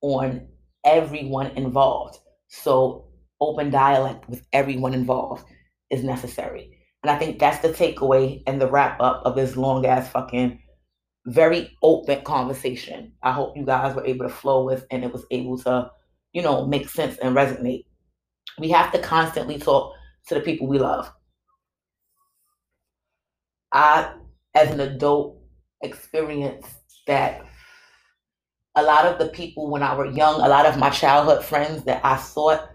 on 0.00 0.46
everyone 0.84 1.48
involved. 1.56 2.18
So 2.48 3.06
open 3.40 3.70
dialect 3.70 4.28
with 4.28 4.46
everyone 4.52 4.94
involved 4.94 5.44
is 5.90 6.04
necessary. 6.04 6.78
And 7.02 7.10
I 7.10 7.18
think 7.18 7.38
that's 7.38 7.58
the 7.58 7.68
takeaway 7.68 8.42
and 8.46 8.60
the 8.60 8.70
wrap 8.70 9.00
up 9.00 9.22
of 9.24 9.36
this 9.36 9.56
long 9.56 9.84
ass 9.86 10.08
fucking 10.08 10.60
very 11.26 11.76
open 11.82 12.22
conversation. 12.22 13.12
I 13.22 13.32
hope 13.32 13.56
you 13.56 13.64
guys 13.64 13.94
were 13.94 14.06
able 14.06 14.26
to 14.26 14.34
flow 14.34 14.64
with 14.64 14.86
and 14.90 15.04
it 15.04 15.12
was 15.12 15.26
able 15.30 15.58
to, 15.58 15.90
you 16.32 16.42
know, 16.42 16.66
make 16.66 16.88
sense 16.88 17.18
and 17.18 17.36
resonate. 17.36 17.84
We 18.58 18.70
have 18.70 18.92
to 18.92 18.98
constantly 19.00 19.58
talk 19.58 19.94
to 20.28 20.34
the 20.34 20.40
people 20.40 20.66
we 20.66 20.78
love. 20.78 21.10
I, 23.72 24.14
as 24.54 24.70
an 24.70 24.80
adult, 24.80 25.40
experienced 25.82 26.70
that 27.06 27.44
a 28.76 28.82
lot 28.82 29.06
of 29.06 29.18
the 29.18 29.28
people 29.28 29.70
when 29.70 29.82
I 29.82 29.94
were 29.94 30.06
young, 30.06 30.40
a 30.40 30.48
lot 30.48 30.66
of 30.66 30.78
my 30.78 30.90
childhood 30.90 31.44
friends 31.44 31.84
that 31.84 32.00
I 32.04 32.16
thought 32.16 32.70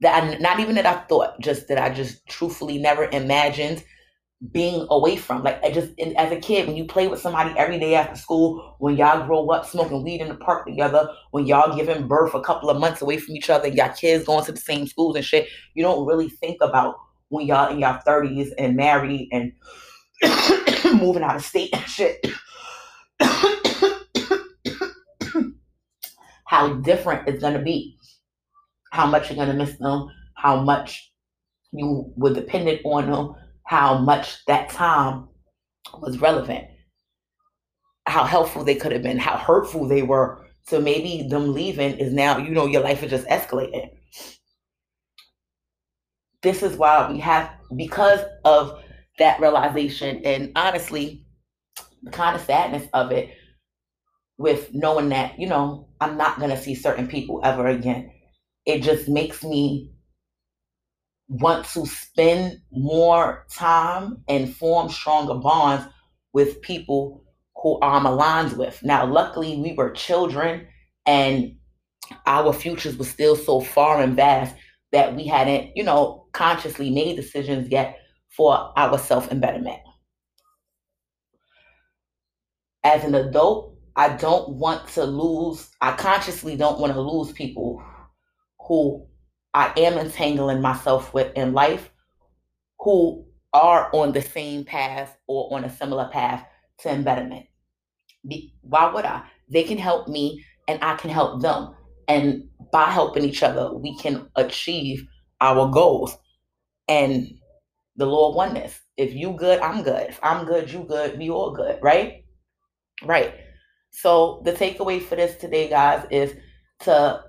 that 0.00 0.22
I, 0.22 0.36
not 0.38 0.58
even 0.58 0.74
that 0.74 0.86
I 0.86 0.96
thought, 1.06 1.40
just 1.40 1.68
that 1.68 1.78
I 1.78 1.94
just 1.94 2.26
truthfully 2.26 2.76
never 2.78 3.08
imagined 3.12 3.84
being 4.50 4.86
away 4.90 5.16
from. 5.16 5.44
Like 5.44 5.62
I 5.62 5.70
just 5.70 5.92
as 6.16 6.32
a 6.32 6.40
kid, 6.40 6.66
when 6.66 6.76
you 6.76 6.84
play 6.84 7.06
with 7.06 7.20
somebody 7.20 7.56
every 7.56 7.78
day 7.78 7.94
after 7.94 8.16
school, 8.16 8.76
when 8.80 8.96
y'all 8.96 9.24
grow 9.26 9.48
up 9.50 9.64
smoking 9.64 10.02
weed 10.02 10.20
in 10.20 10.28
the 10.28 10.34
park 10.34 10.66
together, 10.66 11.08
when 11.30 11.46
y'all 11.46 11.76
giving 11.76 12.08
birth 12.08 12.34
a 12.34 12.40
couple 12.40 12.68
of 12.68 12.80
months 12.80 13.00
away 13.00 13.18
from 13.18 13.36
each 13.36 13.48
other, 13.48 13.68
y'all 13.68 13.94
kids 13.94 14.24
going 14.24 14.44
to 14.44 14.52
the 14.52 14.60
same 14.60 14.86
schools 14.86 15.14
and 15.14 15.24
shit, 15.24 15.48
you 15.74 15.82
don't 15.82 16.06
really 16.06 16.28
think 16.28 16.60
about 16.60 16.96
when 17.28 17.46
y'all 17.46 17.70
in 17.70 17.78
y'all 17.78 18.00
thirties 18.00 18.52
and 18.58 18.74
married 18.74 19.28
and 19.30 19.52
moving 21.00 21.22
out 21.22 21.36
of 21.36 21.44
state 21.44 21.70
and 21.72 21.88
shit. 21.88 22.26
How 26.52 26.74
different 26.74 27.26
it's 27.26 27.40
gonna 27.40 27.62
be 27.62 27.96
how 28.92 29.06
much 29.06 29.28
you're 29.28 29.36
going 29.36 29.48
to 29.48 29.54
miss 29.54 29.78
them, 29.78 30.06
how 30.36 30.60
much 30.60 31.10
you 31.72 32.12
were 32.14 32.34
dependent 32.34 32.82
on 32.84 33.10
them, 33.10 33.34
how 33.66 33.96
much 33.98 34.44
that 34.46 34.68
time 34.68 35.26
was 35.98 36.18
relevant, 36.18 36.66
how 38.06 38.24
helpful 38.24 38.62
they 38.64 38.74
could 38.74 38.92
have 38.92 39.02
been, 39.02 39.18
how 39.18 39.38
hurtful 39.38 39.88
they 39.88 40.02
were. 40.02 40.46
So 40.64 40.78
maybe 40.78 41.26
them 41.26 41.54
leaving 41.54 41.96
is 41.96 42.12
now, 42.12 42.36
you 42.36 42.50
know, 42.50 42.66
your 42.66 42.82
life 42.82 43.02
is 43.02 43.10
just 43.10 43.26
escalating. 43.28 43.88
This 46.42 46.62
is 46.62 46.76
why 46.76 47.10
we 47.10 47.18
have, 47.20 47.50
because 47.74 48.20
of 48.44 48.78
that 49.18 49.40
realization, 49.40 50.20
and 50.24 50.52
honestly, 50.54 51.24
the 52.02 52.10
kind 52.10 52.36
of 52.36 52.42
sadness 52.44 52.86
of 52.92 53.10
it, 53.10 53.30
with 54.38 54.72
knowing 54.72 55.10
that, 55.10 55.38
you 55.38 55.46
know, 55.46 55.88
I'm 56.00 56.16
not 56.16 56.38
going 56.38 56.50
to 56.50 56.60
see 56.60 56.74
certain 56.74 57.06
people 57.06 57.40
ever 57.44 57.66
again. 57.66 58.10
It 58.66 58.82
just 58.82 59.08
makes 59.08 59.44
me 59.44 59.92
want 61.28 61.66
to 61.66 61.86
spend 61.86 62.60
more 62.70 63.46
time 63.50 64.22
and 64.28 64.54
form 64.54 64.88
stronger 64.90 65.34
bonds 65.34 65.86
with 66.32 66.60
people 66.62 67.24
who 67.56 67.78
I'm 67.82 68.06
aligned 68.06 68.56
with. 68.56 68.82
Now, 68.82 69.06
luckily, 69.06 69.56
we 69.56 69.72
were 69.72 69.90
children 69.90 70.66
and 71.06 71.56
our 72.26 72.52
futures 72.52 72.96
were 72.96 73.04
still 73.04 73.36
so 73.36 73.60
far 73.60 74.02
and 74.02 74.16
vast 74.16 74.54
that 74.92 75.14
we 75.14 75.26
hadn't, 75.26 75.76
you 75.76 75.84
know, 75.84 76.26
consciously 76.32 76.90
made 76.90 77.16
decisions 77.16 77.68
yet 77.70 77.98
for 78.36 78.72
our 78.76 78.98
self 78.98 79.30
embetterment. 79.30 79.78
As 82.84 83.04
an 83.04 83.14
adult, 83.14 83.71
I 83.96 84.16
don't 84.16 84.50
want 84.50 84.88
to 84.90 85.04
lose, 85.04 85.70
I 85.80 85.92
consciously 85.92 86.56
don't 86.56 86.80
want 86.80 86.92
to 86.92 87.00
lose 87.00 87.32
people 87.32 87.82
who 88.60 89.06
I 89.54 89.72
am 89.76 89.98
entangling 89.98 90.60
myself 90.62 91.12
with 91.12 91.32
in 91.36 91.52
life 91.52 91.90
who 92.80 93.26
are 93.52 93.90
on 93.92 94.12
the 94.12 94.22
same 94.22 94.64
path 94.64 95.16
or 95.26 95.54
on 95.54 95.64
a 95.64 95.70
similar 95.70 96.08
path 96.08 96.44
to 96.78 96.90
embetterment. 96.90 97.46
Be, 98.26 98.54
why 98.62 98.92
would 98.92 99.04
I? 99.04 99.24
They 99.50 99.64
can 99.64 99.78
help 99.78 100.08
me 100.08 100.44
and 100.68 100.82
I 100.82 100.96
can 100.96 101.10
help 101.10 101.42
them. 101.42 101.74
And 102.08 102.48
by 102.72 102.86
helping 102.86 103.24
each 103.24 103.42
other, 103.42 103.74
we 103.74 103.96
can 103.98 104.28
achieve 104.36 105.06
our 105.40 105.70
goals. 105.70 106.16
And 106.88 107.28
the 107.96 108.06
law 108.06 108.30
of 108.30 108.36
oneness. 108.36 108.80
If 108.96 109.14
you 109.14 109.34
good, 109.34 109.60
I'm 109.60 109.82
good. 109.82 110.08
If 110.08 110.18
I'm 110.22 110.46
good, 110.46 110.70
you 110.70 110.84
good, 110.84 111.18
we 111.18 111.30
all 111.30 111.52
good, 111.52 111.78
right? 111.82 112.24
Right. 113.04 113.34
So 113.92 114.42
the 114.44 114.52
takeaway 114.52 115.02
for 115.02 115.16
this 115.16 115.36
today, 115.36 115.68
guys, 115.68 116.06
is 116.10 116.34
to 116.80 117.24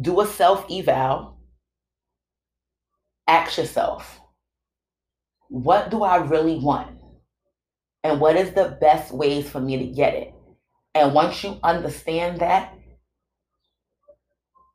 do 0.00 0.20
a 0.20 0.26
self 0.26 0.70
eval 0.70 1.40
ask 3.30 3.56
yourself, 3.56 4.20
what 5.48 5.90
do 5.90 6.02
I 6.02 6.16
really 6.16 6.58
want? 6.58 6.98
And 8.02 8.20
what 8.20 8.36
is 8.36 8.52
the 8.52 8.76
best 8.80 9.12
ways 9.12 9.48
for 9.48 9.60
me 9.60 9.78
to 9.78 9.86
get 9.86 10.14
it? 10.14 10.34
And 10.94 11.14
once 11.14 11.44
you 11.44 11.58
understand 11.62 12.40
that, 12.40 12.74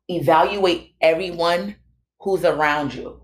evaluate 0.07 0.95
everyone 1.01 1.75
who's 2.19 2.45
around 2.45 2.93
you, 2.93 3.19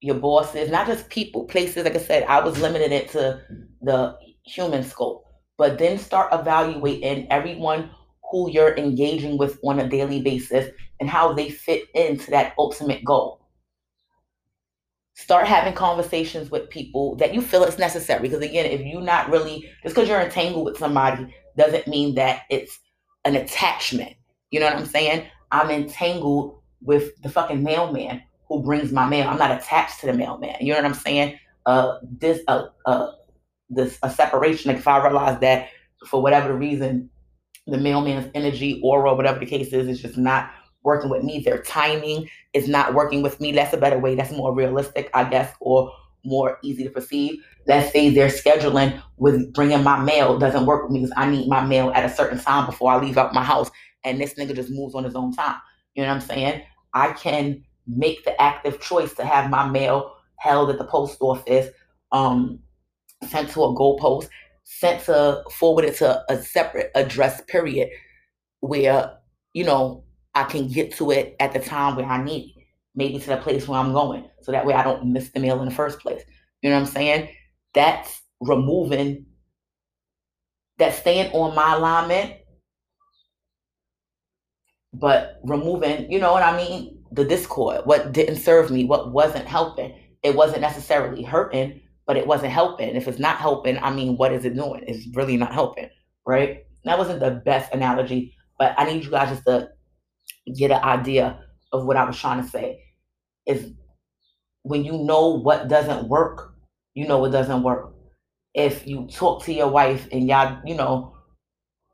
your 0.00 0.16
bosses, 0.16 0.70
not 0.70 0.86
just 0.86 1.08
people, 1.08 1.44
places. 1.44 1.84
Like 1.84 1.96
I 1.96 2.00
said, 2.00 2.24
I 2.24 2.40
was 2.40 2.58
limited 2.58 2.92
it 2.92 3.10
to 3.10 3.40
the 3.82 4.16
human 4.44 4.84
scope, 4.84 5.24
but 5.58 5.78
then 5.78 5.98
start 5.98 6.32
evaluating 6.32 7.30
everyone 7.30 7.90
who 8.30 8.50
you're 8.50 8.76
engaging 8.76 9.38
with 9.38 9.58
on 9.64 9.80
a 9.80 9.88
daily 9.88 10.20
basis 10.20 10.70
and 11.00 11.08
how 11.08 11.32
they 11.32 11.50
fit 11.50 11.84
into 11.94 12.30
that 12.30 12.54
ultimate 12.58 13.04
goal. 13.04 13.40
Start 15.14 15.46
having 15.46 15.74
conversations 15.74 16.50
with 16.50 16.68
people 16.68 17.16
that 17.16 17.32
you 17.32 17.40
feel 17.40 17.64
it's 17.64 17.78
necessary 17.78 18.20
because 18.20 18.42
again 18.42 18.66
if 18.66 18.82
you're 18.82 19.00
not 19.00 19.30
really 19.30 19.60
just 19.82 19.94
because 19.94 20.08
you're 20.08 20.20
entangled 20.20 20.66
with 20.66 20.76
somebody 20.76 21.34
doesn't 21.56 21.86
mean 21.86 22.14
that 22.16 22.42
it's 22.50 22.78
an 23.24 23.34
attachment. 23.36 24.14
You 24.50 24.60
know 24.60 24.66
what 24.66 24.76
i'm 24.76 24.86
saying? 24.86 25.26
I'm 25.52 25.70
entangled 25.70 26.60
with 26.82 27.20
the 27.22 27.30
fucking 27.30 27.62
mailman 27.62 28.22
who 28.48 28.62
brings 28.62 28.92
my 28.92 29.08
mail. 29.08 29.28
I'm 29.28 29.38
not 29.38 29.58
attached 29.58 30.00
to 30.00 30.06
the 30.06 30.12
mailman. 30.12 30.56
You 30.60 30.74
know 30.74 30.80
what 30.80 30.84
i'm 30.84 30.94
saying? 30.94 31.38
Uh 31.64 31.96
this 32.02 32.40
uh, 32.46 32.66
uh 32.84 33.12
this 33.68 33.98
a 34.02 34.10
separation 34.10 34.70
like 34.70 34.78
if 34.78 34.88
i 34.88 35.02
realize 35.02 35.38
that 35.40 35.68
for 36.06 36.22
whatever 36.22 36.54
reason 36.54 37.10
the 37.66 37.78
mailman's 37.78 38.30
energy 38.34 38.80
aura 38.84 39.14
whatever 39.14 39.38
the 39.38 39.46
case 39.46 39.72
is 39.72 39.88
is 39.88 40.00
just 40.00 40.16
not 40.16 40.50
working 40.86 41.10
with 41.10 41.22
me. 41.22 41.40
Their 41.40 41.60
timing 41.62 42.30
is 42.54 42.68
not 42.68 42.94
working 42.94 43.20
with 43.20 43.38
me. 43.40 43.52
That's 43.52 43.74
a 43.74 43.76
better 43.76 43.98
way. 43.98 44.14
That's 44.14 44.30
more 44.30 44.54
realistic, 44.54 45.10
I 45.12 45.24
guess, 45.24 45.52
or 45.60 45.92
more 46.24 46.58
easy 46.62 46.84
to 46.84 46.90
perceive. 46.90 47.44
Let's 47.66 47.92
say 47.92 48.08
their 48.08 48.28
scheduling 48.28 49.02
with 49.18 49.52
bringing 49.52 49.82
my 49.82 49.98
mail 49.98 50.38
doesn't 50.38 50.64
work 50.64 50.84
with 50.84 50.92
me 50.92 51.00
because 51.00 51.14
I 51.16 51.28
need 51.28 51.48
my 51.48 51.64
mail 51.66 51.92
at 51.94 52.08
a 52.08 52.14
certain 52.14 52.38
time 52.38 52.64
before 52.64 52.92
I 52.92 52.96
leave 52.96 53.18
out 53.18 53.34
my 53.34 53.44
house. 53.44 53.70
And 54.04 54.20
this 54.20 54.34
nigga 54.34 54.54
just 54.54 54.70
moves 54.70 54.94
on 54.94 55.04
his 55.04 55.16
own 55.16 55.34
time. 55.34 55.56
You 55.94 56.02
know 56.02 56.08
what 56.08 56.14
I'm 56.14 56.20
saying? 56.20 56.62
I 56.94 57.12
can 57.12 57.62
make 57.86 58.24
the 58.24 58.40
active 58.40 58.80
choice 58.80 59.12
to 59.14 59.24
have 59.24 59.50
my 59.50 59.68
mail 59.68 60.14
held 60.38 60.70
at 60.70 60.78
the 60.78 60.84
post 60.84 61.18
office, 61.20 61.68
um, 62.12 62.60
sent 63.24 63.50
to 63.50 63.64
a 63.64 63.74
goalpost, 63.74 64.28
sent 64.64 65.04
to 65.04 65.42
forwarded 65.50 65.94
to 65.96 66.24
a 66.28 66.42
separate 66.42 66.90
address 66.94 67.40
period 67.48 67.88
where, 68.60 69.18
you 69.52 69.64
know, 69.64 70.04
I 70.34 70.44
can 70.44 70.68
get 70.68 70.94
to 70.96 71.10
it 71.12 71.36
at 71.40 71.52
the 71.52 71.60
time 71.60 71.96
where 71.96 72.06
I 72.06 72.22
need 72.22 72.54
it, 72.56 72.62
maybe 72.94 73.18
to 73.18 73.26
the 73.28 73.36
place 73.38 73.66
where 73.66 73.78
I'm 73.78 73.92
going. 73.92 74.28
So 74.42 74.52
that 74.52 74.66
way 74.66 74.74
I 74.74 74.82
don't 74.82 75.12
miss 75.12 75.30
the 75.30 75.40
mail 75.40 75.60
in 75.60 75.68
the 75.68 75.74
first 75.74 75.98
place. 76.00 76.22
You 76.62 76.70
know 76.70 76.76
what 76.76 76.86
I'm 76.86 76.92
saying? 76.92 77.28
That's 77.74 78.22
removing, 78.40 79.26
that 80.78 80.94
staying 80.94 81.32
on 81.32 81.54
my 81.54 81.74
alignment, 81.74 82.34
but 84.92 85.40
removing, 85.44 86.10
you 86.10 86.18
know 86.18 86.32
what 86.32 86.42
I 86.42 86.56
mean? 86.56 87.04
The 87.12 87.24
discord, 87.24 87.82
what 87.84 88.12
didn't 88.12 88.36
serve 88.36 88.70
me, 88.70 88.84
what 88.84 89.12
wasn't 89.12 89.46
helping. 89.46 89.94
It 90.22 90.34
wasn't 90.34 90.62
necessarily 90.62 91.22
hurting, 91.22 91.80
but 92.06 92.16
it 92.16 92.26
wasn't 92.26 92.52
helping. 92.52 92.94
If 92.94 93.08
it's 93.08 93.18
not 93.18 93.38
helping, 93.38 93.78
I 93.78 93.90
mean, 93.90 94.16
what 94.16 94.32
is 94.32 94.44
it 94.44 94.54
doing? 94.54 94.84
It's 94.86 95.06
really 95.14 95.36
not 95.36 95.52
helping, 95.52 95.88
right? 96.26 96.64
That 96.84 96.98
wasn't 96.98 97.20
the 97.20 97.42
best 97.44 97.72
analogy, 97.74 98.34
but 98.58 98.74
I 98.78 98.84
need 98.84 99.04
you 99.04 99.10
guys 99.10 99.30
just 99.30 99.44
to 99.46 99.70
get 100.56 100.70
an 100.70 100.82
idea 100.82 101.40
of 101.72 101.84
what 101.84 101.96
I 101.96 102.04
was 102.04 102.18
trying 102.18 102.42
to 102.42 102.48
say. 102.48 102.82
Is 103.46 103.72
when 104.62 104.84
you 104.84 104.98
know 104.98 105.28
what 105.28 105.68
doesn't 105.68 106.08
work, 106.08 106.54
you 106.94 107.06
know 107.06 107.18
what 107.18 107.32
doesn't 107.32 107.62
work. 107.62 107.92
If 108.54 108.86
you 108.86 109.06
talk 109.08 109.44
to 109.44 109.52
your 109.52 109.68
wife 109.68 110.08
and 110.12 110.26
y'all, 110.28 110.60
you 110.64 110.74
know, 110.74 111.14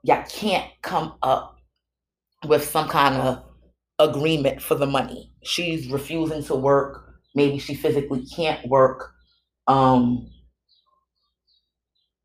y'all 0.03 0.25
can't 0.29 0.71
come 0.83 1.15
up 1.23 1.57
with 2.47 2.65
some 2.65 2.89
kind 2.89 3.17
of 3.17 3.45
agreement 3.99 4.63
for 4.63 4.75
the 4.75 4.87
money. 4.87 5.33
She's 5.43 5.89
refusing 5.89 6.43
to 6.45 6.55
work. 6.55 7.15
Maybe 7.35 7.59
she 7.59 7.75
physically 7.75 8.27
can't 8.27 8.67
work. 8.69 9.12
Um, 9.67 10.29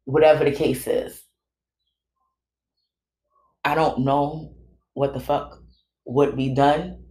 whatever 0.05 0.43
the 0.43 0.51
case 0.51 0.88
is. 0.88 1.23
I 3.63 3.75
don't 3.75 3.99
know 3.99 4.55
what 4.93 5.13
the 5.13 5.19
fuck 5.19 5.61
would 6.05 6.35
be 6.38 6.53
done, 6.53 7.03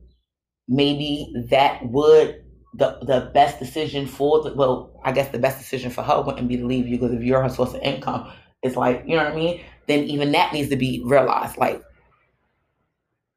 maybe 0.69 1.33
that 1.51 1.87
would 1.87 2.43
the 2.75 2.99
the 3.03 3.31
best 3.33 3.59
decision 3.59 4.07
for 4.07 4.43
the 4.43 4.55
well, 4.55 5.01
I 5.05 5.13
guess 5.13 5.31
the 5.31 5.39
best 5.39 5.59
decision 5.59 5.91
for 5.91 6.03
her 6.03 6.23
wouldn't 6.23 6.49
be 6.49 6.57
to 6.57 6.67
leave 6.67 6.87
you 6.89 6.99
because 6.99 7.15
if 7.15 7.23
you're 7.23 7.43
her 7.43 7.49
source 7.49 7.75
of 7.75 7.81
income, 7.83 8.31
it's 8.63 8.77
like, 8.77 9.05
you 9.07 9.17
know 9.17 9.25
what 9.25 9.33
I 9.33 9.37
mean? 9.37 9.61
Then 9.87 10.05
even 10.05 10.33
that 10.33 10.53
needs 10.53 10.71
to 10.71 10.77
be 10.77 11.03
realized. 11.05 11.57
Like 11.57 11.83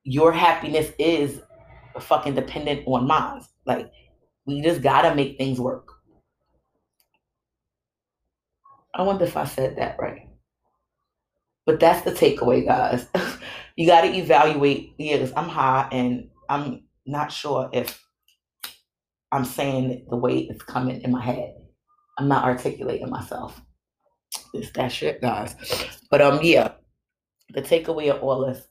your 0.04 0.32
happiness 0.32 0.92
is 0.98 1.42
fucking 2.00 2.36
dependent 2.36 2.84
on 2.88 3.08
mine. 3.08 3.42
Like 3.66 3.92
we 4.46 4.62
just 4.62 4.82
gotta 4.82 5.16
make 5.16 5.38
things 5.38 5.60
work. 5.60 5.99
I 8.96 9.04
wonder 9.04 9.26
if 9.26 9.38
I 9.38 9.46
said 9.46 9.78
that 9.78 9.98
right. 10.00 10.28
But 11.66 11.80
that's 11.80 12.04
the 12.04 12.12
takeaway, 12.12 12.66
guys. 12.66 13.08
you 13.76 13.86
got 13.86 14.02
to 14.02 14.08
evaluate. 14.08 14.94
Yes, 14.98 15.32
I'm 15.36 15.50
high, 15.50 15.88
and 15.92 16.30
I'm 16.50 16.84
not 17.06 17.32
sure 17.32 17.70
if 17.74 18.04
I'm 19.32 19.46
saying 19.46 19.92
it 19.92 20.10
the 20.10 20.18
way 20.18 20.40
it's 20.40 20.64
coming 20.64 21.02
in 21.02 21.12
my 21.12 21.24
head. 21.24 21.54
I'm 22.18 22.28
not 22.28 22.44
articulating 22.46 23.10
myself. 23.10 23.62
It's 24.54 24.72
that 24.72 24.92
shit, 24.92 25.22
guys. 25.22 25.56
But 26.10 26.22
um, 26.22 26.40
yeah, 26.42 26.72
the 27.54 27.62
takeaway 27.62 28.10
of 28.10 28.24
all 28.24 28.48
this: 28.48 28.68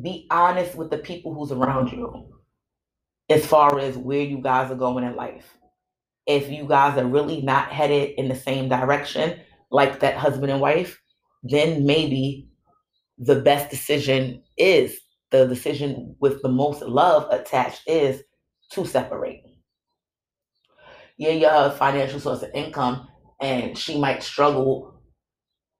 be 0.00 0.26
honest 0.30 0.74
with 0.74 0.90
the 0.90 0.98
people 0.98 1.34
who's 1.34 1.52
around 1.52 1.92
you, 1.92 2.28
as 3.30 3.46
far 3.46 3.78
as 3.78 3.96
where 3.96 4.22
you 4.22 4.38
guys 4.38 4.70
are 4.70 4.76
going 4.76 5.04
in 5.04 5.16
life. 5.16 5.56
If 6.26 6.50
you 6.50 6.66
guys 6.66 6.98
are 6.98 7.06
really 7.06 7.40
not 7.42 7.70
headed 7.70 8.14
in 8.18 8.28
the 8.28 8.34
same 8.34 8.68
direction, 8.68 9.40
like 9.70 10.00
that 10.00 10.16
husband 10.16 10.50
and 10.50 10.60
wife, 10.60 11.00
then 11.42 11.86
maybe 11.86 12.48
the 13.18 13.40
best 13.40 13.70
decision 13.70 14.42
is 14.56 14.98
the 15.30 15.46
decision 15.46 16.16
with 16.20 16.42
the 16.42 16.48
most 16.48 16.82
love 16.82 17.26
attached 17.30 17.82
is 17.86 18.22
to 18.72 18.84
separate. 18.84 19.42
Yeah, 21.18 21.30
your 21.30 21.50
uh, 21.50 21.70
financial 21.70 22.20
source 22.20 22.42
of 22.42 22.50
income, 22.54 23.08
and 23.40 23.76
she 23.76 23.98
might 23.98 24.22
struggle 24.22 25.00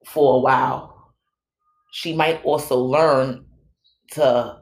for 0.07 0.37
a 0.37 0.41
while. 0.41 1.13
She 1.93 2.15
might 2.15 2.43
also 2.45 2.79
learn 2.79 3.45
to 4.13 4.61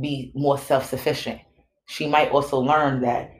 be 0.00 0.32
more 0.34 0.58
self 0.58 0.88
sufficient. 0.88 1.40
She 1.86 2.06
might 2.06 2.30
also 2.30 2.58
learn 2.58 3.02
that 3.02 3.30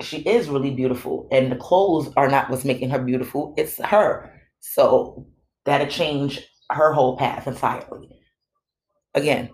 she 0.00 0.18
is 0.18 0.48
really 0.48 0.70
beautiful 0.70 1.28
and 1.30 1.50
the 1.50 1.56
clothes 1.56 2.12
are 2.16 2.28
not 2.28 2.50
what's 2.50 2.64
making 2.64 2.90
her 2.90 2.98
beautiful, 2.98 3.54
it's 3.56 3.78
her. 3.78 4.32
So 4.60 5.26
that'll 5.64 5.86
change 5.86 6.40
her 6.70 6.92
whole 6.92 7.16
path 7.16 7.46
entirely. 7.46 8.08
Again, 9.14 9.50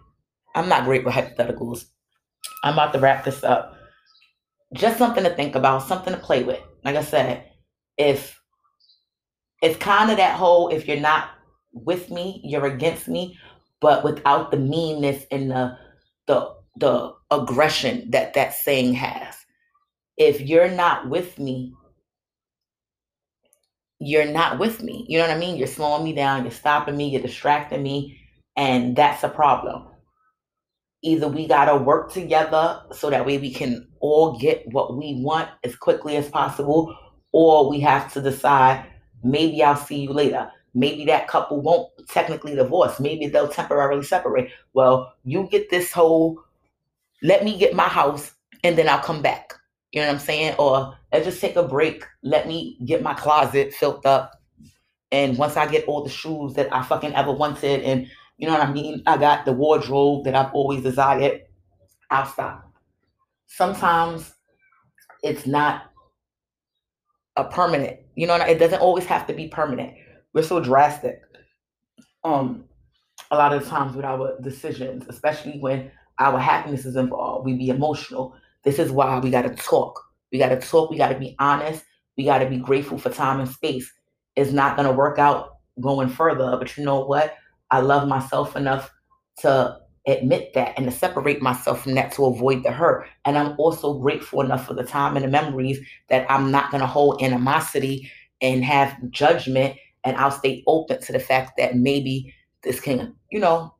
I'm 0.54 0.68
not 0.68 0.84
great 0.84 1.04
with 1.04 1.14
hypotheticals. 1.14 1.86
I'm 2.62 2.74
about 2.74 2.92
to 2.92 2.98
wrap 2.98 3.24
this 3.24 3.42
up. 3.44 3.74
Just 4.74 4.98
something 4.98 5.24
to 5.24 5.34
think 5.34 5.54
about, 5.54 5.82
something 5.82 6.12
to 6.12 6.18
play 6.18 6.42
with. 6.42 6.60
Like 6.84 6.96
I 6.96 7.02
said, 7.02 7.44
if 7.96 8.38
it's 9.62 9.78
kind 9.78 10.10
of 10.10 10.16
that 10.18 10.36
whole 10.36 10.68
if 10.68 10.86
you're 10.86 11.00
not 11.00 11.30
with 11.72 12.10
me, 12.10 12.40
you're 12.44 12.66
against 12.66 13.08
me, 13.08 13.38
but 13.80 14.04
without 14.04 14.50
the 14.50 14.56
meanness 14.56 15.24
and 15.30 15.50
the 15.50 15.76
the 16.26 16.54
the 16.78 17.12
aggression 17.30 18.10
that 18.10 18.34
that 18.34 18.54
saying 18.54 18.94
has. 18.94 19.45
If 20.16 20.40
you're 20.40 20.70
not 20.70 21.08
with 21.08 21.38
me, 21.38 21.74
you're 23.98 24.30
not 24.30 24.58
with 24.58 24.82
me. 24.82 25.04
You 25.08 25.18
know 25.18 25.28
what 25.28 25.36
I 25.36 25.38
mean? 25.38 25.56
You're 25.56 25.66
slowing 25.66 26.04
me 26.04 26.12
down, 26.12 26.42
you're 26.42 26.50
stopping 26.50 26.96
me, 26.96 27.08
you're 27.08 27.22
distracting 27.22 27.82
me, 27.82 28.18
and 28.56 28.96
that's 28.96 29.24
a 29.24 29.28
problem. 29.28 29.86
Either 31.02 31.28
we 31.28 31.46
got 31.46 31.66
to 31.66 31.76
work 31.76 32.12
together 32.12 32.82
so 32.92 33.10
that 33.10 33.24
way 33.24 33.38
we 33.38 33.52
can 33.52 33.86
all 34.00 34.38
get 34.38 34.64
what 34.72 34.96
we 34.96 35.20
want 35.22 35.50
as 35.64 35.76
quickly 35.76 36.16
as 36.16 36.28
possible, 36.28 36.96
or 37.32 37.68
we 37.68 37.80
have 37.80 38.12
to 38.12 38.20
decide 38.20 38.86
maybe 39.22 39.62
I'll 39.62 39.76
see 39.76 40.00
you 40.00 40.12
later. 40.12 40.50
Maybe 40.74 41.06
that 41.06 41.28
couple 41.28 41.62
won't 41.62 41.90
technically 42.08 42.54
divorce. 42.54 43.00
Maybe 43.00 43.28
they'll 43.28 43.48
temporarily 43.48 44.02
separate. 44.02 44.50
Well, 44.74 45.14
you 45.24 45.48
get 45.50 45.70
this 45.70 45.92
whole 45.92 46.42
let 47.22 47.44
me 47.44 47.58
get 47.58 47.74
my 47.74 47.88
house 47.88 48.32
and 48.62 48.76
then 48.76 48.88
I'll 48.88 49.00
come 49.00 49.22
back. 49.22 49.54
You 49.92 50.00
know 50.00 50.08
what 50.08 50.14
I'm 50.14 50.20
saying? 50.20 50.54
Or 50.58 50.96
let's 51.12 51.24
just 51.24 51.40
take 51.40 51.56
a 51.56 51.62
break. 51.62 52.04
Let 52.22 52.46
me 52.46 52.78
get 52.84 53.02
my 53.02 53.14
closet 53.14 53.72
filled 53.72 54.04
up. 54.04 54.32
And 55.12 55.38
once 55.38 55.56
I 55.56 55.66
get 55.66 55.86
all 55.86 56.02
the 56.02 56.10
shoes 56.10 56.54
that 56.54 56.72
I 56.74 56.82
fucking 56.82 57.14
ever 57.14 57.32
wanted, 57.32 57.82
and 57.82 58.08
you 58.38 58.46
know 58.46 58.52
what 58.52 58.68
I 58.68 58.72
mean? 58.72 59.02
I 59.06 59.16
got 59.16 59.44
the 59.44 59.52
wardrobe 59.52 60.24
that 60.24 60.34
I've 60.34 60.52
always 60.52 60.82
desired, 60.82 61.42
I'll 62.10 62.26
stop. 62.26 62.70
Sometimes 63.46 64.34
it's 65.22 65.46
not 65.46 65.92
a 67.36 67.44
permanent, 67.44 68.00
you 68.14 68.26
know, 68.26 68.36
it 68.36 68.58
doesn't 68.58 68.80
always 68.80 69.06
have 69.06 69.26
to 69.28 69.32
be 69.32 69.48
permanent. 69.48 69.94
We're 70.32 70.42
so 70.42 70.60
drastic. 70.60 71.22
Um, 72.24 72.64
a 73.30 73.36
lot 73.36 73.52
of 73.52 73.66
times 73.66 73.94
with 73.94 74.04
our 74.04 74.38
decisions, 74.40 75.04
especially 75.08 75.58
when 75.60 75.90
our 76.18 76.38
happiness 76.38 76.84
is 76.84 76.96
involved, 76.96 77.44
we 77.44 77.54
be 77.54 77.68
emotional. 77.68 78.34
This 78.66 78.80
is 78.80 78.90
why 78.90 79.20
we 79.20 79.30
got 79.30 79.42
to 79.42 79.54
talk. 79.54 80.02
We 80.32 80.38
got 80.38 80.48
to 80.48 80.60
talk. 80.60 80.90
We 80.90 80.98
got 80.98 81.10
to 81.10 81.18
be 81.18 81.36
honest. 81.38 81.84
We 82.16 82.24
got 82.24 82.38
to 82.38 82.50
be 82.50 82.58
grateful 82.58 82.98
for 82.98 83.10
time 83.10 83.38
and 83.38 83.48
space. 83.48 83.90
It's 84.34 84.50
not 84.50 84.76
going 84.76 84.88
to 84.88 84.94
work 84.94 85.20
out 85.20 85.58
going 85.80 86.08
further. 86.08 86.56
But 86.58 86.76
you 86.76 86.84
know 86.84 87.04
what? 87.04 87.36
I 87.70 87.78
love 87.78 88.08
myself 88.08 88.56
enough 88.56 88.90
to 89.38 89.78
admit 90.08 90.52
that 90.54 90.74
and 90.76 90.84
to 90.86 90.90
separate 90.90 91.40
myself 91.40 91.84
from 91.84 91.94
that 91.94 92.10
to 92.14 92.26
avoid 92.26 92.64
the 92.64 92.72
hurt. 92.72 93.06
And 93.24 93.38
I'm 93.38 93.54
also 93.56 94.00
grateful 94.00 94.40
enough 94.40 94.66
for 94.66 94.74
the 94.74 94.84
time 94.84 95.14
and 95.14 95.24
the 95.24 95.30
memories 95.30 95.78
that 96.08 96.28
I'm 96.28 96.50
not 96.50 96.72
going 96.72 96.80
to 96.80 96.88
hold 96.88 97.22
animosity 97.22 98.10
and 98.42 98.64
have 98.64 98.96
judgment. 99.10 99.76
And 100.02 100.16
I'll 100.16 100.32
stay 100.32 100.64
open 100.66 101.00
to 101.02 101.12
the 101.12 101.20
fact 101.20 101.52
that 101.58 101.76
maybe 101.76 102.34
this 102.64 102.80
can, 102.80 103.14
you 103.30 103.38
know, 103.38 103.76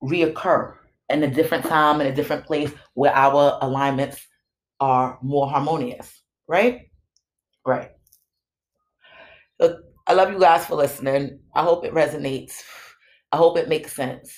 reoccur 0.00 0.77
in 1.10 1.22
a 1.22 1.30
different 1.30 1.64
time, 1.64 2.00
in 2.00 2.06
a 2.06 2.14
different 2.14 2.46
place 2.46 2.72
where 2.94 3.14
our 3.14 3.58
alignments 3.62 4.26
are 4.80 5.18
more 5.22 5.48
harmonious, 5.48 6.22
right? 6.46 6.90
Right. 7.66 7.90
So 9.60 9.78
I 10.06 10.12
love 10.14 10.32
you 10.32 10.38
guys 10.38 10.66
for 10.66 10.76
listening. 10.76 11.40
I 11.54 11.62
hope 11.62 11.84
it 11.84 11.92
resonates. 11.92 12.62
I 13.32 13.36
hope 13.36 13.58
it 13.58 13.68
makes 13.68 13.92
sense. 13.92 14.32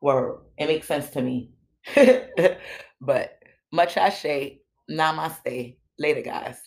Word. 0.00 0.40
It 0.58 0.66
makes 0.66 0.86
sense 0.86 1.10
to 1.10 1.22
me. 1.22 1.50
but 3.00 3.38
much. 3.72 3.94
Namaste. 4.90 5.76
Later, 5.98 6.22
guys. 6.22 6.60